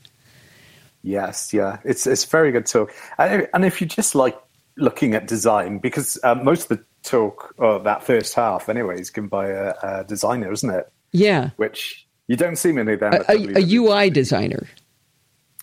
Yes 1.02 1.52
yeah. 1.52 1.78
It's 1.84 2.06
it's 2.06 2.24
very 2.24 2.52
good 2.52 2.66
talk. 2.66 2.94
And 3.18 3.64
if 3.64 3.80
you 3.80 3.86
just 3.86 4.14
like 4.14 4.40
looking 4.76 5.14
at 5.14 5.26
design 5.26 5.78
because 5.78 6.18
uh, 6.22 6.36
most 6.36 6.70
of 6.70 6.78
the 6.78 6.84
talk 7.02 7.52
or 7.58 7.80
that 7.80 8.04
first 8.04 8.34
half 8.34 8.68
anyway 8.68 9.00
is 9.00 9.10
given 9.10 9.28
by 9.28 9.48
a, 9.48 9.74
a 9.82 10.04
designer 10.04 10.52
isn't 10.52 10.70
it? 10.70 10.90
Yeah. 11.10 11.50
Which 11.56 12.06
you 12.28 12.36
don't 12.36 12.56
see 12.56 12.70
many 12.70 12.92
of 12.92 13.00
them 13.00 13.12
a, 13.28 13.32
a, 13.32 13.58
a 13.58 13.74
ui 13.76 14.08
designer 14.08 14.68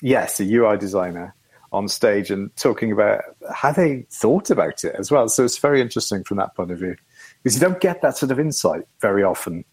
yes, 0.02 0.40
a 0.40 0.44
UI 0.44 0.78
designer 0.78 1.36
on 1.72 1.88
stage 1.88 2.32
and 2.32 2.56
talking 2.56 2.92
about 2.92 3.22
how 3.54 3.72
they 3.72 4.06
thought 4.10 4.50
about 4.50 4.84
it 4.84 4.96
as 4.98 5.12
well. 5.12 5.28
So 5.30 5.46
it's 5.46 5.58
very 5.58 5.82
interesting 5.82 6.24
from 6.24 6.38
that 6.38 6.56
point 6.56 6.72
of 6.72 6.80
view 6.80 6.96
because 7.44 7.56
you 7.56 7.62
don't 7.62 7.80
get 7.80 8.02
that 8.02 8.18
sort 8.18 8.32
of 8.32 8.40
insight 8.40 8.88
very 9.02 9.24
often. 9.24 9.64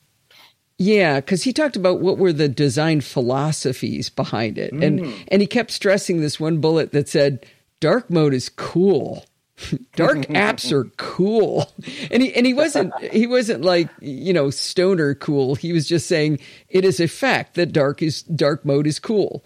Yeah, 0.79 1.21
because 1.21 1.43
he 1.43 1.55
talked 1.55 1.77
about 1.77 2.01
what 2.01 2.19
were 2.19 2.35
the 2.35 2.49
design 2.49 3.01
philosophies 3.01 4.11
behind 4.11 4.59
it, 4.59 4.75
mm. 4.75 4.85
and 4.85 5.15
and 5.29 5.41
he 5.41 5.47
kept 5.47 5.71
stressing 5.71 6.21
this 6.21 6.39
one 6.39 6.61
bullet 6.61 6.93
that 6.93 7.09
said 7.09 7.47
dark 7.81 8.11
mode 8.11 8.35
is 8.35 8.49
cool. 8.49 9.25
dark 9.97 10.19
apps 10.29 10.71
are 10.71 10.85
cool 10.99 11.73
and 12.11 12.23
he 12.23 12.35
and 12.35 12.45
he 12.45 12.53
wasn't 12.53 12.93
he 13.01 13.27
wasn't 13.27 13.63
like 13.63 13.89
you 14.03 14.31
know 14.31 14.51
stoner 14.51 15.15
cool 15.15 15.55
he 15.55 15.73
was 15.73 15.89
just 15.89 16.07
saying 16.07 16.39
it 16.69 16.85
is 16.85 17.01
a 17.01 17.09
fact 17.09 17.55
that 17.55 17.73
dark 17.73 18.03
is 18.03 18.23
dark 18.25 18.67
mode 18.67 18.87
is 18.87 19.01
cool 19.01 19.43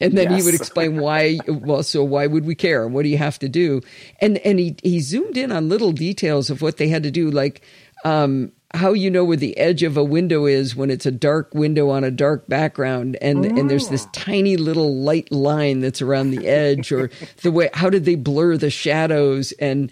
and 0.00 0.16
then 0.16 0.30
yes. 0.30 0.40
he 0.40 0.46
would 0.46 0.54
explain 0.54 0.98
why 0.98 1.38
well 1.46 1.82
so 1.82 2.04
why 2.04 2.26
would 2.26 2.44
we 2.44 2.54
care 2.54 2.84
and 2.84 2.94
what 2.94 3.02
do 3.02 3.08
you 3.08 3.18
have 3.18 3.38
to 3.38 3.48
do 3.48 3.80
and 4.20 4.38
and 4.38 4.58
he 4.58 4.76
he 4.82 5.00
zoomed 5.00 5.36
in 5.36 5.50
on 5.52 5.68
little 5.68 5.92
details 5.92 6.50
of 6.50 6.62
what 6.62 6.76
they 6.76 6.88
had 6.88 7.02
to 7.02 7.10
do 7.10 7.30
like 7.30 7.62
um, 8.04 8.52
how 8.74 8.92
you 8.92 9.10
know 9.10 9.24
where 9.24 9.36
the 9.36 9.56
edge 9.56 9.82
of 9.82 9.96
a 9.96 10.04
window 10.04 10.46
is 10.46 10.76
when 10.76 10.90
it's 10.90 11.06
a 11.06 11.10
dark 11.10 11.54
window 11.54 11.88
on 11.90 12.04
a 12.04 12.10
dark 12.10 12.46
background 12.46 13.16
and 13.20 13.44
oh. 13.44 13.58
and 13.58 13.70
there's 13.70 13.88
this 13.88 14.06
oh. 14.06 14.10
tiny 14.12 14.56
little 14.56 14.94
light 14.94 15.30
line 15.32 15.80
that's 15.80 16.02
around 16.02 16.30
the 16.30 16.46
edge 16.46 16.92
or 16.92 17.10
the 17.42 17.50
way 17.50 17.70
how 17.74 17.88
did 17.88 18.04
they 18.04 18.14
blur 18.14 18.56
the 18.56 18.70
shadows 18.70 19.52
and 19.52 19.90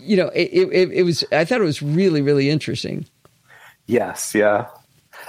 you 0.00 0.16
know 0.16 0.28
it, 0.28 0.50
it, 0.52 0.90
it 0.92 1.02
was 1.04 1.24
i 1.32 1.44
thought 1.44 1.60
it 1.60 1.64
was 1.64 1.82
really 1.82 2.20
really 2.20 2.50
interesting 2.50 3.06
yes 3.86 4.34
yeah 4.34 4.66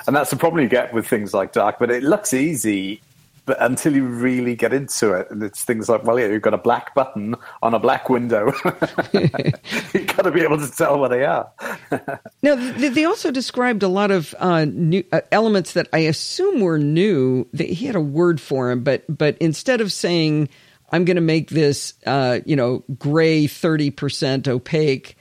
and 0.05 0.15
that's 0.15 0.31
the 0.31 0.35
problem 0.35 0.61
you 0.61 0.69
get 0.69 0.93
with 0.93 1.07
things 1.07 1.33
like 1.33 1.53
dark 1.53 1.77
but 1.79 1.89
it 1.89 2.03
looks 2.03 2.33
easy 2.33 3.01
but 3.45 3.61
until 3.61 3.95
you 3.95 4.05
really 4.05 4.55
get 4.55 4.73
into 4.73 5.13
it, 5.13 5.29
and 5.29 5.43
it's 5.43 5.63
things 5.63 5.89
like, 5.89 6.03
well, 6.03 6.19
yeah, 6.19 6.27
you've 6.27 6.41
got 6.41 6.53
a 6.53 6.57
black 6.57 6.95
button 6.95 7.35
on 7.61 7.73
a 7.73 7.79
black 7.79 8.09
window. 8.09 8.53
you've 9.13 10.07
got 10.07 10.23
to 10.23 10.31
be 10.31 10.41
able 10.41 10.57
to 10.57 10.71
tell 10.71 10.99
what 10.99 11.09
they 11.09 11.25
are. 11.25 11.51
now, 12.41 12.55
they 12.55 13.05
also 13.05 13.31
described 13.31 13.83
a 13.83 13.87
lot 13.87 14.11
of 14.11 14.33
uh, 14.39 14.65
new 14.65 15.03
uh, 15.11 15.21
elements 15.31 15.73
that 15.73 15.87
I 15.91 15.99
assume 15.99 16.61
were 16.61 16.79
new. 16.79 17.47
He 17.57 17.85
had 17.85 17.95
a 17.95 18.01
word 18.01 18.39
for 18.39 18.69
them, 18.69 18.83
but 18.83 19.03
but 19.09 19.37
instead 19.39 19.81
of 19.81 19.91
saying, 19.91 20.49
"I'm 20.91 21.03
going 21.03 21.15
to 21.15 21.21
make 21.21 21.49
this," 21.49 21.93
uh, 22.05 22.39
you 22.45 22.55
know, 22.55 22.83
gray 22.97 23.47
thirty 23.47 23.89
percent 23.89 24.47
opaque 24.47 25.17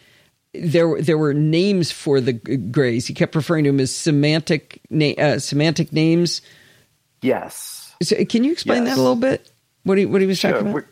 there 0.55 1.01
there 1.01 1.19
were 1.19 1.35
names 1.35 1.91
for 1.91 2.21
the 2.21 2.35
grays. 2.35 3.07
He 3.07 3.15
kept 3.15 3.35
referring 3.35 3.65
to 3.65 3.71
them 3.71 3.81
as 3.81 3.95
semantic 3.95 4.81
na- 4.91 5.15
uh, 5.19 5.39
semantic 5.39 5.93
names. 5.93 6.43
Yes. 7.23 7.82
So 8.03 8.25
can 8.25 8.45
you 8.45 8.53
explain 8.53 8.85
yes. 8.85 8.97
that 8.97 9.01
a 9.01 9.03
little 9.03 9.17
bit? 9.17 9.51
What 9.85 9.99
he 9.99 10.07
what 10.07 10.21
he 10.21 10.27
was 10.27 10.39
sure. 10.39 10.53
talking 10.53 10.71
about? 10.71 10.85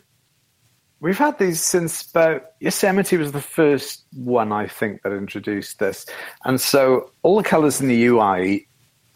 We, 0.99 1.11
have 1.11 1.17
had 1.17 1.39
these 1.39 1.61
since 1.61 2.09
about 2.11 2.51
Yosemite 2.59 3.17
was 3.17 3.31
the 3.31 3.41
first 3.41 4.03
one 4.13 4.51
I 4.51 4.67
think 4.67 5.01
that 5.01 5.11
introduced 5.13 5.79
this, 5.79 6.05
and 6.45 6.59
so 6.61 7.11
all 7.23 7.37
the 7.37 7.43
colors 7.43 7.81
in 7.81 7.87
the 7.87 8.05
UI, 8.05 8.67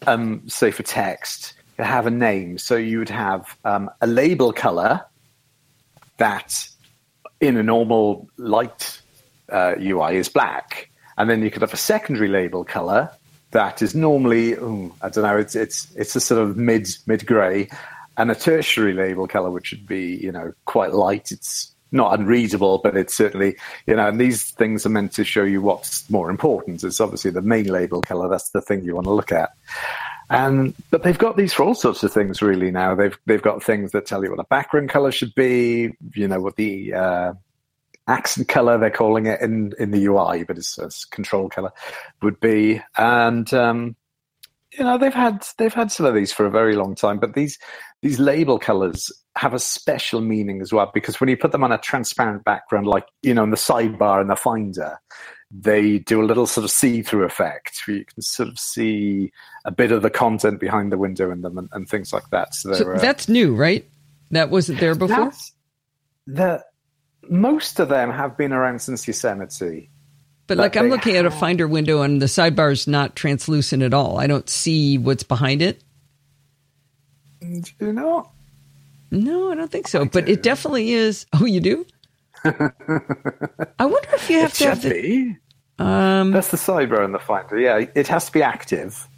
um, 0.06 0.42
say 0.48 0.70
for 0.70 0.82
text, 0.82 1.54
have 1.78 2.06
a 2.06 2.10
name. 2.10 2.58
So 2.58 2.76
you 2.76 2.98
would 2.98 3.08
have 3.08 3.56
um, 3.64 3.90
a 4.00 4.06
label 4.06 4.52
color 4.52 5.04
that 6.16 6.68
in 7.40 7.56
a 7.56 7.62
normal 7.62 8.28
light 8.36 9.00
uh, 9.50 9.74
UI 9.78 10.16
is 10.16 10.28
black, 10.28 10.90
and 11.18 11.30
then 11.30 11.42
you 11.42 11.50
could 11.50 11.62
have 11.62 11.74
a 11.74 11.78
secondary 11.78 12.28
label 12.28 12.64
color 12.64 13.10
that 13.52 13.82
is 13.82 13.94
normally 13.94 14.52
ooh, 14.52 14.92
I 15.02 15.08
don't 15.08 15.24
know 15.24 15.36
it's 15.36 15.54
it's 15.54 15.88
it's 15.94 16.16
a 16.16 16.20
sort 16.20 16.42
of 16.42 16.56
mid 16.56 16.88
mid 17.06 17.26
grey, 17.26 17.68
and 18.16 18.30
a 18.30 18.34
tertiary 18.34 18.92
label 18.92 19.26
color 19.26 19.50
which 19.50 19.72
would 19.72 19.86
be 19.86 20.16
you 20.16 20.32
know 20.32 20.52
quite 20.64 20.92
light. 20.92 21.30
It's 21.30 21.72
not 21.92 22.18
unreadable, 22.18 22.78
but 22.78 22.96
it's 22.96 23.14
certainly 23.14 23.56
you 23.86 23.96
know. 23.96 24.08
And 24.08 24.20
these 24.20 24.50
things 24.52 24.84
are 24.86 24.90
meant 24.90 25.12
to 25.12 25.24
show 25.24 25.44
you 25.44 25.62
what's 25.62 26.08
more 26.10 26.30
important. 26.30 26.84
It's 26.84 27.00
obviously 27.00 27.30
the 27.30 27.42
main 27.42 27.66
label 27.66 28.02
color. 28.02 28.28
That's 28.28 28.50
the 28.50 28.60
thing 28.60 28.84
you 28.84 28.94
want 28.94 29.06
to 29.06 29.12
look 29.12 29.32
at. 29.32 29.50
And 30.28 30.74
but 30.90 31.04
they've 31.04 31.16
got 31.16 31.36
these 31.36 31.52
for 31.52 31.62
all 31.62 31.74
sorts 31.74 32.02
of 32.02 32.12
things 32.12 32.42
really 32.42 32.70
now. 32.70 32.94
They've 32.94 33.16
they've 33.26 33.42
got 33.42 33.62
things 33.62 33.92
that 33.92 34.06
tell 34.06 34.24
you 34.24 34.30
what 34.30 34.40
a 34.40 34.44
background 34.44 34.90
color 34.90 35.12
should 35.12 35.34
be. 35.34 35.92
You 36.14 36.28
know 36.28 36.40
what 36.40 36.56
the 36.56 36.94
uh, 36.94 37.32
accent 38.08 38.48
color 38.48 38.78
they're 38.78 38.90
calling 38.90 39.26
it 39.26 39.40
in 39.40 39.72
in 39.78 39.90
the 39.90 40.06
UI, 40.06 40.44
but 40.44 40.58
it's, 40.58 40.78
it's 40.78 41.04
control 41.04 41.48
color 41.48 41.72
would 42.22 42.40
be. 42.40 42.80
And 42.96 43.52
um, 43.52 43.96
you 44.76 44.84
know 44.84 44.98
they've 44.98 45.14
had 45.14 45.46
they've 45.58 45.74
had 45.74 45.90
some 45.90 46.06
of 46.06 46.14
these 46.14 46.32
for 46.32 46.46
a 46.46 46.50
very 46.50 46.76
long 46.76 46.94
time, 46.94 47.18
but 47.18 47.34
these 47.34 47.58
these 48.02 48.18
label 48.18 48.58
colors 48.58 49.10
have 49.36 49.54
a 49.54 49.58
special 49.58 50.20
meaning 50.20 50.60
as 50.60 50.72
well 50.72 50.90
because 50.94 51.20
when 51.20 51.28
you 51.28 51.36
put 51.36 51.52
them 51.52 51.64
on 51.64 51.72
a 51.72 51.78
transparent 51.78 52.44
background, 52.44 52.86
like 52.86 53.06
you 53.22 53.34
know 53.34 53.44
in 53.44 53.50
the 53.50 53.56
sidebar 53.56 54.20
and 54.20 54.30
the 54.30 54.36
Finder, 54.36 54.98
they 55.50 55.98
do 56.00 56.22
a 56.22 56.24
little 56.26 56.46
sort 56.46 56.64
of 56.64 56.70
see-through 56.70 57.24
effect 57.24 57.82
where 57.86 57.98
you 57.98 58.04
can 58.04 58.22
sort 58.22 58.48
of 58.48 58.58
see 58.58 59.32
a 59.64 59.70
bit 59.70 59.92
of 59.92 60.02
the 60.02 60.10
content 60.10 60.60
behind 60.60 60.92
the 60.92 60.98
window 60.98 61.30
in 61.30 61.42
them 61.42 61.58
and, 61.58 61.68
and 61.72 61.88
things 61.88 62.12
like 62.12 62.28
that. 62.30 62.54
So, 62.54 62.72
so 62.74 62.92
uh, 62.92 62.98
that's 62.98 63.28
new, 63.28 63.54
right? 63.54 63.88
That 64.30 64.50
wasn't 64.50 64.80
there 64.80 64.94
before. 64.94 65.32
The 66.26 66.64
most 67.28 67.80
of 67.80 67.88
them 67.88 68.10
have 68.10 68.36
been 68.36 68.52
around 68.52 68.80
since 68.80 69.06
Yosemite. 69.06 69.90
But, 70.46 70.58
like 70.58 70.76
I'm 70.76 70.90
looking 70.90 71.16
have... 71.16 71.26
at 71.26 71.32
a 71.32 71.36
Finder 71.36 71.66
window 71.66 72.02
and 72.02 72.22
the 72.22 72.26
sidebar 72.26 72.70
is 72.70 72.86
not 72.86 73.16
translucent 73.16 73.82
at 73.82 73.92
all. 73.92 74.18
I 74.18 74.26
don't 74.26 74.48
see 74.48 74.96
what's 74.96 75.24
behind 75.24 75.60
it. 75.60 75.82
Do 77.40 77.62
you 77.80 77.92
know? 77.92 78.30
No, 79.10 79.50
I 79.50 79.54
don't 79.54 79.70
think 79.70 79.88
so. 79.88 80.02
I 80.02 80.04
but 80.04 80.26
do. 80.26 80.32
it 80.32 80.42
definitely 80.42 80.92
is. 80.92 81.26
Oh, 81.32 81.44
you 81.44 81.60
do? 81.60 81.86
I 82.44 82.50
wonder 83.80 84.08
if 84.14 84.30
you 84.30 84.40
have 84.40 84.50
it 84.50 84.54
to 84.54 84.66
have 84.66 84.82
the. 84.82 85.36
Um, 85.78 86.30
That's 86.30 86.48
the 86.48 86.56
sidebar 86.56 87.04
in 87.04 87.12
the 87.12 87.18
Finder. 87.18 87.58
Yeah, 87.58 87.84
it 87.94 88.08
has 88.08 88.26
to 88.26 88.32
be 88.32 88.42
active. 88.42 89.08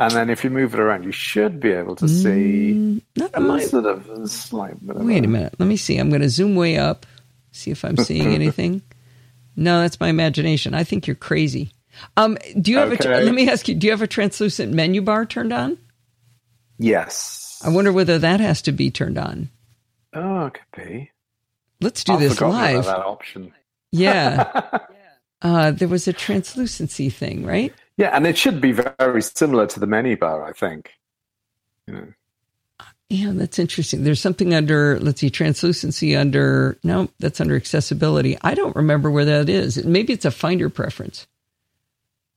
And 0.00 0.12
then 0.12 0.30
if 0.30 0.44
you 0.44 0.50
move 0.50 0.74
it 0.74 0.80
around, 0.80 1.02
you 1.02 1.12
should 1.12 1.58
be 1.58 1.72
able 1.72 1.96
to 1.96 2.08
see 2.08 2.72
mm, 2.74 3.02
not 3.16 3.30
a 3.34 3.68
sort 3.68 3.84
of 3.84 4.30
slight 4.30 4.80
Wait 4.82 5.24
a 5.24 5.28
minute. 5.28 5.54
Let 5.58 5.66
me 5.66 5.76
see. 5.76 5.98
I'm 5.98 6.08
going 6.08 6.22
to 6.22 6.28
zoom 6.28 6.54
way 6.54 6.78
up. 6.78 7.04
See 7.58 7.70
if 7.72 7.84
I'm 7.84 7.96
seeing 7.96 8.34
anything. 8.34 8.82
No, 9.56 9.80
that's 9.80 9.98
my 9.98 10.08
imagination. 10.08 10.72
I 10.74 10.84
think 10.84 11.06
you're 11.06 11.16
crazy. 11.16 11.72
Um, 12.16 12.38
do 12.60 12.70
you 12.70 12.78
have 12.78 12.92
okay. 12.92 13.22
a? 13.22 13.24
Let 13.24 13.34
me 13.34 13.50
ask 13.50 13.66
you. 13.68 13.74
Do 13.74 13.88
you 13.88 13.90
have 13.90 14.02
a 14.02 14.06
translucent 14.06 14.72
menu 14.72 15.02
bar 15.02 15.26
turned 15.26 15.52
on? 15.52 15.78
Yes. 16.78 17.60
I 17.64 17.70
wonder 17.70 17.92
whether 17.92 18.20
that 18.20 18.38
has 18.38 18.62
to 18.62 18.72
be 18.72 18.90
turned 18.90 19.18
on. 19.18 19.50
Oh, 20.14 20.46
it 20.46 20.54
could 20.54 20.84
be. 20.84 21.10
Let's 21.80 22.04
do 22.04 22.12
I've 22.12 22.20
this 22.20 22.40
live. 22.40 22.84
that 22.84 23.04
option. 23.04 23.52
Yeah. 23.90 24.78
uh, 25.42 25.72
there 25.72 25.88
was 25.88 26.06
a 26.06 26.12
translucency 26.12 27.10
thing, 27.10 27.44
right? 27.44 27.74
Yeah, 27.96 28.10
and 28.16 28.26
it 28.26 28.38
should 28.38 28.60
be 28.60 28.70
very 28.70 29.22
similar 29.22 29.66
to 29.66 29.80
the 29.80 29.86
menu 29.86 30.16
bar, 30.16 30.44
I 30.44 30.52
think. 30.52 30.92
You 31.88 31.94
know. 31.94 32.12
Yeah, 33.10 33.30
that's 33.32 33.58
interesting. 33.58 34.04
There's 34.04 34.20
something 34.20 34.52
under, 34.52 35.00
let's 35.00 35.20
see, 35.20 35.30
translucency 35.30 36.14
under, 36.14 36.78
no, 36.84 37.08
that's 37.18 37.40
under 37.40 37.56
accessibility. 37.56 38.36
I 38.42 38.54
don't 38.54 38.76
remember 38.76 39.10
where 39.10 39.24
that 39.24 39.48
is. 39.48 39.82
Maybe 39.84 40.12
it's 40.12 40.26
a 40.26 40.30
finder 40.30 40.68
preference. 40.68 41.26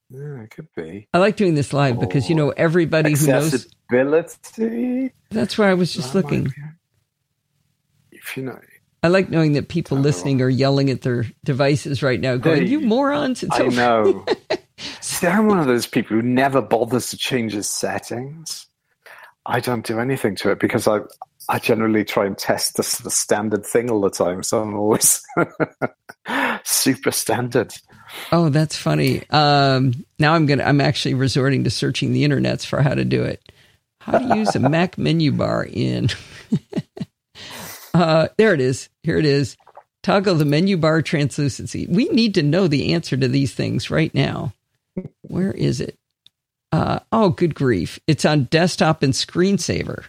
Yeah, 0.09 0.41
it 0.41 0.51
could 0.51 0.67
be. 0.76 1.07
I 1.13 1.17
like 1.17 1.36
doing 1.36 1.55
this 1.55 1.74
live 1.74 1.99
because, 1.99 2.30
you 2.30 2.36
know, 2.36 2.49
oh. 2.49 2.53
everybody 2.55 3.13
who 3.13 3.28
knows. 3.28 3.53
Accessibility? 3.53 5.13
That's 5.30 5.57
where 5.57 5.69
I 5.69 5.74
was 5.74 5.93
just 5.93 6.13
that 6.13 6.24
looking. 6.24 6.53
If 8.11 8.38
you 8.38 8.43
know. 8.43 8.59
I 9.03 9.07
like 9.07 9.30
knowing 9.30 9.53
that 9.53 9.67
people 9.67 9.97
listening 9.97 10.41
are 10.41 10.49
yelling 10.49 10.89
at 10.89 11.01
their 11.01 11.26
devices 11.43 12.03
right 12.03 12.19
now, 12.19 12.38
going, 12.38 12.67
"You 12.67 12.82
morons!" 12.82 13.41
It's 13.41 13.59
I 13.59 13.65
know. 13.67 14.24
See, 15.01 15.26
I'm 15.26 15.47
one 15.47 15.59
of 15.59 15.65
those 15.65 15.88
people 15.88 16.17
who 16.17 16.22
never 16.22 16.61
bothers 16.61 17.09
to 17.09 17.17
change 17.17 17.53
his 17.53 17.67
settings. 17.67 18.67
I 19.46 19.60
don't 19.60 19.86
do 19.86 20.00
anything 20.00 20.36
to 20.38 20.52
it 20.52 20.60
because 20.60 20.88
I 20.88 21.00
I 21.50 21.60
generally 21.60 22.06
try 22.06 22.26
and 22.26 22.38
test 22.38 22.78
the, 22.78 23.02
the 23.04 23.10
standard 23.10 23.66
thing 23.66 23.89
all 23.89 24.02
the 24.02 24.12
time, 24.12 24.44
so 24.44 24.62
I'm 24.62 24.76
always 24.76 25.22
super 26.64 27.12
standard. 27.12 27.74
Oh, 28.32 28.50
that's 28.50 28.78
funny. 28.78 29.28
Um, 29.30 30.06
now 30.20 30.34
I'm 30.34 30.46
gonna 30.46 30.64
I'm 30.64 30.82
actually 30.82 31.16
resorting 31.16 31.64
to 31.64 31.70
searching 31.70 32.14
the 32.14 32.24
internets 32.24 32.66
for 32.66 32.82
how 32.82 32.94
to 32.94 33.06
do 33.06 33.24
it. 33.24 33.42
How 34.02 34.20
to 34.20 34.36
use 34.38 34.56
a 34.56 34.60
Mac 34.70 34.98
menu 34.98 35.32
bar 35.32 35.66
in. 35.70 36.10
uh, 37.94 38.28
there 38.38 38.54
it 38.54 38.62
is. 38.62 38.89
Here 39.04 39.18
it 39.18 39.26
is. 39.26 39.58
Toggle 40.04 40.36
the 40.36 40.46
menu 40.46 40.78
bar 40.78 41.02
translucency. 41.02 41.88
We 41.88 42.06
need 42.10 42.36
to 42.36 42.44
know 42.44 42.68
the 42.68 42.94
answer 42.94 43.16
to 43.18 43.28
these 43.28 43.54
things 43.54 43.92
right 43.92 44.14
now. 44.14 44.54
Where 45.22 45.52
is 45.52 45.80
it? 45.80 45.98
Uh, 46.72 46.99
oh, 47.11 47.30
good 47.30 47.55
grief. 47.55 47.99
It's 48.07 48.26
on 48.26 48.45
desktop 48.45 49.03
and 49.03 49.13
screensaver. 49.13 50.05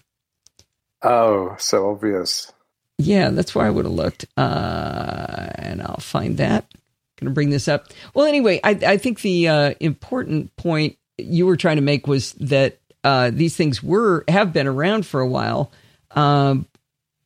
Oh, 1.03 1.57
so 1.59 1.91
obvious. 1.91 2.53
Yeah, 2.99 3.31
that's 3.31 3.55
where 3.55 3.67
I 3.67 3.71
would 3.71 3.85
have 3.85 3.95
looked. 3.95 4.27
Uh, 4.37 5.49
and 5.57 5.83
I'll 5.83 5.97
find 5.97 6.37
that. 6.39 6.73
Going 7.19 7.31
to 7.31 7.35
bring 7.35 7.51
this 7.51 7.69
up. 7.69 7.89
Well, 8.15 8.27
anyway, 8.27 8.61
I, 8.63 8.71
I 8.71 8.97
think 8.97 9.21
the 9.21 9.49
uh, 9.49 9.75
important 9.81 10.55
point 10.57 10.97
you 11.19 11.47
were 11.47 11.57
trying 11.57 11.77
to 11.77 11.83
make 11.83 12.07
was 12.07 12.33
that 12.35 12.79
uh, 13.05 13.31
these 13.33 13.57
things 13.57 13.83
were 13.83 14.25
have 14.29 14.53
been 14.53 14.67
around 14.67 15.07
for 15.07 15.21
a 15.21 15.27
while, 15.27 15.73
um, 16.13 16.67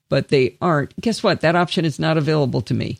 but 0.09 0.29
they 0.29 0.57
aren't. 0.61 0.99
Guess 1.01 1.23
what? 1.23 1.41
That 1.43 1.57
option 1.57 1.85
is 1.85 1.99
not 1.99 2.17
available 2.17 2.63
to 2.63 2.75
me. 2.75 2.99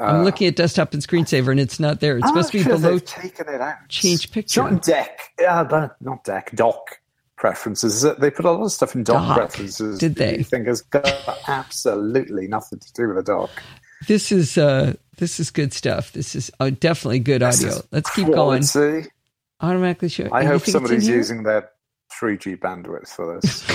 I'm 0.00 0.16
uh, 0.16 0.22
looking 0.22 0.46
at 0.46 0.56
desktop 0.56 0.94
and 0.94 1.02
screensaver, 1.02 1.50
and 1.50 1.60
it's 1.60 1.78
not 1.78 2.00
there. 2.00 2.16
It's 2.16 2.24
I'm 2.24 2.30
supposed 2.30 2.52
to 2.52 2.58
be 2.58 2.64
sure 2.64 2.78
below. 2.78 2.98
taken 2.98 3.48
it 3.48 3.60
out. 3.60 3.76
Change 3.88 4.30
picture. 4.30 4.66
It's 4.66 4.72
not 4.72 4.82
deck. 4.82 5.20
Uh, 5.46 5.88
not 6.00 6.24
deck. 6.24 6.50
Dock 6.54 7.00
preferences. 7.36 8.02
They 8.18 8.30
put 8.30 8.44
a 8.44 8.50
lot 8.50 8.64
of 8.64 8.72
stuff 8.72 8.94
in 8.94 9.02
dock, 9.02 9.26
dock. 9.26 9.36
preferences. 9.36 9.98
Did 9.98 10.14
they? 10.14 10.38
You 10.38 10.44
think 10.44 10.66
has 10.66 10.82
got 10.82 11.06
absolutely 11.48 12.48
nothing 12.48 12.78
to 12.78 12.92
do 12.92 13.08
with 13.08 13.18
a 13.18 13.22
dock. 13.22 13.50
This 14.08 14.32
is 14.32 14.56
uh, 14.56 14.94
this 15.18 15.38
is 15.38 15.50
good 15.50 15.72
stuff. 15.72 16.12
This 16.12 16.34
is 16.34 16.50
uh, 16.60 16.70
definitely 16.70 17.18
good 17.18 17.42
this 17.42 17.64
audio. 17.64 17.82
Let's 17.90 18.10
keep 18.10 18.26
quality. 18.26 18.66
going. 18.72 19.06
Automatically 19.60 20.08
show. 20.08 20.28
I 20.32 20.44
hope 20.44 20.64
somebody's 20.64 21.06
using 21.06 21.42
their 21.42 21.68
3G 22.18 22.58
bandwidth 22.58 23.08
for 23.08 23.38
this. 23.38 23.68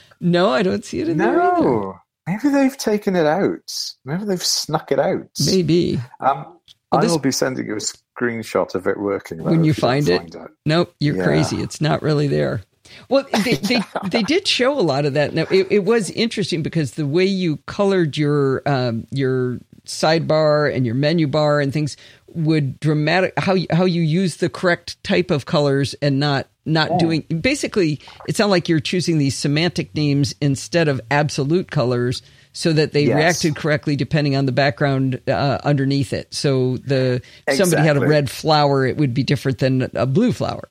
no, 0.20 0.50
I 0.50 0.62
don't 0.62 0.84
see 0.84 1.00
it 1.00 1.08
in 1.08 1.16
no. 1.16 1.24
there 1.24 1.42
either. 1.42 2.00
Maybe 2.26 2.48
they've 2.48 2.76
taken 2.76 3.14
it 3.14 3.26
out. 3.26 3.72
Maybe 4.04 4.24
they've 4.24 4.42
snuck 4.42 4.90
it 4.90 4.98
out. 4.98 5.28
Maybe. 5.46 6.00
Um, 6.20 6.58
well, 6.90 7.04
I 7.04 7.06
will 7.06 7.18
be 7.18 7.30
sending 7.30 7.66
you 7.66 7.74
a 7.74 7.80
screenshot 8.20 8.74
of 8.74 8.86
it 8.86 8.98
working. 8.98 9.42
When 9.42 9.64
you 9.64 9.74
find 9.74 10.08
it, 10.08 10.32
find 10.34 10.48
nope, 10.64 10.94
you're 10.98 11.16
yeah. 11.16 11.24
crazy. 11.24 11.60
It's 11.62 11.80
not 11.80 12.02
really 12.02 12.26
there. 12.26 12.62
Well, 13.08 13.26
they, 13.44 13.54
they, 13.54 13.80
they 14.10 14.22
did 14.22 14.46
show 14.48 14.78
a 14.78 14.82
lot 14.82 15.04
of 15.04 15.14
that. 15.14 15.34
Now, 15.34 15.46
it, 15.50 15.66
it 15.70 15.84
was 15.84 16.10
interesting 16.10 16.62
because 16.62 16.92
the 16.92 17.06
way 17.06 17.24
you 17.24 17.58
colored 17.66 18.16
your 18.16 18.62
um, 18.66 19.06
your 19.10 19.58
sidebar 19.86 20.74
and 20.74 20.84
your 20.84 20.94
menu 20.94 21.26
bar 21.28 21.60
and 21.60 21.72
things 21.72 21.96
would 22.28 22.78
dramatic 22.80 23.32
how 23.38 23.54
you, 23.54 23.66
how 23.70 23.84
you 23.84 24.02
use 24.02 24.36
the 24.38 24.48
correct 24.48 25.02
type 25.04 25.30
of 25.30 25.46
colors 25.46 25.94
and 26.02 26.18
not 26.18 26.48
not 26.64 26.90
Oh. 26.90 26.98
doing 26.98 27.20
basically 27.40 28.00
it 28.28 28.34
sounded 28.36 28.50
like 28.50 28.68
you're 28.68 28.80
choosing 28.80 29.18
these 29.18 29.36
semantic 29.38 29.94
names 29.94 30.34
instead 30.40 30.88
of 30.88 31.00
absolute 31.10 31.70
colors 31.70 32.20
so 32.52 32.72
that 32.72 32.92
they 32.92 33.04
Yes. 33.04 33.16
reacted 33.16 33.54
correctly 33.56 33.94
depending 33.94 34.34
on 34.34 34.44
the 34.44 34.52
background 34.52 35.20
uh, 35.28 35.58
underneath 35.62 36.12
it 36.12 36.34
so 36.34 36.78
the 36.78 37.22
if 37.46 37.56
somebody 37.56 37.86
had 37.86 37.96
a 37.96 38.00
red 38.00 38.28
flower 38.28 38.84
it 38.84 38.96
would 38.96 39.14
be 39.14 39.22
different 39.22 39.58
than 39.58 39.88
a 39.94 40.04
blue 40.06 40.32
flower 40.32 40.68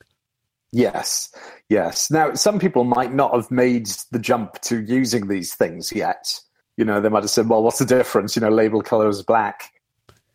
Yes, 0.76 1.34
yes. 1.70 2.10
Now, 2.10 2.34
some 2.34 2.58
people 2.58 2.84
might 2.84 3.14
not 3.14 3.34
have 3.34 3.50
made 3.50 3.86
the 4.12 4.18
jump 4.18 4.60
to 4.62 4.82
using 4.82 5.26
these 5.26 5.54
things 5.54 5.90
yet. 5.90 6.38
You 6.76 6.84
know, 6.84 7.00
they 7.00 7.08
might 7.08 7.22
have 7.22 7.30
said, 7.30 7.48
"Well, 7.48 7.62
what's 7.62 7.78
the 7.78 7.86
difference? 7.86 8.36
You 8.36 8.42
know, 8.42 8.50
label 8.50 8.82
color 8.82 9.08
is 9.08 9.22
black. 9.22 9.72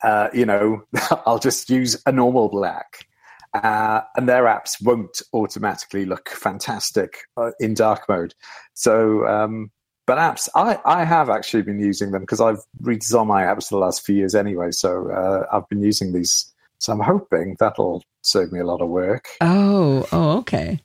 Uh, 0.01 0.29
you 0.33 0.47
know, 0.47 0.81
I'll 1.27 1.37
just 1.37 1.69
use 1.69 2.01
a 2.07 2.11
normal 2.11 2.49
black." 2.49 3.05
Uh, 3.53 4.01
and 4.17 4.27
their 4.27 4.45
apps 4.45 4.83
won't 4.83 5.21
automatically 5.31 6.05
look 6.05 6.29
fantastic 6.29 7.19
uh, 7.37 7.51
in 7.59 7.75
dark 7.75 8.09
mode. 8.09 8.33
So, 8.73 9.27
um, 9.27 9.69
but 10.07 10.17
apps, 10.17 10.49
I, 10.55 10.79
I 10.85 11.03
have 11.03 11.29
actually 11.29 11.61
been 11.61 11.79
using 11.79 12.11
them 12.11 12.21
because 12.21 12.41
I've 12.41 12.63
redesigned 12.81 13.27
my 13.27 13.43
apps 13.43 13.67
for 13.67 13.75
the 13.75 13.85
last 13.85 14.03
few 14.03 14.15
years 14.15 14.33
anyway. 14.33 14.71
So 14.71 15.11
uh, 15.11 15.45
I've 15.55 15.69
been 15.69 15.83
using 15.83 16.13
these. 16.13 16.51
So 16.79 16.93
I'm 16.93 16.99
hoping 17.01 17.57
that'll 17.59 18.03
save 18.21 18.51
me 18.51 18.59
a 18.59 18.65
lot 18.65 18.81
of 18.81 18.89
work. 18.89 19.29
Oh, 19.41 20.07
oh, 20.11 20.37
okay. 20.39 20.79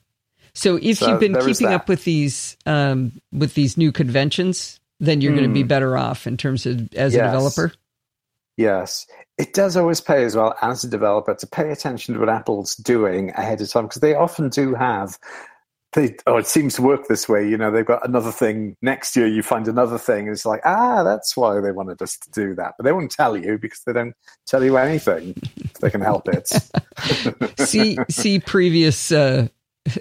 So 0.53 0.77
if 0.81 0.97
So 0.97 1.09
you've 1.09 1.19
been 1.19 1.35
keeping 1.35 1.67
up 1.67 1.87
with 1.87 2.03
these 2.03 2.57
um, 2.65 3.11
with 3.31 3.53
these 3.53 3.77
new 3.77 3.91
conventions, 3.91 4.79
then 4.99 5.21
you're 5.21 5.33
going 5.33 5.47
to 5.47 5.53
be 5.53 5.63
better 5.63 5.97
off 5.97 6.25
in 6.25 6.37
terms 6.37 6.65
of 6.65 6.93
as 6.95 7.13
a 7.15 7.19
Hmm. 7.19 7.25
Developer. 7.25 7.73
Yes, 8.57 9.05
it 9.37 9.53
does 9.53 9.77
always 9.77 10.01
pay 10.01 10.23
as 10.25 10.35
well 10.35 10.55
as 10.63 10.83
a 10.83 10.89
developer 10.89 11.35
to 11.35 11.45
pay 11.47 11.69
attention 11.71 12.15
to 12.15 12.19
what 12.19 12.29
Apple's 12.29 12.75
doing 12.75 13.29
ahead 13.35 13.61
of 13.61 13.69
time 13.69 13.85
because 13.85 14.01
they 14.01 14.15
often 14.15 14.49
do 14.49 14.73
have. 14.73 15.19
They, 15.93 16.15
oh, 16.27 16.37
it 16.37 16.47
seems 16.47 16.75
to 16.75 16.81
work 16.81 17.07
this 17.07 17.29
way. 17.29 17.47
You 17.47 17.57
know, 17.57 17.71
they've 17.71 17.85
got 17.85 18.07
another 18.07 18.31
thing 18.31 18.75
next 18.81 19.15
year. 19.15 19.25
You 19.25 19.41
find 19.41 19.67
another 19.67 19.97
thing. 19.97 20.27
And 20.27 20.29
it's 20.29 20.45
like, 20.45 20.61
ah, 20.65 21.03
that's 21.03 21.35
why 21.37 21.59
they 21.61 21.71
wanted 21.71 22.01
us 22.01 22.17
to 22.17 22.31
do 22.31 22.55
that. 22.55 22.73
But 22.77 22.83
they 22.83 22.91
won't 22.91 23.11
tell 23.11 23.37
you 23.37 23.57
because 23.57 23.81
they 23.85 23.93
don't 23.93 24.13
tell 24.45 24.63
you 24.63 24.77
anything 24.77 25.33
if 25.57 25.73
they 25.75 25.89
can 25.89 26.01
help 26.01 26.27
it. 26.27 26.47
see 27.59 27.97
see 28.09 28.39
previous 28.39 29.11
uh, 29.11 29.47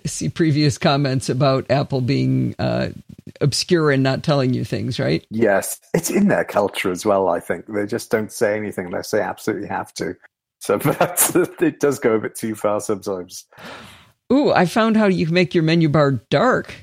see 0.04 0.28
previous 0.28 0.78
comments 0.78 1.28
about 1.28 1.70
Apple 1.70 2.00
being 2.00 2.54
uh, 2.58 2.90
obscure 3.40 3.90
and 3.90 4.02
not 4.02 4.22
telling 4.22 4.54
you 4.54 4.64
things, 4.64 4.98
right? 4.98 5.26
yes, 5.30 5.80
it's 5.94 6.10
in 6.10 6.28
their 6.28 6.44
culture 6.44 6.90
as 6.90 7.04
well. 7.04 7.28
I 7.28 7.40
think 7.40 7.66
they 7.66 7.86
just 7.86 8.10
don't 8.10 8.32
say 8.32 8.56
anything 8.56 8.86
unless 8.86 9.10
they 9.10 9.20
absolutely 9.20 9.68
have 9.68 9.92
to. 9.94 10.16
So, 10.58 10.78
but 10.84 11.32
it 11.60 11.80
does 11.80 11.98
go 11.98 12.14
a 12.14 12.18
bit 12.18 12.34
too 12.34 12.54
far 12.54 12.80
sometimes. 12.80 13.46
Ooh, 14.32 14.52
I 14.52 14.66
found 14.66 14.96
how 14.96 15.06
you 15.06 15.26
can 15.26 15.34
make 15.34 15.54
your 15.54 15.62
menu 15.62 15.88
bar 15.88 16.12
dark. 16.30 16.74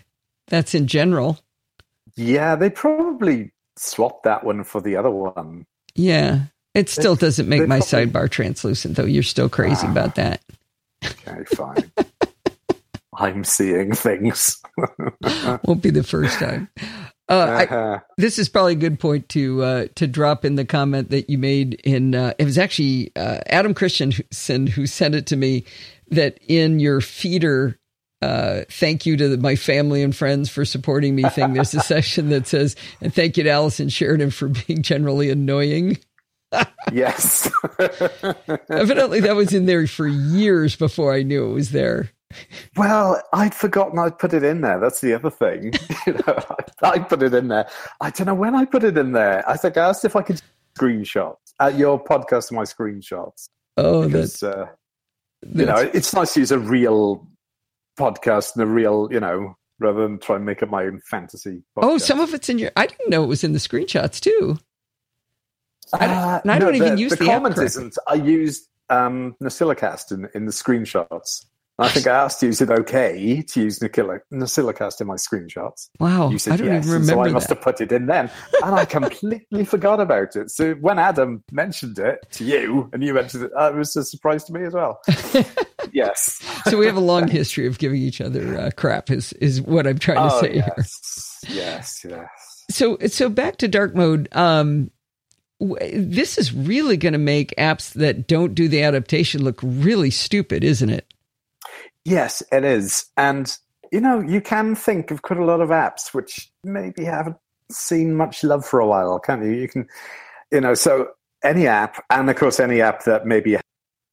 That's 0.48 0.74
in 0.76 0.88
general. 0.88 1.40
Yeah, 2.16 2.56
they 2.56 2.70
probably 2.70 3.52
swapped 3.76 4.24
that 4.24 4.44
one 4.44 4.64
for 4.64 4.82
the 4.82 4.96
other 4.96 5.10
one. 5.10 5.66
Yeah. 5.96 6.44
It 6.76 6.90
still 6.90 7.16
doesn't 7.16 7.48
make 7.50 7.68
my 7.68 7.80
probably- 7.80 8.06
sidebar 8.08 8.30
translucent, 8.30 8.96
though. 8.96 9.06
You're 9.06 9.24
still 9.24 9.50
crazy 9.50 9.86
Ah. 9.88 9.92
about 9.92 10.16
that. 10.16 10.42
Okay, 11.06 11.44
fine. 11.56 11.92
I'm 13.16 13.44
seeing 13.44 13.94
things. 13.94 14.60
Won't 15.66 15.82
be 15.84 15.90
the 15.92 16.04
first 16.04 16.40
time. 16.40 16.70
Uh, 17.42 17.66
Uh-huh. 17.70 18.00
this 18.18 18.38
is 18.40 18.50
probably 18.50 18.74
a 18.74 18.76
good 18.78 19.00
point 19.00 19.30
to 19.30 19.64
uh, 19.64 19.86
to 19.96 20.08
drop 20.08 20.46
in 20.46 20.56
the 20.56 20.66
comment 20.66 21.10
that 21.10 21.30
you 21.30 21.38
made 21.38 21.76
in. 21.84 22.16
Uh, 22.16 22.34
it 22.38 22.46
was 22.46 22.58
actually 22.58 23.12
uh, 23.16 23.40
Adam 23.48 23.74
Christensen 23.74 24.68
who 24.68 24.86
sent 24.88 25.16
it 25.16 25.28
to 25.28 25.36
me. 25.36 25.66
That 26.10 26.38
in 26.48 26.80
your 26.80 27.02
feeder, 27.02 27.80
uh, 28.22 28.62
thank 28.70 29.06
you 29.08 29.18
to 29.18 29.30
the, 29.30 29.38
my 29.38 29.56
family 29.56 30.04
and 30.04 30.16
friends 30.16 30.50
for 30.50 30.64
supporting 30.64 31.16
me 31.16 31.24
thing. 31.24 31.54
There's 31.54 31.74
a 31.74 31.80
section 31.94 32.30
that 32.30 32.46
says, 32.46 32.76
and 33.02 33.12
thank 33.14 33.36
you 33.38 33.44
to 33.44 33.50
Allison 33.50 33.90
Sheridan 33.90 34.30
for 34.30 34.50
being 34.50 34.84
generally 34.84 35.32
annoying. 35.32 35.98
yes. 36.92 37.50
Evidently, 38.70 39.22
that 39.22 39.36
was 39.36 39.54
in 39.54 39.66
there 39.66 39.88
for 39.88 40.08
years 40.08 40.76
before 40.76 41.14
I 41.14 41.24
knew 41.24 41.50
it 41.50 41.54
was 41.54 41.72
there. 41.72 42.12
Well, 42.76 43.22
I'd 43.34 43.54
forgotten 43.54 44.00
I'd 44.00 44.18
put 44.20 44.34
it 44.34 44.44
in 44.44 44.62
there. 44.62 44.80
That's 44.80 45.02
the 45.02 45.14
other 45.14 45.30
thing. 45.30 45.74
you 46.08 46.14
know, 46.14 46.40
I, 46.82 46.90
I 46.90 47.00
put 47.00 47.24
it 47.24 47.34
in 47.34 47.48
there. 47.48 47.68
I 48.02 48.10
don't 48.10 48.28
know 48.28 48.34
when 48.36 48.56
I 48.56 48.66
put 48.66 48.84
it 48.84 48.98
in 48.98 49.12
there. 49.12 49.48
I 49.50 49.58
think 49.58 49.78
I 49.78 49.88
asked 49.90 50.06
if 50.06 50.16
I 50.16 50.22
could 50.22 50.42
screenshot 50.78 51.36
at 51.60 51.78
your 51.78 52.04
podcast 52.04 52.52
my 52.52 52.64
screenshots 52.64 53.50
Oh, 53.78 54.08
that's, 54.08 54.40
because 54.40 54.44
uh, 54.44 54.66
you 55.54 55.66
know 55.66 55.78
it's 55.94 56.14
nice 56.14 56.34
to 56.34 56.40
use 56.40 56.52
a 56.52 56.58
real 56.60 57.28
podcast 57.98 58.56
and 58.56 58.64
a 58.64 58.66
real 58.68 59.08
you 59.12 59.20
know 59.20 59.56
rather 59.80 60.02
than 60.02 60.18
try 60.20 60.36
and 60.36 60.46
make 60.46 60.64
up 60.64 60.70
my 60.70 60.84
own 60.84 61.00
fantasy. 61.10 61.64
oh, 61.78 61.98
some 61.98 62.20
of 62.20 62.34
it's 62.34 62.50
in 62.50 62.58
your. 62.58 62.72
I 62.76 62.88
didn't 62.88 63.10
know 63.10 63.24
it 63.24 63.28
was 63.28 63.44
in 63.44 63.54
the 63.54 63.60
screenshots 63.60 64.20
too. 64.20 64.58
I 65.92 66.08
don't- 66.08 66.18
Uh, 66.18 66.42
I 66.46 66.60
don't 66.60 66.76
even 66.76 66.96
the, 66.96 67.02
use 67.02 67.12
the, 67.12 67.18
the 67.18 67.26
comment 67.26 67.58
isn't. 67.58 67.98
I 68.08 68.16
used 68.16 68.68
um, 68.90 69.36
NosillaCast 69.42 70.12
in, 70.12 70.30
in 70.34 70.46
the 70.46 70.52
screenshots. 70.52 71.46
I 71.80 71.90
think 71.90 72.06
I 72.06 72.12
asked 72.24 72.44
you, 72.44 72.50
is 72.50 72.62
it 72.62 72.70
okay 72.70 73.42
to 73.50 73.62
use 73.64 73.80
Nosilla- 73.80 74.22
in 75.02 75.08
my 75.08 75.16
screenshots? 75.16 75.90
Wow, 76.00 76.30
You 76.30 76.38
said 76.38 76.54
I 76.54 76.58
don't 76.58 76.68
yes, 76.68 76.86
even 76.86 76.96
and 76.98 77.06
so 77.06 77.12
remember 77.12 77.30
I 77.30 77.34
must 77.34 77.48
that. 77.50 77.56
have 77.58 77.64
put 77.64 77.82
it 77.82 77.92
in 77.92 78.06
then, 78.06 78.30
and 78.64 78.76
I 78.76 78.86
completely 79.00 79.66
forgot 79.66 80.00
about 80.00 80.36
it. 80.36 80.52
So 80.52 80.74
when 80.76 81.00
Adam 81.00 81.44
mentioned 81.52 81.98
it 81.98 82.20
to 82.34 82.44
you, 82.46 82.90
and 82.94 83.04
you 83.04 83.14
mentioned 83.16 83.46
it, 83.46 83.52
it 83.56 83.76
was 83.76 83.96
a 83.96 84.04
surprise 84.06 84.44
to 84.46 84.54
me 84.54 84.66
as 84.66 84.74
well. 84.74 85.00
yes. 85.92 86.40
so 86.70 86.78
we 86.78 86.86
have 86.86 86.96
a 86.96 87.00
long 87.02 87.28
history 87.40 87.66
of 87.66 87.80
giving 87.80 88.02
each 88.02 88.22
other 88.22 88.58
uh, 88.60 88.70
crap. 88.78 89.10
Is 89.10 89.34
is 89.34 89.60
what 89.62 89.88
I'm 89.88 89.98
trying 89.98 90.18
to 90.30 90.36
Oh, 90.36 90.42
say 90.42 90.54
here. 90.54 90.74
yes. 90.78 91.40
yes, 91.50 92.06
yes. 92.08 92.64
So 92.70 92.98
so 93.08 93.30
back 93.30 93.58
to 93.58 93.68
dark 93.68 93.96
mode. 93.96 94.30
Um, 94.34 94.92
this 95.60 96.38
is 96.38 96.54
really 96.54 96.98
going 96.98 97.14
to 97.14 97.20
make 97.20 97.54
apps 97.58 97.94
that 97.94 98.28
don't 98.28 98.54
do 98.54 98.68
the 98.68 98.84
adaptation 98.84 99.44
look 99.44 99.60
really 99.64 100.10
stupid, 100.12 100.64
isn't 100.64 100.90
it? 100.90 101.08
Yes, 102.06 102.44
it 102.52 102.64
is. 102.64 103.06
And, 103.18 103.56
you 103.92 104.02
know, 104.02 104.20
you 104.20 104.42
can 104.42 104.76
think 104.76 105.12
of 105.12 105.22
quite 105.22 105.40
a 105.40 105.46
lot 105.46 105.62
of 105.62 105.70
apps 105.70 106.14
which 106.14 106.52
maybe 106.64 107.06
haven't 107.06 107.38
seen 107.72 108.16
much 108.16 108.44
love 108.44 108.66
for 108.66 108.80
a 108.80 108.88
while, 108.88 109.20
can't 109.20 109.44
you? 109.44 109.52
You 109.52 109.68
can, 109.68 109.88
you 110.52 110.62
know, 110.62 110.74
so 110.74 111.10
any 111.44 111.68
app, 111.68 112.04
and 112.10 112.30
of 112.30 112.36
course, 112.36 112.60
any 112.60 112.82
app 112.82 113.04
that 113.06 113.26
maybe 113.26 113.58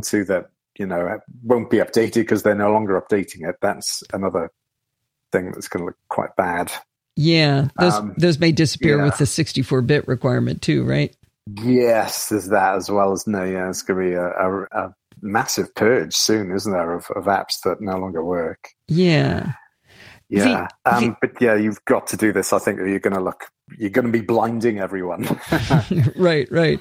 to 0.05 0.25
that, 0.25 0.51
you 0.79 0.87
know, 0.87 1.19
won't 1.43 1.71
be 1.71 1.79
updated 1.79 2.15
because 2.15 2.43
they're 2.43 2.55
no 2.55 2.73
longer 2.73 3.01
updating 3.01 3.49
it, 3.49 3.57
that's 3.61 4.03
another 4.13 4.51
thing 5.33 5.53
that's 5.53 5.69
going 5.69 5.83
to 5.83 5.87
look 5.87 5.99
quite 6.09 6.35
bad. 6.37 6.73
Yeah, 7.17 7.69
those 7.79 7.95
Um, 7.95 8.15
those 8.17 8.39
may 8.39 8.53
disappear 8.53 8.97
yeah. 8.99 9.05
with 9.05 9.19
the 9.19 9.27
64 9.27 9.83
bit 9.83 10.09
requirement 10.09 10.63
too, 10.63 10.85
right? 10.85 11.15
Yes, 11.63 12.29
there's 12.29 12.49
that 12.49 12.77
as 12.77 12.91
well 12.91 13.13
as 13.13 13.27
no, 13.27 13.45
yeah, 13.45 13.69
it's 13.69 13.83
going 13.83 14.01
to 14.05 14.11
be 14.11 14.15
a, 14.15 14.27
a, 14.27 14.63
a 14.73 14.95
massive 15.23 15.75
purge 15.75 16.15
soon, 16.15 16.53
isn't 16.55 16.73
there, 16.73 16.93
of, 16.95 17.07
of 17.17 17.25
apps 17.25 17.61
that 17.65 17.81
no 17.81 17.97
longer 17.99 18.25
work. 18.25 18.69
Yeah. 18.89 19.53
Yeah, 20.29 20.69
The- 20.85 20.95
um, 20.97 21.05
the- 21.05 21.17
but 21.21 21.43
yeah, 21.43 21.55
you've 21.57 21.85
got 21.87 22.07
to 22.09 22.17
do 22.17 22.33
this. 22.33 22.53
I 22.53 22.59
think 22.59 22.79
or 22.79 22.87
you're 22.87 23.01
going 23.01 23.15
to 23.17 23.21
look, 23.21 23.51
you're 23.79 23.91
going 23.91 24.07
to 24.07 24.13
be 24.13 24.21
blinding 24.21 24.79
everyone. 24.79 25.25
right, 26.17 26.47
right. 26.51 26.81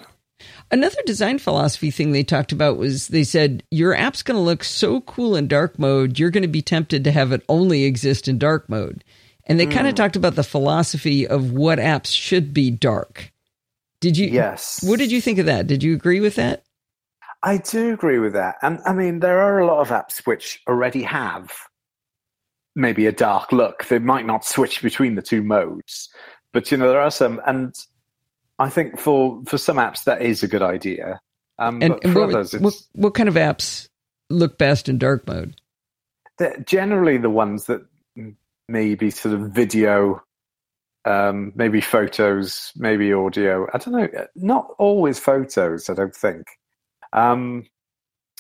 Another 0.72 1.02
design 1.06 1.40
philosophy 1.40 1.92
thing 1.92 2.12
they 2.12 2.24
talked 2.24 2.52
about 2.52 2.78
was 2.78 3.08
they 3.10 3.24
said 3.24 3.64
your 3.72 3.94
app's 3.96 4.24
going 4.24 4.38
to 4.38 4.42
look 4.42 4.64
so 4.64 5.02
cool 5.02 5.36
in 5.36 5.48
dark 5.48 5.78
mode, 5.80 6.18
you're 6.20 6.30
going 6.30 6.44
to 6.44 6.48
be 6.48 6.62
tempted 6.62 7.04
to 7.04 7.12
have 7.12 7.32
it 7.32 7.44
only 7.50 7.84
exist 7.84 8.28
in 8.28 8.38
dark 8.38 8.70
mode. 8.70 9.04
And 9.46 9.60
they 9.60 9.66
kind 9.66 9.88
of 9.88 9.96
talked 9.96 10.16
about 10.16 10.36
the 10.36 10.44
philosophy 10.44 11.28
of 11.28 11.52
what 11.52 11.80
apps 11.80 12.14
should 12.16 12.54
be 12.54 12.70
dark. 12.70 13.32
Did 14.00 14.16
you? 14.16 14.28
yes. 14.28 14.80
What 14.84 15.00
did 15.00 15.12
you 15.12 15.20
think 15.22 15.40
of 15.40 15.48
that? 15.48 15.66
Did 15.66 15.82
you 15.82 15.96
agree 15.96 16.20
with 16.20 16.36
that? 16.36 16.64
I 17.44 17.58
do 17.58 17.94
agree 17.94 18.20
with 18.20 18.34
that. 18.34 18.56
And 18.62 18.80
I 18.86 18.94
mean, 18.94 19.20
there 19.20 19.40
are 19.40 19.60
a 19.60 19.66
lot 19.66 19.80
of 19.80 19.90
apps 19.90 20.26
which 20.26 20.62
already 20.68 21.04
have 21.04 21.52
maybe 22.76 23.06
a 23.08 23.12
dark 23.12 23.52
look. 23.52 23.86
They 23.86 24.00
might 24.00 24.26
not 24.26 24.46
switch 24.46 24.82
between 24.82 25.16
the 25.16 25.22
two 25.22 25.42
modes, 25.42 26.10
but 26.54 26.72
you 26.72 26.78
know, 26.78 26.90
there 26.90 27.02
are 27.02 27.12
some, 27.12 27.42
and 27.46 27.74
I 28.58 28.70
think 28.70 29.00
for 29.00 29.42
for 29.46 29.58
some 29.58 29.78
apps 29.78 30.04
that 30.04 30.22
is 30.22 30.44
a 30.44 30.48
good 30.48 30.62
idea. 30.62 31.22
Um, 31.60 31.82
And, 31.82 32.00
and 32.04 32.14
for 32.14 32.22
what, 32.22 32.36
others, 32.36 32.54
it's 32.54 32.64
what 32.64 32.74
what 32.94 33.14
kind 33.14 33.30
of 33.30 33.36
apps 33.36 33.88
look 34.30 34.58
best 34.58 34.90
in 34.90 34.98
dark 34.98 35.28
mode? 35.28 35.56
generally 36.66 37.18
the 37.18 37.30
ones 37.30 37.66
that 37.66 37.86
maybe 38.70 39.12
sort 39.12 39.34
of 39.34 39.52
video, 39.52 40.22
um, 41.06 41.52
maybe 41.56 41.82
photos, 41.82 42.72
maybe 42.76 43.12
audio. 43.12 43.68
I 43.74 43.78
don't 43.78 43.94
know. 43.94 44.08
Not 44.36 44.70
always 44.78 45.20
photos. 45.20 45.90
I 45.90 45.94
don't 45.94 46.16
think. 46.16 46.48
Um, 47.14 47.66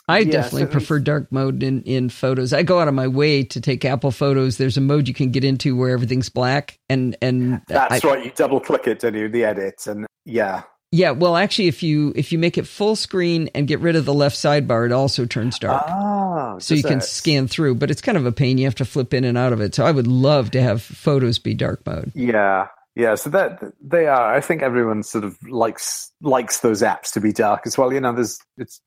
I 0.08 0.20
Yeah, 0.20 0.32
definitely 0.32 0.62
so- 0.64 0.68
prefer 0.72 1.00
dark 1.00 1.32
mode 1.32 1.62
in, 1.62 1.84
in 1.84 2.10
photos. 2.10 2.52
I 2.52 2.64
go 2.64 2.80
out 2.80 2.88
of 2.88 2.94
my 2.96 3.08
way 3.08 3.44
to 3.44 3.62
take 3.62 3.86
Apple 3.86 4.12
photos. 4.12 4.58
There's 4.58 4.78
a 4.78 4.82
mode 4.82 5.08
you 5.08 5.14
can 5.14 5.30
get 5.32 5.44
into 5.44 5.76
where 5.76 5.90
everything's 5.92 6.30
black, 6.30 6.80
and 6.90 7.16
and 7.22 7.62
That's 7.68 8.04
I, 8.04 8.08
right. 8.08 8.26
You 8.26 8.32
double 8.36 8.60
click 8.60 8.88
it, 8.88 9.00
don't 9.02 9.14
you? 9.14 9.30
The 9.30 9.44
edit, 9.44 9.86
and 9.86 10.08
yeah, 10.26 10.64
Yeah, 10.92 11.12
well, 11.12 11.38
actually, 11.38 11.68
if 11.68 11.84
you 11.84 12.12
if 12.16 12.32
you 12.32 12.40
make 12.40 12.58
it 12.58 12.66
full 12.66 12.96
screen 12.96 13.52
and 13.54 13.68
get 13.68 13.80
rid 13.82 13.96
of 13.96 14.06
the 14.06 14.14
left 14.14 14.36
sidebar, 14.36 14.88
it 14.88 14.92
also 14.92 15.26
turns 15.28 15.60
dark. 15.60 15.84
Ah, 15.88 16.58
so 16.58 16.74
you 16.74 16.82
can 16.82 16.98
it? 16.98 17.04
scan 17.04 17.48
through, 17.48 17.76
but 17.76 17.92
it's 17.92 18.02
kind 18.02 18.18
of 18.18 18.26
a 18.26 18.32
pain. 18.32 18.58
You 18.58 18.66
have 18.66 18.76
to 18.76 18.86
flip 18.86 19.14
in 19.14 19.24
and 19.24 19.38
out 19.38 19.54
of 19.54 19.62
it. 19.62 19.76
So 19.76 19.86
I 19.86 19.92
would 19.92 20.08
love 20.08 20.50
to 20.52 20.62
have 20.62 20.82
photos 20.82 21.38
be 21.38 21.54
dark 21.54 21.86
mode. 21.86 22.12
Yeah, 22.16 22.68
yeah. 23.00 23.16
So 23.16 23.30
that 23.30 23.64
they 23.82 24.08
are. 24.08 24.34
I 24.34 24.42
think 24.42 24.62
everyone 24.62 25.04
sort 25.04 25.24
of 25.24 25.42
likes 25.48 26.12
likes 26.22 26.60
those 26.60 26.82
apps 26.82 27.14
to 27.14 27.22
be 27.22 27.32
dark 27.32 27.66
as 27.66 27.78
well. 27.78 27.94
You 27.94 28.02
know, 28.02 28.14
there's 28.14 28.40
it's 28.58 28.82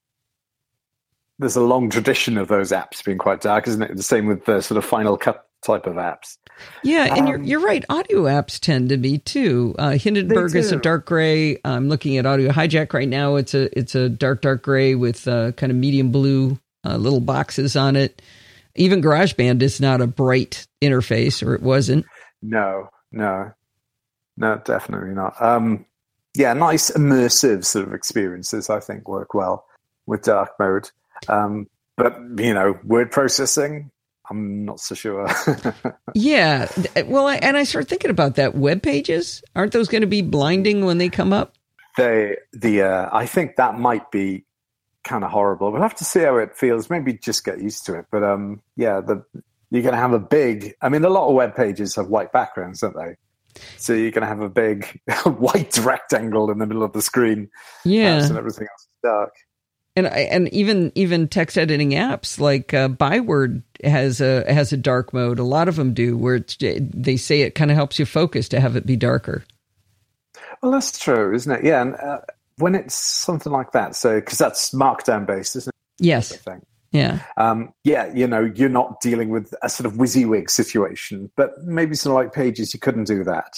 there's 1.39 1.57
a 1.57 1.63
long 1.63 1.89
tradition 1.89 2.37
of 2.37 2.49
those 2.49 2.73
apps 2.73 3.03
being 3.03 3.19
quite 3.19 3.41
dark, 3.41 3.67
isn't 3.67 3.83
it? 3.83 3.97
The 3.97 4.03
same 4.03 4.27
with 4.27 4.45
the 4.45 4.61
sort 4.61 4.77
of 4.79 4.85
Final 4.85 5.17
Cut 5.17 5.47
type 5.65 5.87
of 5.87 5.95
apps. 5.95 6.37
Yeah, 6.85 7.07
and 7.07 7.21
um, 7.21 7.27
you're 7.27 7.43
you're 7.43 7.61
right. 7.61 7.85
Audio 7.89 8.25
apps 8.25 8.61
tend 8.61 8.91
to 8.91 8.99
be 8.99 9.17
too. 9.19 9.75
Uh, 9.79 9.93
Hindenburg 9.93 10.55
is 10.55 10.73
a 10.73 10.77
dark 10.77 11.07
gray. 11.07 11.59
I'm 11.65 11.89
looking 11.89 12.19
at 12.19 12.27
Audio 12.27 12.51
Hijack 12.51 12.93
right 12.93 13.09
now. 13.09 13.37
It's 13.37 13.55
a 13.55 13.77
it's 13.77 13.95
a 13.95 14.11
dark 14.11 14.43
dark 14.43 14.63
gray 14.63 14.95
with 14.95 15.27
uh, 15.27 15.53
kind 15.53 15.73
of 15.73 15.79
medium 15.79 16.13
blue 16.13 16.59
uh, 16.85 16.97
little 16.97 17.21
boxes 17.21 17.77
on 17.77 17.97
it. 17.97 18.21
Even 18.75 19.03
GarageBand 19.03 19.63
is 19.63 19.81
not 19.81 20.01
a 20.01 20.07
bright 20.07 20.67
interface, 20.83 21.47
or 21.47 21.55
it 21.55 21.63
wasn't. 21.63 22.05
No, 22.43 22.89
no, 23.11 23.53
no, 24.37 24.61
definitely 24.65 25.15
not. 25.15 25.41
Um, 25.41 25.87
yeah, 26.35 26.53
nice 26.55 26.91
immersive 26.91 27.65
sort 27.65 27.87
of 27.87 27.95
experiences. 27.95 28.71
I 28.71 28.81
think 28.81 29.09
work 29.09 29.35
well 29.35 29.67
with 30.07 30.23
dark 30.23 30.51
mode. 30.59 30.91
Um, 31.29 31.69
but 31.97 32.19
you 32.39 32.55
know, 32.55 32.79
word 32.85 33.11
processing, 33.11 33.91
I'm 34.31 34.65
not 34.65 34.81
so 34.81 34.95
sure. 34.95 35.29
yeah, 36.15 36.69
well, 37.07 37.27
I, 37.27 37.37
and 37.37 37.57
I 37.57 37.65
start 37.65 37.89
thinking 37.89 38.11
about 38.11 38.37
that. 38.37 38.55
Web 38.55 38.83
pages 38.83 39.43
aren't 39.55 39.73
those 39.73 39.89
going 39.89 40.01
to 40.01 40.07
be 40.07 40.23
blinding 40.23 40.85
when 40.85 40.99
they 40.99 41.09
come 41.09 41.33
up? 41.33 41.55
They, 41.99 42.39
the, 42.55 42.83
uh, 42.83 43.11
I 43.13 43.27
think 43.27 43.57
that 43.57 43.79
might 43.79 44.11
be 44.11 44.47
kind 45.05 45.25
of 45.25 45.31
horrible. 45.31 45.71
We'll 45.71 45.83
have 45.83 45.97
to 45.97 46.05
see 46.05 46.21
how 46.21 46.39
it 46.39 46.57
feels. 46.57 46.89
Maybe 46.89 47.13
just 47.13 47.45
get 47.45 47.61
used 47.61 47.85
to 47.87 47.99
it. 47.99 48.07
But 48.11 48.23
um, 48.23 48.63
yeah, 48.77 49.01
the 49.01 49.25
you're 49.71 49.83
going 49.83 49.95
to 49.95 50.01
have 50.01 50.13
a 50.13 50.19
big. 50.19 50.75
I 50.81 50.89
mean, 50.89 51.05
a 51.05 51.11
lot 51.11 51.29
of 51.29 51.35
web 51.35 51.57
pages 51.57 51.95
have 51.97 52.09
white 52.09 52.33
backgrounds, 52.33 52.81
don't 52.81 52.97
they? 52.97 53.17
So 53.77 53.93
you're 53.93 54.11
going 54.11 54.23
to 54.23 54.29
have 54.29 54.41
a 54.41 54.49
big 54.49 55.01
white 55.25 55.77
rectangle 55.79 56.51
in 56.51 56.59
the 56.59 56.67
middle 56.67 56.83
of 56.83 56.93
the 56.93 57.03
screen. 57.03 57.51
Yeah, 57.85 58.23
and 58.23 58.37
everything 58.37 58.67
else 58.71 58.83
is 58.83 58.89
dark 59.03 59.33
and 59.97 60.07
and 60.07 60.49
even 60.53 60.93
even 60.95 61.29
text 61.29 61.59
editing 61.59 61.91
apps 61.91 62.41
like 62.41 62.73
uh, 62.73 62.89
Byword 62.89 63.63
has 63.85 64.21
a 64.21 64.51
has 64.53 64.73
a 64.73 64.77
dark 64.77 65.13
mode. 65.13 65.39
A 65.39 65.45
lot 65.45 65.69
of 65.69 65.77
them 65.77 65.93
do, 65.93 66.17
where 66.17 66.45
they 66.61 67.17
say 67.17 67.43
it 67.43 67.55
kind 67.55 67.71
of 67.71 67.77
helps 67.77 67.99
you 67.99 68.07
focus 68.07 68.49
to 68.51 68.61
have 68.61 68.77
it 68.77 68.87
be 68.87 68.97
darker. 68.97 69.45
Well, 70.63 70.73
that's 70.73 70.99
true, 70.99 71.35
isn't 71.35 71.51
it? 71.53 71.65
Yeah, 71.65 71.83
and 71.83 71.95
uh, 71.97 72.21
when 72.57 72.75
it's 72.75 72.95
something 72.95 73.53
like 73.53 73.73
that, 73.73 73.95
so 73.97 74.19
because 74.19 74.39
that's 74.39 74.71
Markdown 74.71 75.27
based, 75.27 75.57
isn't 75.57 75.71
it? 75.71 76.05
Yes. 76.05 76.39
Yeah. 76.93 77.21
Um, 77.37 77.73
yeah, 77.85 78.13
you 78.15 78.27
know, 78.27 78.53
you're 78.55 78.69
not 78.69 79.01
dealing 79.01 79.31
with 79.31 79.55
a 79.63 79.69
sort 79.69 79.87
of 79.87 79.95
WYSIWYG 79.95 80.49
situation, 80.51 81.31
but 81.37 81.53
maybe 81.65 81.95
some 81.95 82.13
like 82.13 82.33
pages 82.33 82.73
you 82.73 82.81
couldn't 82.81 83.05
do 83.05 83.25
that 83.25 83.57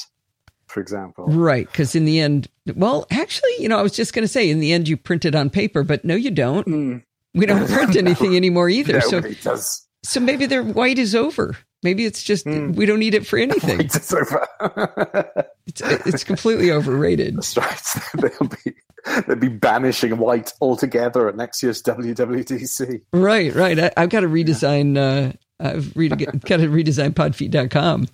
for 0.74 0.80
example. 0.80 1.26
Right. 1.26 1.66
Because 1.66 1.94
in 1.94 2.04
the 2.04 2.20
end, 2.20 2.48
well, 2.74 3.06
actually, 3.10 3.52
you 3.60 3.68
know, 3.68 3.78
I 3.78 3.82
was 3.82 3.92
just 3.92 4.12
going 4.12 4.24
to 4.24 4.28
say, 4.28 4.50
in 4.50 4.58
the 4.58 4.72
end, 4.72 4.88
you 4.88 4.96
print 4.96 5.24
it 5.24 5.34
on 5.34 5.48
paper, 5.48 5.84
but 5.84 6.04
no, 6.04 6.16
you 6.16 6.32
don't. 6.32 6.66
Mm. 6.66 7.02
We 7.32 7.46
don't 7.46 7.68
print 7.70 7.96
anything 7.96 8.32
no, 8.32 8.36
anymore 8.36 8.68
either. 8.68 9.00
So, 9.00 9.20
does. 9.20 9.86
so 10.02 10.20
maybe 10.20 10.46
their 10.46 10.64
white 10.64 10.98
is 10.98 11.14
over. 11.14 11.56
Maybe 11.84 12.06
it's 12.06 12.22
just 12.22 12.44
mm. 12.44 12.74
we 12.74 12.86
don't 12.86 12.98
need 12.98 13.14
it 13.14 13.26
for 13.26 13.38
anything. 13.38 13.80
It's 13.80 14.12
over. 14.12 14.46
it's, 15.66 15.80
it's 15.80 16.24
completely 16.24 16.72
overrated. 16.72 17.36
That's 17.36 17.56
right. 17.56 17.80
They'll 18.14 18.48
be 18.64 18.74
they'll 19.26 19.36
be 19.36 19.48
banishing 19.48 20.16
white 20.18 20.52
altogether 20.60 21.28
at 21.28 21.36
next 21.36 21.62
year's 21.62 21.82
WWDC. 21.82 23.02
Right, 23.12 23.54
right. 23.54 23.78
I, 23.78 23.92
have 23.96 24.10
got 24.10 24.20
to 24.20 24.28
redesign. 24.28 24.96
Uh, 24.96 25.32
I've 25.60 25.96
re- 25.96 26.08
got 26.08 26.18
to 26.20 26.68
redesign 26.68 27.10
podfeet.com. 27.10 28.08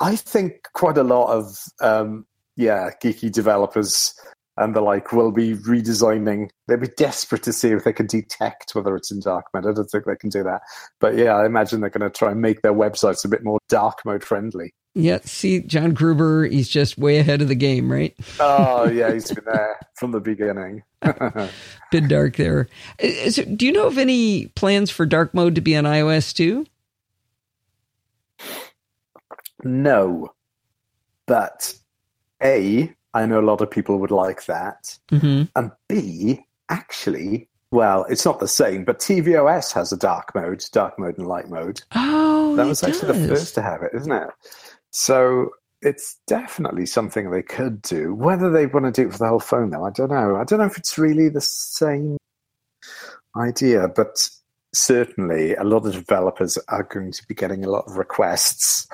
I 0.00 0.16
think 0.16 0.68
quite 0.72 0.98
a 0.98 1.04
lot 1.04 1.30
of 1.30 1.56
um, 1.80 2.26
yeah 2.56 2.90
geeky 3.02 3.30
developers 3.30 4.14
and 4.56 4.74
the 4.74 4.80
like 4.80 5.12
will 5.12 5.32
be 5.32 5.54
redesigning. 5.54 6.50
They'll 6.68 6.78
be 6.78 6.88
desperate 6.96 7.42
to 7.44 7.52
see 7.52 7.68
if 7.70 7.84
they 7.84 7.92
can 7.92 8.06
detect 8.06 8.74
whether 8.74 8.94
it's 8.96 9.10
in 9.10 9.20
dark 9.20 9.46
mode. 9.54 9.66
I 9.66 9.72
don't 9.72 9.86
think 9.86 10.04
they 10.04 10.16
can 10.16 10.28
do 10.28 10.42
that, 10.42 10.62
but 11.00 11.16
yeah, 11.16 11.36
I 11.36 11.46
imagine 11.46 11.80
they're 11.80 11.90
going 11.90 12.10
to 12.10 12.16
try 12.16 12.32
and 12.32 12.40
make 12.40 12.62
their 12.62 12.74
websites 12.74 13.24
a 13.24 13.28
bit 13.28 13.44
more 13.44 13.58
dark 13.68 14.00
mode 14.04 14.24
friendly. 14.24 14.74
Yeah, 14.94 15.20
see, 15.22 15.60
John 15.60 15.94
Gruber, 15.94 16.46
he's 16.46 16.68
just 16.68 16.98
way 16.98 17.18
ahead 17.18 17.42
of 17.42 17.48
the 17.48 17.54
game, 17.54 17.90
right? 17.90 18.14
oh 18.40 18.88
yeah, 18.88 19.12
he's 19.12 19.30
been 19.32 19.44
there 19.44 19.78
from 19.94 20.10
the 20.10 20.20
beginning. 20.20 20.82
Bit 21.90 22.08
dark 22.08 22.36
there. 22.36 22.68
Is, 22.98 23.36
do 23.36 23.66
you 23.66 23.72
know 23.72 23.86
of 23.86 23.98
any 23.98 24.46
plans 24.48 24.90
for 24.90 25.06
dark 25.06 25.32
mode 25.32 25.54
to 25.54 25.60
be 25.60 25.76
on 25.76 25.84
iOS 25.84 26.34
too? 26.34 26.66
No. 29.62 30.32
But 31.26 31.74
A, 32.42 32.92
I 33.14 33.26
know 33.26 33.40
a 33.40 33.42
lot 33.42 33.60
of 33.60 33.70
people 33.70 33.98
would 33.98 34.10
like 34.10 34.46
that. 34.46 34.98
Mm-hmm. 35.12 35.44
And 35.54 35.70
B, 35.88 36.44
actually, 36.68 37.48
well, 37.70 38.04
it's 38.08 38.24
not 38.24 38.40
the 38.40 38.48
same, 38.48 38.84
but 38.84 38.98
tvOS 38.98 39.72
has 39.72 39.92
a 39.92 39.96
dark 39.96 40.34
mode, 40.34 40.64
dark 40.72 40.98
mode 40.98 41.18
and 41.18 41.28
light 41.28 41.48
mode. 41.48 41.80
Oh, 41.94 42.56
that 42.56 42.66
was 42.66 42.82
actually 42.82 43.12
does. 43.12 43.22
the 43.22 43.28
first 43.28 43.54
to 43.54 43.62
have 43.62 43.82
it, 43.82 43.92
isn't 43.94 44.10
it? 44.10 44.28
So 44.90 45.50
it's 45.82 46.16
definitely 46.26 46.86
something 46.86 47.30
they 47.30 47.42
could 47.42 47.82
do. 47.82 48.14
Whether 48.14 48.50
they 48.50 48.66
want 48.66 48.86
to 48.86 48.92
do 48.92 49.08
it 49.08 49.12
for 49.12 49.18
the 49.18 49.28
whole 49.28 49.40
phone, 49.40 49.70
though, 49.70 49.84
I 49.84 49.90
don't 49.90 50.10
know. 50.10 50.36
I 50.36 50.44
don't 50.44 50.58
know 50.58 50.66
if 50.66 50.76
it's 50.76 50.98
really 50.98 51.28
the 51.28 51.40
same 51.40 52.16
idea, 53.36 53.88
but 53.88 54.28
certainly 54.72 55.54
a 55.54 55.64
lot 55.64 55.86
of 55.86 55.92
developers 55.92 56.58
are 56.68 56.82
going 56.84 57.12
to 57.12 57.26
be 57.26 57.34
getting 57.34 57.64
a 57.64 57.70
lot 57.70 57.84
of 57.86 57.96
requests. 57.96 58.86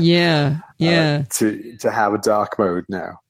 yeah, 0.00 0.58
yeah. 0.78 1.22
Uh, 1.22 1.26
to 1.30 1.76
to 1.78 1.90
have 1.90 2.14
a 2.14 2.18
dark 2.18 2.58
mode 2.58 2.84
now. 2.88 3.20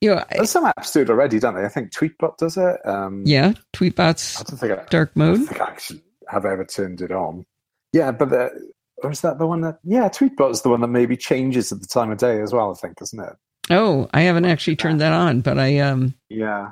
Yeah, 0.00 0.24
you 0.32 0.38
know, 0.38 0.44
some 0.44 0.64
apps 0.64 0.92
do 0.92 1.00
it 1.00 1.10
already, 1.10 1.40
don't 1.40 1.54
they? 1.54 1.64
I 1.64 1.68
think 1.68 1.92
Tweetbot 1.92 2.36
does 2.36 2.56
it. 2.56 2.86
Um, 2.86 3.22
yeah, 3.26 3.54
Tweetbot's 3.74 4.40
I 4.40 4.44
don't 4.44 4.58
think 4.58 4.72
I, 4.72 4.84
dark 4.90 5.16
mode. 5.16 5.40
I 5.40 5.44
think 5.44 5.60
I 5.60 5.64
actually 5.64 6.02
have 6.28 6.44
ever 6.44 6.64
turned 6.64 7.00
it 7.00 7.10
on. 7.10 7.44
Yeah, 7.92 8.12
but 8.12 8.30
the, 8.30 8.70
or 9.02 9.10
is 9.10 9.20
that 9.20 9.38
the 9.38 9.46
one 9.46 9.60
that? 9.62 9.78
Yeah, 9.84 10.08
Tweetbot 10.08 10.50
is 10.50 10.62
the 10.62 10.68
one 10.68 10.80
that 10.80 10.88
maybe 10.88 11.16
changes 11.16 11.72
at 11.72 11.80
the 11.80 11.86
time 11.86 12.10
of 12.10 12.18
day 12.18 12.40
as 12.40 12.52
well. 12.52 12.70
I 12.70 12.74
think, 12.74 13.00
isn't 13.02 13.20
it? 13.20 13.34
Oh, 13.70 14.08
I 14.12 14.22
haven't 14.22 14.46
actually 14.46 14.76
turned 14.76 15.00
that 15.00 15.12
on, 15.12 15.40
but 15.40 15.58
I 15.58 15.78
um. 15.78 16.14
Yeah. 16.28 16.70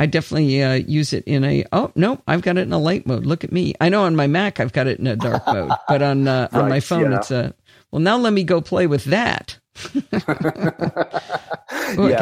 I 0.00 0.06
definitely 0.06 0.62
uh, 0.62 0.74
use 0.74 1.12
it 1.12 1.24
in 1.24 1.42
a. 1.42 1.64
Oh 1.72 1.90
no, 1.96 2.22
I've 2.28 2.42
got 2.42 2.56
it 2.56 2.62
in 2.62 2.72
a 2.72 2.78
light 2.78 3.04
mode. 3.04 3.26
Look 3.26 3.42
at 3.42 3.50
me. 3.50 3.74
I 3.80 3.88
know 3.88 4.04
on 4.04 4.14
my 4.14 4.28
Mac 4.28 4.60
I've 4.60 4.72
got 4.72 4.86
it 4.86 5.00
in 5.00 5.08
a 5.08 5.16
dark 5.16 5.44
mode, 5.46 5.72
but 5.88 6.02
on 6.02 6.28
uh, 6.28 6.48
right, 6.52 6.62
on 6.62 6.68
my 6.68 6.80
phone 6.80 7.10
yeah. 7.10 7.18
it's 7.18 7.30
a. 7.32 7.54
Well, 7.90 8.00
now 8.00 8.16
let 8.16 8.32
me 8.32 8.44
go 8.44 8.60
play 8.60 8.86
with 8.86 9.04
that. 9.06 9.58
yeah, 9.94 10.12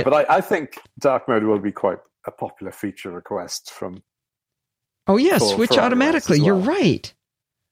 but 0.03 0.15
I, 0.15 0.37
I, 0.37 0.41
think 0.41 0.79
dark 1.01 1.29
mode 1.29 1.43
will 1.43 1.59
be 1.59 1.73
quite 1.73 1.99
a 2.27 2.31
popular 2.31 2.73
feature 2.73 3.11
request 3.11 3.71
from. 3.71 4.03
Oh 5.07 5.19
yeah, 5.19 5.39
for, 5.39 5.55
switch 5.55 5.75
for 5.75 5.81
automatically. 5.81 6.39
Well. 6.39 6.47
You're 6.47 6.57
right. 6.57 7.13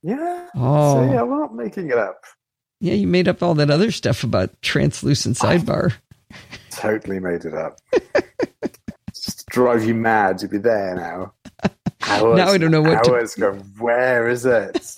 Yeah. 0.05 0.49
Oh, 0.55 0.95
so, 0.95 1.13
yeah. 1.13 1.23
We're 1.23 1.41
not 1.41 1.55
making 1.55 1.91
it 1.91 1.97
up. 1.97 2.21
Yeah, 2.79 2.93
you 2.93 3.07
made 3.07 3.27
up 3.27 3.43
all 3.43 3.55
that 3.55 3.71
other 3.71 3.91
stuff 3.91 4.23
about 4.23 4.61
translucent 4.61 5.39
sidebar. 5.39 5.95
I 6.31 6.37
totally 6.71 7.19
made 7.19 7.47
it 7.47 7.55
up. 7.55 7.79
just 9.15 9.47
drive 9.47 9.85
you 9.85 9.95
mad 9.95 10.39
to 10.39 10.49
be 10.49 10.59
there 10.59 10.95
now. 10.95 11.33
Hours, 12.07 12.37
now 12.37 12.49
I 12.49 12.59
don't 12.59 12.71
know 12.71 12.83
what 12.83 13.09
hours 13.09 13.35
to... 13.35 13.41
go. 13.41 13.53
Where 13.79 14.29
is 14.29 14.45
it? 14.45 14.95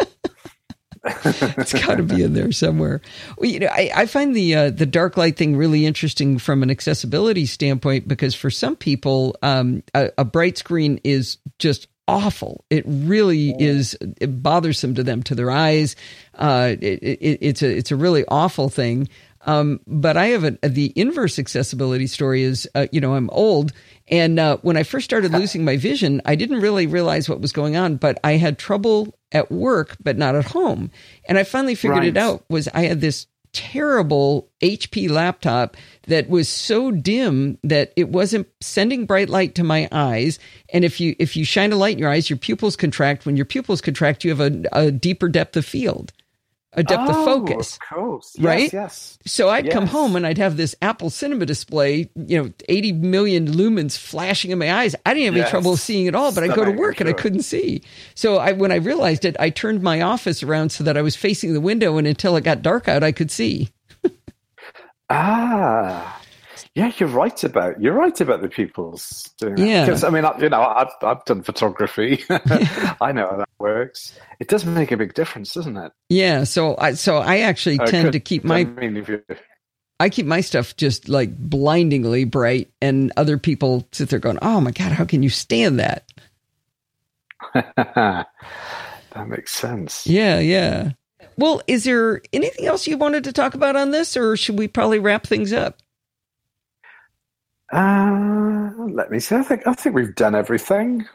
it's 1.04 1.72
got 1.86 1.96
to 1.96 2.02
be 2.02 2.24
in 2.24 2.34
there 2.34 2.50
somewhere. 2.50 3.00
Well, 3.38 3.48
you 3.48 3.60
know, 3.60 3.68
I, 3.70 3.92
I 3.94 4.06
find 4.06 4.34
the 4.34 4.56
uh, 4.56 4.70
the 4.70 4.86
dark 4.86 5.16
light 5.16 5.36
thing 5.36 5.56
really 5.56 5.86
interesting 5.86 6.38
from 6.38 6.64
an 6.64 6.70
accessibility 6.70 7.46
standpoint 7.46 8.08
because 8.08 8.34
for 8.34 8.50
some 8.50 8.74
people, 8.74 9.36
um, 9.42 9.84
a, 9.94 10.10
a, 10.18 10.24
bright 10.24 10.58
screen 10.58 10.98
is 11.04 11.38
just 11.60 11.86
awful. 12.08 12.64
It 12.70 12.84
really 12.86 13.54
is 13.58 13.96
it 14.00 14.42
bothersome 14.42 14.94
to 14.94 15.02
them, 15.02 15.22
to 15.24 15.34
their 15.34 15.50
eyes. 15.50 15.96
Uh, 16.34 16.76
it, 16.80 17.02
it, 17.02 17.38
it's 17.40 17.62
a 17.62 17.76
it's 17.76 17.90
a 17.90 17.96
really 17.96 18.24
awful 18.28 18.68
thing. 18.68 19.08
Um, 19.46 19.80
but 19.86 20.16
I 20.16 20.26
have 20.28 20.44
a, 20.44 20.68
the 20.68 20.92
inverse 20.96 21.38
accessibility 21.38 22.08
story 22.08 22.42
is, 22.42 22.68
uh, 22.74 22.88
you 22.90 23.00
know, 23.00 23.14
I'm 23.14 23.30
old. 23.30 23.72
And 24.08 24.40
uh, 24.40 24.58
when 24.62 24.76
I 24.76 24.82
first 24.82 25.04
started 25.04 25.32
losing 25.32 25.64
my 25.64 25.76
vision, 25.76 26.20
I 26.24 26.34
didn't 26.34 26.60
really 26.60 26.88
realize 26.88 27.28
what 27.28 27.40
was 27.40 27.52
going 27.52 27.76
on, 27.76 27.96
but 27.96 28.18
I 28.24 28.32
had 28.32 28.58
trouble 28.58 29.16
at 29.30 29.50
work, 29.50 29.96
but 30.02 30.16
not 30.16 30.34
at 30.34 30.46
home. 30.46 30.90
And 31.28 31.38
I 31.38 31.44
finally 31.44 31.76
figured 31.76 32.00
right. 32.00 32.08
it 32.08 32.16
out 32.16 32.44
was 32.50 32.68
I 32.68 32.86
had 32.86 33.00
this 33.00 33.28
terrible 33.56 34.50
HP 34.60 35.08
laptop 35.08 35.78
that 36.08 36.28
was 36.28 36.46
so 36.46 36.90
dim 36.90 37.56
that 37.64 37.90
it 37.96 38.10
wasn't 38.10 38.46
sending 38.60 39.06
bright 39.06 39.30
light 39.30 39.54
to 39.54 39.64
my 39.64 39.88
eyes. 39.90 40.38
And 40.74 40.84
if 40.84 41.00
you 41.00 41.16
if 41.18 41.38
you 41.38 41.46
shine 41.46 41.72
a 41.72 41.76
light 41.76 41.94
in 41.94 41.98
your 41.98 42.10
eyes, 42.10 42.28
your 42.28 42.36
pupils 42.36 42.76
contract. 42.76 43.24
When 43.24 43.34
your 43.34 43.46
pupils 43.46 43.80
contract, 43.80 44.24
you 44.24 44.30
have 44.34 44.40
a, 44.40 44.62
a 44.72 44.90
deeper 44.90 45.28
depth 45.28 45.56
of 45.56 45.64
field 45.64 46.12
a 46.76 46.82
depth 46.82 47.10
oh, 47.10 47.18
of 47.18 47.24
focus. 47.24 47.74
Of 47.74 47.96
course. 47.96 48.36
Right? 48.38 48.64
Yes, 48.64 48.72
yes. 48.72 49.18
So 49.26 49.48
I'd 49.48 49.70
come 49.70 49.86
home 49.86 50.14
and 50.14 50.26
I'd 50.26 50.38
have 50.38 50.56
this 50.56 50.74
Apple 50.82 51.10
Cinema 51.10 51.46
display, 51.46 52.10
you 52.14 52.42
know, 52.42 52.52
80 52.68 52.92
million 52.92 53.46
lumens 53.46 53.96
flashing 53.96 54.50
in 54.50 54.58
my 54.58 54.72
eyes. 54.72 54.94
I 55.06 55.14
didn't 55.14 55.34
have 55.34 55.42
any 55.42 55.50
trouble 55.50 55.76
seeing 55.76 56.06
at 56.06 56.14
all, 56.14 56.32
but 56.32 56.44
I'd 56.44 56.54
go 56.54 56.64
to 56.64 56.70
work 56.70 57.00
and 57.00 57.08
I 57.08 57.14
couldn't 57.14 57.42
see. 57.42 57.82
So 58.14 58.36
I, 58.36 58.52
when 58.52 58.70
I 58.70 58.76
realized 58.76 59.24
it, 59.24 59.36
I 59.40 59.50
turned 59.50 59.82
my 59.82 60.02
office 60.02 60.42
around 60.42 60.70
so 60.70 60.84
that 60.84 60.96
I 60.96 61.02
was 61.02 61.16
facing 61.16 61.54
the 61.54 61.60
window 61.60 61.96
and 61.96 62.06
until 62.06 62.36
it 62.36 62.44
got 62.44 62.62
dark 62.62 62.88
out, 62.88 63.02
I 63.02 63.12
could 63.12 63.30
see. 63.30 63.70
Ah, 65.08 66.20
yeah, 66.76 66.92
you're 66.98 67.08
right 67.08 67.42
about 67.42 67.80
you're 67.80 67.94
right 67.94 68.20
about 68.20 68.42
the 68.42 68.48
pupils 68.48 69.32
doing 69.38 69.56
Yeah. 69.56 69.86
Because 69.86 70.04
I 70.04 70.10
mean, 70.10 70.26
I, 70.26 70.38
you 70.38 70.50
know, 70.50 70.60
I've 70.60 70.92
I've 71.02 71.24
done 71.24 71.42
photography. 71.42 72.22
I 72.30 73.12
know 73.12 73.26
how 73.30 73.36
that 73.38 73.48
works. 73.58 74.16
It 74.40 74.48
does 74.48 74.66
make 74.66 74.92
a 74.92 74.96
big 74.98 75.14
difference, 75.14 75.54
doesn't 75.54 75.76
it? 75.78 75.90
Yeah. 76.10 76.44
So 76.44 76.76
I, 76.78 76.92
so 76.92 77.16
I 77.16 77.38
actually 77.38 77.80
Uh, 77.80 77.86
tend 77.86 78.04
could- 78.08 78.12
to 78.12 78.20
keep 78.20 78.44
I 78.44 78.48
my, 78.48 78.64
mean, 78.64 78.98
if 78.98 79.10
I 79.98 80.10
keep 80.10 80.26
my 80.26 80.42
stuff 80.42 80.76
just 80.76 81.08
like 81.08 81.34
blindingly 81.34 82.24
bright 82.24 82.70
and 82.82 83.10
other 83.16 83.38
people 83.38 83.88
sit 83.92 84.10
there 84.10 84.18
going, 84.18 84.38
Oh 84.42 84.60
my 84.60 84.70
God, 84.70 84.92
how 84.92 85.06
can 85.06 85.22
you 85.22 85.30
stand 85.30 85.80
that? 85.80 86.04
that 87.54 88.26
makes 89.26 89.52
sense. 89.52 90.06
Yeah. 90.06 90.40
Yeah. 90.40 90.90
Well, 91.38 91.62
is 91.66 91.84
there 91.84 92.20
anything 92.34 92.66
else 92.66 92.86
you 92.86 92.98
wanted 92.98 93.24
to 93.24 93.32
talk 93.32 93.54
about 93.54 93.76
on 93.76 93.90
this 93.92 94.14
or 94.16 94.36
should 94.36 94.58
we 94.58 94.68
probably 94.68 94.98
wrap 94.98 95.26
things 95.26 95.52
up? 95.54 95.78
Uh, 97.72 98.70
let 98.90 99.10
me 99.10 99.18
see. 99.18 99.34
I 99.36 99.42
think 99.42 99.66
I 99.66 99.72
think 99.74 99.94
we've 99.94 100.14
done 100.14 100.34
everything. 100.34 101.06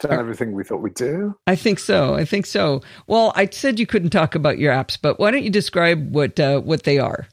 Done 0.00 0.12
Uh, 0.12 0.20
everything 0.20 0.52
we 0.52 0.64
thought 0.64 0.80
we'd 0.80 0.94
do. 0.94 1.34
I 1.46 1.54
think 1.56 1.78
so. 1.78 2.14
I 2.14 2.24
think 2.24 2.46
so. 2.46 2.80
Well, 3.06 3.32
I 3.36 3.46
said 3.50 3.78
you 3.78 3.86
couldn't 3.86 4.10
talk 4.10 4.34
about 4.34 4.58
your 4.58 4.72
apps, 4.72 4.98
but 5.00 5.20
why 5.20 5.30
don't 5.30 5.42
you 5.42 5.50
describe 5.50 6.14
what 6.14 6.40
uh, 6.40 6.60
what 6.60 6.84
they 6.84 6.98
are? 6.98 7.26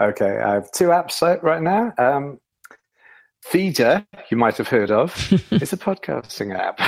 Okay, 0.00 0.40
I 0.40 0.54
have 0.54 0.72
two 0.72 0.86
apps 0.88 1.22
out 1.22 1.44
right 1.44 1.62
now. 1.62 1.92
Um, 1.96 2.40
Feeder, 3.44 4.04
you 4.30 4.36
might 4.36 4.56
have 4.56 4.66
heard 4.68 4.90
of, 4.90 5.14
is 5.52 5.72
a 5.72 5.76
podcasting 5.76 6.58
app. 6.58 6.80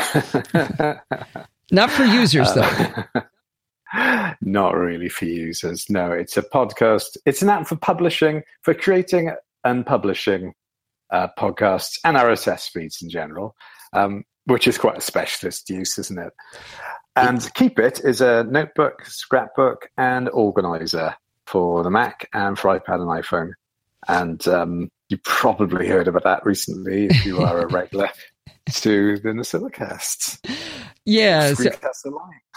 Not 1.71 1.91
for 1.91 2.05
users, 2.05 2.53
though. 2.55 3.23
Uh, 3.95 4.33
Not 4.41 4.75
really 4.75 5.09
for 5.09 5.27
users. 5.27 5.89
No, 5.91 6.11
it's 6.11 6.37
a 6.37 6.43
podcast. 6.43 7.17
It's 7.27 7.43
an 7.43 7.51
app 7.51 7.67
for 7.69 7.77
publishing, 7.77 8.43
for 8.63 8.75
creating 8.75 9.31
and 9.67 9.85
publishing 9.85 10.55
uh, 11.11 11.29
podcasts 11.39 11.99
and 12.05 12.17
RSS 12.17 12.71
feeds 12.71 13.03
in 13.03 13.11
general, 13.11 13.55
um, 13.93 14.25
which 14.45 14.67
is 14.67 14.79
quite 14.79 14.97
a 14.97 15.01
specialist 15.01 15.69
use, 15.69 15.99
isn't 15.99 16.19
it? 16.19 16.33
And 17.17 17.53
Keep 17.55 17.79
It 17.79 18.01
is 18.05 18.21
a 18.21 18.45
notebook, 18.45 19.05
scrapbook, 19.07 19.89
and 19.97 20.29
organizer 20.31 21.15
for 21.47 21.83
the 21.83 21.91
Mac 21.91 22.29
and 22.33 22.59
for 22.59 22.79
iPad 22.79 23.01
and 23.01 23.25
iPhone. 23.25 23.53
And 24.09 24.47
um, 24.49 24.91
you 25.09 25.19
probably 25.25 25.89
heard 25.89 26.09
about 26.09 26.25
that 26.25 26.45
recently 26.45 27.07
if 27.07 27.25
you 27.25 27.41
are 27.41 27.63
a 27.63 27.67
regular 27.73 28.11
to 28.73 29.19
the 29.19 29.31
NosillaCast. 29.31 30.49
Yeah. 31.07 31.55
So 31.55 31.65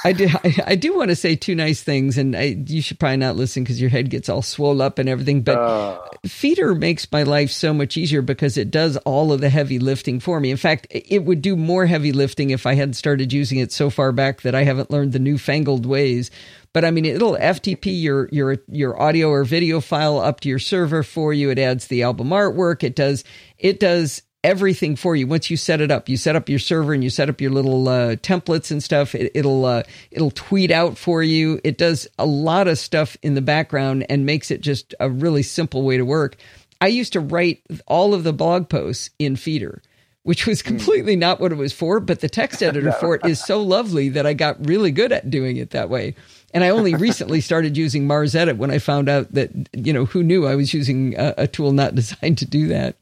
I 0.06 0.14
do. 0.14 0.30
I, 0.46 0.56
I 0.68 0.76
do 0.76 0.98
want 0.98 1.12
to 1.12 1.18
say 1.18 1.36
two 1.36 1.56
nice 1.56 1.84
things, 1.84 2.18
and 2.18 2.36
I, 2.38 2.58
you 2.68 2.82
should 2.82 3.00
probably 3.00 3.18
not 3.18 3.38
listen 3.38 3.64
because 3.64 3.82
your 3.82 3.92
head 3.92 4.12
gets 4.12 4.30
all 4.30 4.44
swole 4.44 4.82
up 4.82 5.00
and 5.00 5.10
everything. 5.10 5.44
But 5.44 5.60
Uh, 5.60 6.00
Feeder 6.28 6.76
makes 6.76 7.12
my 7.12 7.24
life 7.24 7.52
so 7.52 7.74
much 7.74 7.98
easier 7.98 8.24
because 8.24 8.58
it 8.58 8.72
does 8.72 8.98
all 9.00 9.34
of 9.34 9.42
the 9.42 9.50
heavy 9.50 9.80
lifting 9.80 10.22
for 10.22 10.40
me. 10.40 10.52
In 10.52 10.58
fact, 10.58 10.88
it 10.92 11.26
would 11.26 11.42
do 11.44 11.58
more 11.58 11.88
heavy 11.88 12.14
lifting 12.14 12.52
if 12.52 12.66
I 12.68 12.76
hadn't 12.76 12.96
started 12.96 13.34
using 13.34 13.60
it 13.60 13.74
so 13.74 13.90
far 13.92 14.14
back 14.14 14.42
that 14.44 14.56
I 14.56 14.64
haven't 14.66 14.92
learned 14.92 15.14
the 15.14 15.20
newfangled 15.20 15.86
ways. 15.86 16.32
But 16.74 16.86
I 16.86 16.92
mean, 16.92 17.06
it'll 17.06 17.38
FTP 17.38 18.02
your 18.02 18.30
your 18.32 18.58
your 18.70 19.02
audio 19.02 19.30
or 19.32 19.46
video 19.46 19.82
file 19.82 20.20
up 20.20 20.42
to 20.42 20.50
your 20.50 20.60
server 20.60 21.04
for 21.04 21.34
you. 21.34 21.52
It 21.52 21.60
adds 21.60 21.88
the 21.88 22.04
album 22.04 22.30
artwork. 22.30 22.84
It 22.84 22.96
does 22.96 23.24
it 23.58 23.80
does 23.80 24.22
everything 24.44 24.96
for 24.96 25.16
you 25.16 25.28
once 25.28 25.50
you 25.50 25.58
set 25.58 25.82
it 25.82 25.92
up. 25.92 26.10
You 26.10 26.18
set 26.18 26.36
up 26.36 26.50
your 26.50 26.60
server 26.60 26.94
and 26.94 27.04
you 27.04 27.10
set 27.10 27.30
up 27.30 27.42
your 27.42 27.52
little 27.52 27.88
uh, 27.88 28.16
templates 28.18 28.72
and 28.72 28.82
stuff. 28.82 29.16
It, 29.16 29.32
it'll 29.36 29.66
uh, 29.66 29.84
it'll 30.12 30.32
tweet 30.32 30.72
out 30.72 30.98
for 30.98 31.22
you. 31.24 31.60
It 31.64 31.78
does 31.78 32.08
a 32.18 32.26
lot 32.26 32.68
of 32.68 32.78
stuff 32.78 33.18
in 33.22 33.34
the 33.34 33.42
background 33.42 34.06
and 34.10 34.26
makes 34.26 34.52
it 34.52 34.62
just 34.62 34.94
a 35.00 35.10
really 35.10 35.44
simple 35.44 35.84
way 35.84 35.98
to 35.98 36.06
work. 36.06 36.38
I 36.82 36.88
used 36.88 37.14
to 37.14 37.20
write 37.20 37.62
all 37.88 38.14
of 38.14 38.24
the 38.24 38.34
blog 38.34 38.70
posts 38.70 39.10
in 39.20 39.36
Feeder, 39.36 39.82
which 40.24 40.48
was 40.48 40.62
completely 40.62 41.18
not 41.18 41.42
what 41.42 41.52
it 41.52 41.56
was 41.56 41.74
for, 41.74 42.00
but 42.00 42.22
the 42.22 42.30
text 42.30 42.64
editor 42.64 42.94
for 42.94 43.16
it 43.16 43.26
is 43.26 43.44
so 43.44 43.62
lovely 43.62 44.10
that 44.10 44.26
I 44.26 44.34
got 44.34 44.66
really 44.66 44.92
good 44.92 45.12
at 45.12 45.30
doing 45.30 45.58
it 45.58 45.72
that 45.72 45.90
way. 45.90 46.16
And 46.54 46.64
I 46.64 46.70
only 46.70 46.96
recently 46.96 47.42
started 47.42 47.76
using 47.76 48.08
MarsEdit 48.08 48.58
when 48.58 48.72
I 48.72 48.80
found 48.80 49.10
out 49.10 49.34
that, 49.34 49.52
you 49.74 49.92
know, 49.92 50.06
who 50.06 50.24
knew 50.24 50.48
I 50.48 50.56
was 50.56 50.74
using 50.74 51.16
a, 51.18 51.34
a 51.40 51.48
tool 51.48 51.74
not 51.74 51.96
designed 51.96 52.38
to 52.38 52.46
do 52.46 52.68
that. 52.68 52.96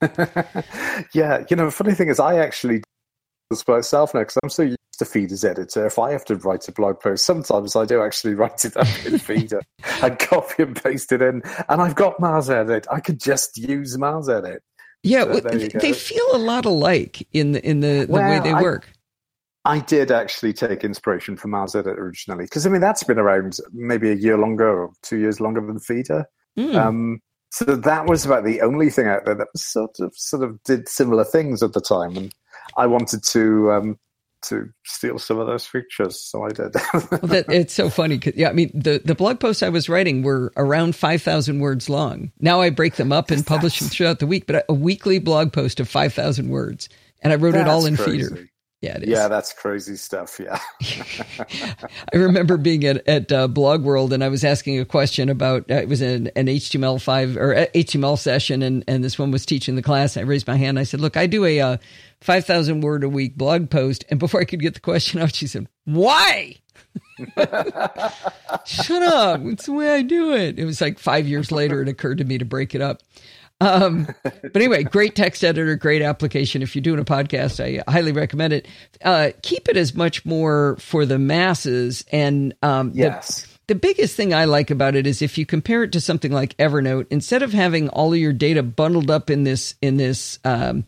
yeah, 1.14 1.44
you 1.50 1.56
know, 1.56 1.66
the 1.66 1.70
funny 1.72 1.94
thing 1.94 2.08
is, 2.08 2.20
I 2.20 2.38
actually 2.38 2.78
do 2.78 2.84
this 3.50 3.66
myself 3.66 4.14
now 4.14 4.20
because 4.20 4.38
I'm 4.42 4.50
so 4.50 4.62
used 4.62 4.78
to 4.98 5.04
Feeder's 5.04 5.44
editor. 5.44 5.86
If 5.86 5.98
I 5.98 6.12
have 6.12 6.24
to 6.26 6.36
write 6.36 6.68
a 6.68 6.72
blog 6.72 7.00
post, 7.00 7.24
sometimes 7.24 7.74
I 7.76 7.84
do 7.84 8.02
actually 8.02 8.34
write 8.34 8.64
it 8.64 8.76
up 8.76 8.86
in 9.06 9.18
Feeder 9.18 9.62
and 10.02 10.18
copy 10.18 10.62
and 10.62 10.80
paste 10.80 11.12
it 11.12 11.22
in. 11.22 11.42
And 11.68 11.80
I've 11.82 11.94
got 11.94 12.18
MarsEdit. 12.18 12.86
I 12.90 13.00
could 13.00 13.20
just 13.20 13.56
use 13.56 13.96
Mars 13.98 14.28
Edit. 14.28 14.62
Yeah, 15.02 15.24
So 15.24 15.40
well, 15.42 15.68
they 15.80 15.92
feel 15.92 16.24
a 16.32 16.38
lot 16.38 16.64
alike 16.64 17.26
in 17.32 17.52
the 17.52 17.64
in 17.64 17.80
the, 17.80 18.06
the 18.06 18.12
way 18.12 18.40
they 18.42 18.52
I- 18.52 18.62
work. 18.62 18.88
I 19.64 19.80
did 19.80 20.10
actually 20.10 20.54
take 20.54 20.82
inspiration 20.82 21.36
from 21.36 21.50
MarsEdit 21.50 21.98
originally 21.98 22.44
because 22.44 22.66
I 22.66 22.70
mean 22.70 22.80
that's 22.80 23.04
been 23.04 23.18
around 23.18 23.58
maybe 23.72 24.10
a 24.10 24.14
year 24.14 24.38
longer 24.38 24.66
or 24.66 24.92
two 25.02 25.18
years 25.18 25.40
longer 25.40 25.60
than 25.60 25.78
Feeder. 25.78 26.24
Mm. 26.58 26.74
Um, 26.74 27.20
so 27.50 27.64
that 27.64 28.06
was 28.06 28.24
about 28.26 28.44
the 28.44 28.60
only 28.60 28.90
thing 28.90 29.06
out 29.06 29.24
there 29.24 29.34
that 29.34 29.48
sort 29.56 29.98
of 30.00 30.14
sort 30.16 30.42
of 30.42 30.62
did 30.64 30.88
similar 30.88 31.24
things 31.24 31.62
at 31.62 31.72
the 31.72 31.80
time, 31.80 32.16
and 32.16 32.34
I 32.76 32.86
wanted 32.86 33.22
to 33.24 33.72
um, 33.72 33.98
to 34.42 34.68
steal 34.84 35.18
some 35.18 35.38
of 35.38 35.46
those 35.46 35.66
features, 35.66 36.20
so 36.20 36.44
I 36.44 36.50
did. 36.50 36.72
That, 37.28 37.46
it's 37.48 37.74
so 37.74 37.90
funny. 37.90 38.18
'cause- 38.18 38.34
yeah, 38.36 38.50
I 38.50 38.52
mean, 38.52 38.70
the, 38.72 39.00
the 39.04 39.14
blog 39.16 39.40
posts 39.40 39.62
I 39.64 39.68
was 39.68 39.88
writing 39.88 40.22
were 40.22 40.52
around 40.56 40.94
5,000 40.94 41.58
words 41.58 41.90
long. 41.90 42.30
Now 42.38 42.60
I 42.60 42.70
break 42.70 42.94
them 42.94 43.10
up 43.12 43.32
and 43.32 43.44
publish 43.44 43.80
them 43.80 43.88
throughout 43.88 44.20
the 44.20 44.28
week, 44.28 44.46
but 44.46 44.64
a 44.68 44.72
weekly 44.74 45.18
blog 45.18 45.52
post 45.52 45.80
of 45.80 45.88
5,000 45.88 46.50
words. 46.50 46.88
And 47.20 47.32
I 47.32 47.36
wrote 47.36 47.56
it 47.56 47.66
all 47.66 47.84
in 47.84 47.96
That's 47.96 48.08
Feeder. 48.08 48.48
Yeah, 48.80 48.96
it 48.96 49.02
is. 49.04 49.08
Yeah, 49.08 49.26
that's 49.26 49.52
crazy 49.52 49.96
stuff. 49.96 50.38
Yeah, 50.38 50.60
I 52.12 52.16
remember 52.16 52.56
being 52.56 52.84
at, 52.84 53.06
at 53.08 53.32
uh, 53.32 53.48
Blog 53.48 53.82
World 53.82 54.12
and 54.12 54.22
I 54.22 54.28
was 54.28 54.44
asking 54.44 54.78
a 54.78 54.84
question 54.84 55.28
about 55.28 55.68
uh, 55.68 55.74
it 55.74 55.88
was 55.88 56.00
an, 56.00 56.28
an 56.36 56.46
HTML5 56.46 57.36
or 57.36 57.56
uh, 57.56 57.66
HTML 57.74 58.16
session, 58.16 58.62
and, 58.62 58.84
and 58.86 59.02
this 59.02 59.18
one 59.18 59.32
was 59.32 59.44
teaching 59.44 59.74
the 59.74 59.82
class. 59.82 60.16
I 60.16 60.20
raised 60.20 60.46
my 60.46 60.56
hand. 60.56 60.78
I 60.78 60.84
said, 60.84 61.00
Look, 61.00 61.16
I 61.16 61.26
do 61.26 61.44
a 61.44 61.60
uh, 61.60 61.76
5,000 62.20 62.80
word 62.80 63.02
a 63.02 63.08
week 63.08 63.36
blog 63.36 63.68
post. 63.68 64.04
And 64.10 64.20
before 64.20 64.40
I 64.40 64.44
could 64.44 64.60
get 64.60 64.74
the 64.74 64.80
question 64.80 65.20
out, 65.20 65.34
she 65.34 65.48
said, 65.48 65.66
Why? 65.84 66.54
Shut 68.64 69.02
up. 69.02 69.40
It's 69.44 69.66
the 69.66 69.72
way 69.72 69.92
I 69.92 70.02
do 70.02 70.34
it. 70.34 70.58
It 70.58 70.64
was 70.64 70.80
like 70.80 71.00
five 71.00 71.26
years 71.26 71.50
later, 71.50 71.82
it 71.82 71.88
occurred 71.88 72.18
to 72.18 72.24
me 72.24 72.38
to 72.38 72.44
break 72.44 72.76
it 72.76 72.80
up. 72.80 73.02
Um, 73.60 74.06
but 74.22 74.56
anyway, 74.56 74.84
great 74.84 75.14
text 75.16 75.42
editor, 75.44 75.74
great 75.76 76.02
application. 76.02 76.62
If 76.62 76.74
you're 76.76 76.82
doing 76.82 77.00
a 77.00 77.04
podcast, 77.04 77.62
I 77.62 77.90
highly 77.90 78.12
recommend 78.12 78.52
it. 78.52 78.68
Uh, 79.04 79.30
keep 79.42 79.68
it 79.68 79.76
as 79.76 79.94
much 79.94 80.24
more 80.24 80.76
for 80.78 81.04
the 81.06 81.18
masses. 81.18 82.04
And 82.12 82.54
um, 82.62 82.92
the- 82.92 82.98
yes, 82.98 83.46
the 83.66 83.74
biggest 83.74 84.16
thing 84.16 84.32
I 84.32 84.46
like 84.46 84.70
about 84.70 84.94
it 84.96 85.06
is 85.06 85.20
if 85.22 85.36
you 85.36 85.44
compare 85.44 85.82
it 85.82 85.92
to 85.92 86.00
something 86.00 86.32
like 86.32 86.56
Evernote, 86.56 87.06
instead 87.10 87.42
of 87.42 87.52
having 87.52 87.88
all 87.90 88.12
of 88.12 88.18
your 88.18 88.32
data 88.32 88.62
bundled 88.62 89.10
up 89.10 89.28
in 89.30 89.44
this 89.44 89.74
in 89.82 89.98
this 89.98 90.38
um, 90.44 90.84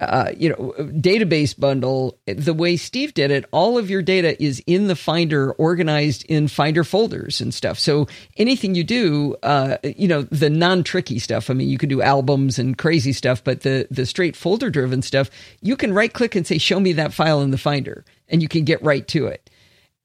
uh, 0.00 0.32
you 0.36 0.48
know 0.48 0.74
database 0.78 1.58
bundle, 1.58 2.18
the 2.26 2.54
way 2.54 2.76
Steve 2.76 3.14
did 3.14 3.30
it, 3.30 3.44
all 3.52 3.78
of 3.78 3.90
your 3.90 4.02
data 4.02 4.40
is 4.42 4.62
in 4.66 4.86
the 4.86 4.96
Finder, 4.96 5.52
organized 5.52 6.24
in 6.26 6.48
Finder 6.48 6.84
folders 6.84 7.40
and 7.40 7.52
stuff. 7.52 7.78
So 7.78 8.08
anything 8.36 8.74
you 8.74 8.84
do, 8.84 9.36
uh, 9.42 9.76
you 9.82 10.08
know, 10.08 10.22
the 10.22 10.50
non-tricky 10.50 11.18
stuff. 11.18 11.50
I 11.50 11.54
mean, 11.54 11.68
you 11.68 11.78
can 11.78 11.88
do 11.88 12.02
albums 12.02 12.58
and 12.58 12.76
crazy 12.76 13.12
stuff, 13.12 13.44
but 13.44 13.60
the 13.62 13.86
the 13.90 14.06
straight 14.06 14.36
folder-driven 14.36 15.02
stuff, 15.02 15.30
you 15.60 15.76
can 15.76 15.92
right-click 15.92 16.34
and 16.34 16.46
say, 16.46 16.58
"Show 16.58 16.80
me 16.80 16.92
that 16.94 17.12
file 17.12 17.42
in 17.42 17.50
the 17.50 17.58
Finder," 17.58 18.04
and 18.28 18.42
you 18.42 18.48
can 18.48 18.64
get 18.64 18.82
right 18.82 19.06
to 19.08 19.26
it 19.26 19.50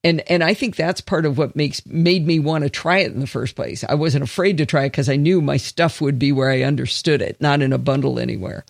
and 0.04 0.24
and 0.30 0.44
I 0.44 0.54
think 0.54 0.76
that's 0.76 1.02
part 1.02 1.26
of 1.26 1.38
what 1.38 1.56
makes 1.56 1.86
made 1.86 2.26
me 2.26 2.40
want 2.40 2.64
to 2.64 2.70
try 2.70 3.00
it 3.00 3.12
in 3.12 3.20
the 3.20 3.28
first 3.28 3.56
place. 3.56 3.84
I 3.84 3.96
wasn't 3.96 4.24
afraid 4.24 4.58
to 4.60 4.66
try 4.66 4.84
it 4.84 4.92
because 4.92 5.10
I 5.10 5.16
knew 5.16 5.42
my 5.42 5.58
stuff 5.58 6.02
would 6.02 6.20
be 6.20 6.32
where 6.32 6.50
I 6.50 6.62
understood 6.62 7.22
it, 7.22 7.42
not 7.42 7.62
in 7.62 7.74
a 7.74 7.78
bundle 7.78 8.20
anywhere. 8.20 8.64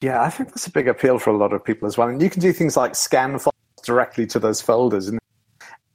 Yeah, 0.00 0.22
I 0.22 0.30
think 0.30 0.50
that's 0.50 0.66
a 0.66 0.70
big 0.70 0.88
appeal 0.88 1.18
for 1.18 1.30
a 1.30 1.36
lot 1.36 1.52
of 1.52 1.64
people 1.64 1.88
as 1.88 1.98
well. 1.98 2.08
And 2.08 2.22
you 2.22 2.30
can 2.30 2.40
do 2.40 2.52
things 2.52 2.76
like 2.76 2.94
scan 2.94 3.38
files 3.38 3.54
directly 3.84 4.26
to 4.26 4.38
those 4.38 4.60
folders 4.60 5.08
and 5.08 5.18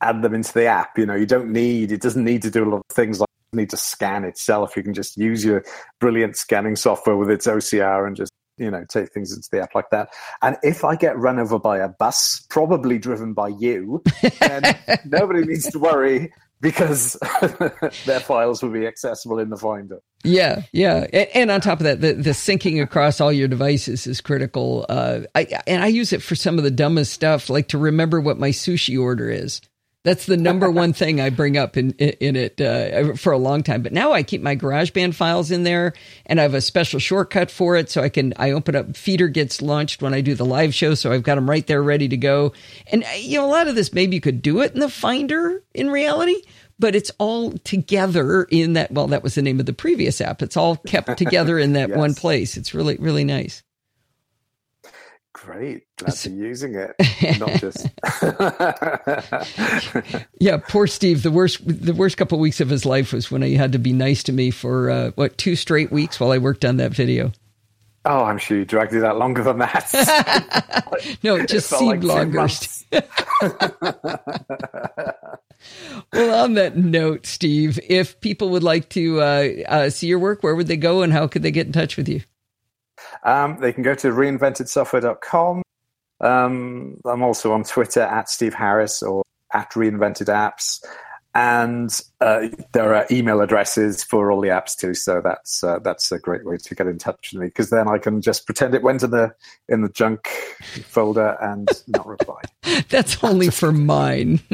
add 0.02 0.22
them 0.22 0.34
into 0.34 0.54
the 0.54 0.66
app. 0.66 0.98
You 0.98 1.06
know, 1.06 1.16
you 1.16 1.26
don't 1.26 1.52
need 1.52 1.92
it 1.92 2.02
doesn't 2.02 2.24
need 2.24 2.42
to 2.44 2.52
do 2.52 2.64
a 2.64 2.70
lot 2.70 2.84
of 2.90 2.96
things 2.96 3.20
like 3.20 3.30
need 3.54 3.70
to 3.70 3.78
scan 3.78 4.26
itself. 4.26 4.76
You 4.76 4.84
can 4.84 4.94
just 4.94 5.16
use 5.16 5.46
your 5.46 5.64
brilliant 6.00 6.36
scanning 6.36 6.76
software 6.76 7.16
with 7.16 7.30
its 7.30 7.48
OCR 7.48 8.06
and 8.06 8.16
just 8.16 8.32
you 8.58 8.70
know 8.70 8.86
take 8.90 9.12
things 9.14 9.34
into 9.34 9.48
the 9.52 9.62
app 9.62 9.74
like 9.74 9.90
that. 9.92 10.10
And 10.42 10.58
if 10.64 10.84
I 10.84 10.96
get 10.96 11.18
run 11.18 11.40
over 11.40 11.58
by 11.58 11.78
a 11.78 11.88
bus, 11.88 12.46
probably 12.50 12.98
driven 12.98 13.34
by 13.34 13.50
you, 13.50 14.04
then 14.40 14.78
nobody 15.06 15.46
needs 15.46 15.70
to 15.72 15.80
worry 15.80 16.34
because 16.64 17.18
their 18.06 18.22
files 18.22 18.64
will 18.64 18.72
be 18.72 18.88
accessible 18.88 19.38
in 19.38 19.50
the 19.50 19.58
Finder. 19.58 20.00
Yeah, 20.24 20.64
yeah, 20.72 21.06
and, 21.12 21.28
and, 21.36 21.52
on 21.52 21.60
top 21.60 21.82
of 21.82 21.84
that, 21.84 22.00
the, 22.00 22.14
the 22.14 22.30
syncing 22.30 22.82
across 22.82 23.20
all 23.20 23.34
your 23.34 23.50
devices 23.50 24.08
is 24.08 24.22
critical. 24.22 24.86
Uh, 24.88 25.22
I, 25.36 25.46
and 25.68 25.84
I 25.84 25.88
use 25.88 26.14
it 26.14 26.24
for 26.24 26.36
some 26.36 26.58
of 26.58 26.64
the 26.64 26.72
dumbest 26.72 27.12
stuff, 27.12 27.50
like 27.50 27.68
to 27.68 27.78
remember 27.78 28.22
what 28.22 28.40
my 28.40 28.50
sushi 28.50 29.00
order 29.00 29.30
is. 29.30 29.60
That's 30.04 30.26
the 30.26 30.38
number 30.38 30.70
one 30.72 30.94
thing 30.94 31.22
I 31.22 31.30
bring 31.30 31.58
up 31.58 31.78
in 31.78 31.92
in 31.92 32.36
it 32.36 32.60
uh, 32.60 33.16
for 33.16 33.32
a 33.32 33.38
long 33.38 33.64
time. 33.64 33.82
But 33.82 33.94
now 33.94 34.12
I 34.12 34.24
keep 34.24 34.42
my 34.42 34.56
GarageBand 34.56 35.16
files 35.16 35.52
in 35.52 35.64
there, 35.64 35.94
and 36.26 36.40
I 36.40 36.44
have 36.44 36.54
a 36.54 36.62
special 36.62 37.00
shortcut 37.00 37.50
for 37.50 37.76
it, 37.76 37.90
so 37.90 38.02
I 38.02 38.10
can 38.10 38.34
I 38.38 38.52
open 38.52 38.76
up 38.76 38.96
Feeder 38.98 39.28
gets 39.28 39.62
launched 39.62 40.02
when 40.02 40.14
I 40.14 40.22
do 40.22 40.36
the 40.36 40.46
live 40.46 40.74
show, 40.74 40.94
so 40.94 41.12
I've 41.12 41.24
got 41.24 41.36
them 41.36 41.50
right 41.50 41.66
there 41.66 41.82
ready 41.82 42.08
to 42.10 42.18
go. 42.18 42.54
And 42.92 43.06
you 43.18 43.38
know, 43.38 43.46
a 43.46 43.52
lot 43.52 43.68
of 43.68 43.76
this 43.76 43.94
maybe 43.94 44.16
you 44.16 44.22
could 44.22 44.42
do 44.42 44.62
it 44.62 44.74
in 44.74 44.80
the 44.80 44.90
Finder 44.90 45.64
in 45.74 45.90
reality, 45.90 46.42
but 46.80 46.96
it's 46.96 47.12
all 47.18 47.52
together 47.52 48.44
in 48.44 48.74
that. 48.74 48.92
Well, 48.92 49.08
that 49.08 49.24
was 49.24 49.36
the 49.36 49.42
name 49.42 49.60
of 49.60 49.66
the 49.66 49.74
previous 49.74 50.20
app. 50.20 50.42
It's 50.42 50.58
all 50.58 50.76
kept 50.76 51.18
together 51.18 51.58
in 51.58 51.74
that 51.74 51.90
yes. 51.90 51.98
one 51.98 52.14
place. 52.14 52.58
It's 52.58 52.74
really, 52.74 52.98
really 52.98 53.24
nice. 53.24 53.64
Great. 55.34 55.84
Glad 55.98 56.14
to 56.14 56.30
be 56.30 56.36
using 56.36 56.76
it. 56.76 56.96
Not 57.40 57.50
just. 57.60 57.88
yeah, 60.40 60.58
poor 60.58 60.86
Steve. 60.86 61.24
The 61.24 61.32
worst, 61.32 61.60
the 61.66 61.94
worst 61.94 62.18
couple 62.18 62.38
of 62.38 62.42
weeks 62.42 62.62
of 62.62 62.70
his 62.70 62.86
life 62.86 63.12
was 63.12 63.32
when 63.32 63.42
he 63.42 63.56
had 63.56 63.72
to 63.72 63.80
be 63.80 63.94
nice 63.94 64.22
to 64.24 64.32
me 64.32 64.52
for 64.52 64.92
uh, 64.92 65.12
what 65.16 65.38
two 65.40 65.56
straight 65.56 65.92
weeks 65.92 66.20
while 66.20 66.32
I 66.32 66.38
worked 66.38 66.64
on 66.64 66.78
that 66.78 66.94
video. 66.94 67.32
Oh, 68.06 68.24
I'm 68.26 68.38
sure 68.38 68.58
you 68.58 68.66
dragged 68.66 68.94
it 68.94 69.04
out 69.04 69.18
longer 69.18 69.44
than 69.44 69.58
that. 69.60 69.90
no, 71.24 71.38
it 71.38 71.48
just 71.48 71.72
it 71.72 71.78
seemed 71.78 72.04
like 72.04 72.28
longer. 72.34 72.48
well, 76.14 76.44
on 76.44 76.54
that 76.56 76.76
note, 76.76 77.26
Steve, 77.26 77.80
if 77.88 78.20
people 78.20 78.50
would 78.50 78.64
like 78.64 78.90
to 78.90 79.22
uh, 79.22 79.50
uh, 79.68 79.90
see 79.90 80.08
your 80.08 80.20
work, 80.20 80.44
where 80.44 80.54
would 80.54 80.68
they 80.68 80.78
go 80.78 81.02
and 81.02 81.14
how 81.14 81.28
could 81.28 81.44
they 81.44 81.52
get 81.52 81.66
in 81.66 81.74
touch 81.74 81.96
with 81.96 82.10
you? 82.10 82.22
Um, 83.24 83.60
they 83.60 83.74
can 83.74 83.84
go 83.84 83.96
to 83.96 84.10
reinventedsoftware.com. 84.10 85.62
Um, 86.22 86.98
I'm 87.06 87.24
also 87.24 87.52
on 87.54 87.64
Twitter 87.64 88.02
at 88.02 88.30
Steve 88.30 88.54
Harris 88.54 89.02
or 89.04 89.24
at 89.54 89.72
Reinvented 89.72 90.28
Apps. 90.28 90.84
And 91.36 92.00
uh, 92.22 92.50
there 92.74 92.94
are 92.94 93.08
email 93.10 93.42
addresses 93.42 94.04
for 94.04 94.32
all 94.32 94.40
the 94.40 94.50
apps 94.50 94.78
too, 94.78 94.94
so 94.94 95.20
that's 95.24 95.64
uh, 95.64 95.80
that's 95.80 96.12
a 96.12 96.20
great 96.20 96.46
way 96.46 96.58
to 96.58 96.76
get 96.76 96.86
in 96.86 97.00
touch 97.00 97.32
with 97.34 97.42
me 97.42 97.48
because 97.48 97.72
then 97.72 97.88
I 97.88 97.98
can 97.98 98.22
just 98.22 98.46
pretend 98.46 98.76
it 98.76 98.84
went 98.84 99.02
in 99.02 99.10
the 99.10 99.34
in 99.68 99.82
the 99.82 99.90
junk 99.90 100.28
folder 100.86 101.36
and 101.42 101.68
not 101.88 102.06
reply. 102.06 102.40
that's 102.90 103.24
only 103.24 103.50
for 103.50 103.72
mine. 103.72 104.42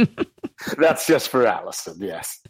That's 0.77 1.07
just 1.07 1.29
for 1.29 1.47
Allison, 1.47 1.95
yes. 1.99 2.41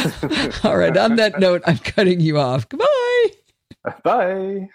All 0.64 0.78
right. 0.78 0.96
On 0.96 1.16
that 1.16 1.38
note, 1.38 1.62
I'm 1.66 1.76
cutting 1.76 2.18
you 2.18 2.38
off. 2.38 2.66
Goodbye. 2.66 3.26
Bye. 4.02 4.68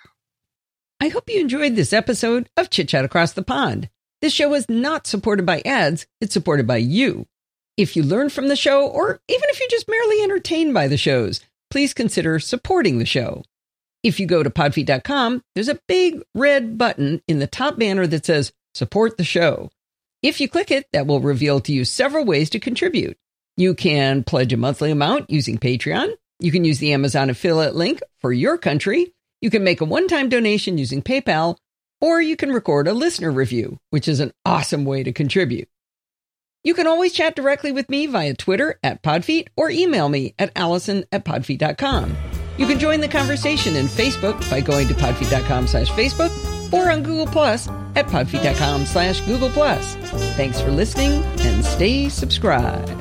I 1.04 1.10
hope 1.10 1.30
you 1.30 1.42
enjoyed 1.42 1.76
this 1.76 1.92
episode 1.92 2.48
of 2.56 2.70
Chit 2.70 2.88
Chat 2.88 3.04
Across 3.04 3.34
the 3.34 3.44
Pond. 3.44 3.90
This 4.22 4.32
show 4.32 4.54
is 4.54 4.70
not 4.70 5.06
supported 5.06 5.46
by 5.46 5.62
ads, 5.66 6.08
it's 6.22 6.32
supported 6.32 6.66
by 6.66 6.78
you. 6.78 7.28
If 7.76 7.98
you 7.98 8.04
learn 8.04 8.30
from 8.30 8.48
the 8.48 8.56
show, 8.56 8.88
or 8.88 9.20
even 9.28 9.44
if 9.50 9.60
you're 9.60 9.68
just 9.70 9.90
merely 9.90 10.24
entertained 10.24 10.74
by 10.74 10.88
the 10.88 10.96
shows, 10.96 11.42
please 11.70 11.94
consider 11.94 12.40
supporting 12.40 13.00
the 13.00 13.06
show. 13.06 13.44
If 14.02 14.18
you 14.18 14.26
go 14.26 14.44
to 14.44 14.50
podfeet.com, 14.50 15.44
there's 15.56 15.68
a 15.68 15.82
big 15.90 16.22
red 16.34 16.78
button 16.78 17.22
in 17.28 17.40
the 17.40 17.48
top 17.48 17.78
banner 17.78 18.08
that 18.08 18.26
says 18.26 18.54
Support 18.74 19.18
the 19.18 19.26
Show. 19.26 19.72
If 20.22 20.40
you 20.40 20.48
click 20.48 20.72
it, 20.72 20.88
that 20.94 21.06
will 21.06 21.20
reveal 21.20 21.60
to 21.60 21.74
you 21.74 21.84
several 21.84 22.24
ways 22.24 22.50
to 22.52 22.62
contribute. 22.62 23.18
You 23.58 23.76
can 23.76 24.24
pledge 24.24 24.54
a 24.54 24.58
monthly 24.58 24.92
amount 24.92 25.30
using 25.30 25.58
Patreon. 25.58 26.14
You 26.40 26.54
can 26.54 26.64
use 26.64 26.80
the 26.80 26.94
Amazon 26.94 27.30
affiliate 27.30 27.76
link 27.76 28.00
for 28.22 28.32
your 28.32 28.58
country. 28.58 29.14
You 29.44 29.50
can 29.50 29.66
make 29.66 29.82
a 29.82 29.86
one 29.86 30.08
time 30.08 30.30
donation 30.30 30.78
using 30.78 31.02
PayPal, 31.02 31.58
or 32.00 32.22
you 32.22 32.38
can 32.38 32.54
record 32.54 32.88
a 32.88 32.94
listener 32.94 33.30
review, 33.30 33.78
which 33.90 34.08
is 34.08 34.22
an 34.22 34.32
awesome 34.46 34.86
way 34.86 35.04
to 35.04 35.12
contribute. 35.12 35.68
You 36.64 36.74
can 36.74 36.88
always 36.88 37.12
chat 37.12 37.36
directly 37.36 37.74
with 37.74 37.90
me 37.90 38.08
via 38.08 38.36
Twitter 38.36 38.80
at 38.82 39.04
Podfeet 39.04 39.50
or 39.58 39.70
email 39.70 40.08
me 40.08 40.34
at 40.40 40.54
allison 40.56 41.04
at 41.12 41.26
podfeet.com. 41.26 42.16
You 42.56 42.68
can 42.68 42.80
join 42.80 43.02
the 43.02 43.10
conversation 43.10 43.76
in 43.76 43.88
Facebook 43.88 44.50
by 44.50 44.62
going 44.62 44.88
to 44.88 44.94
podfeet.com 44.94 45.68
slash 45.68 45.90
Facebook 45.90 46.32
or 46.72 46.90
on 46.90 47.04
Google 47.04 47.28
Plus 47.28 47.68
at 47.98 48.08
podfeet.com 48.08 48.86
slash 48.86 49.20
Google 49.26 49.50
Plus. 49.50 49.96
Thanks 50.38 50.62
for 50.62 50.72
listening 50.72 51.22
and 51.40 51.66
stay 51.66 52.08
subscribed. 52.08 52.92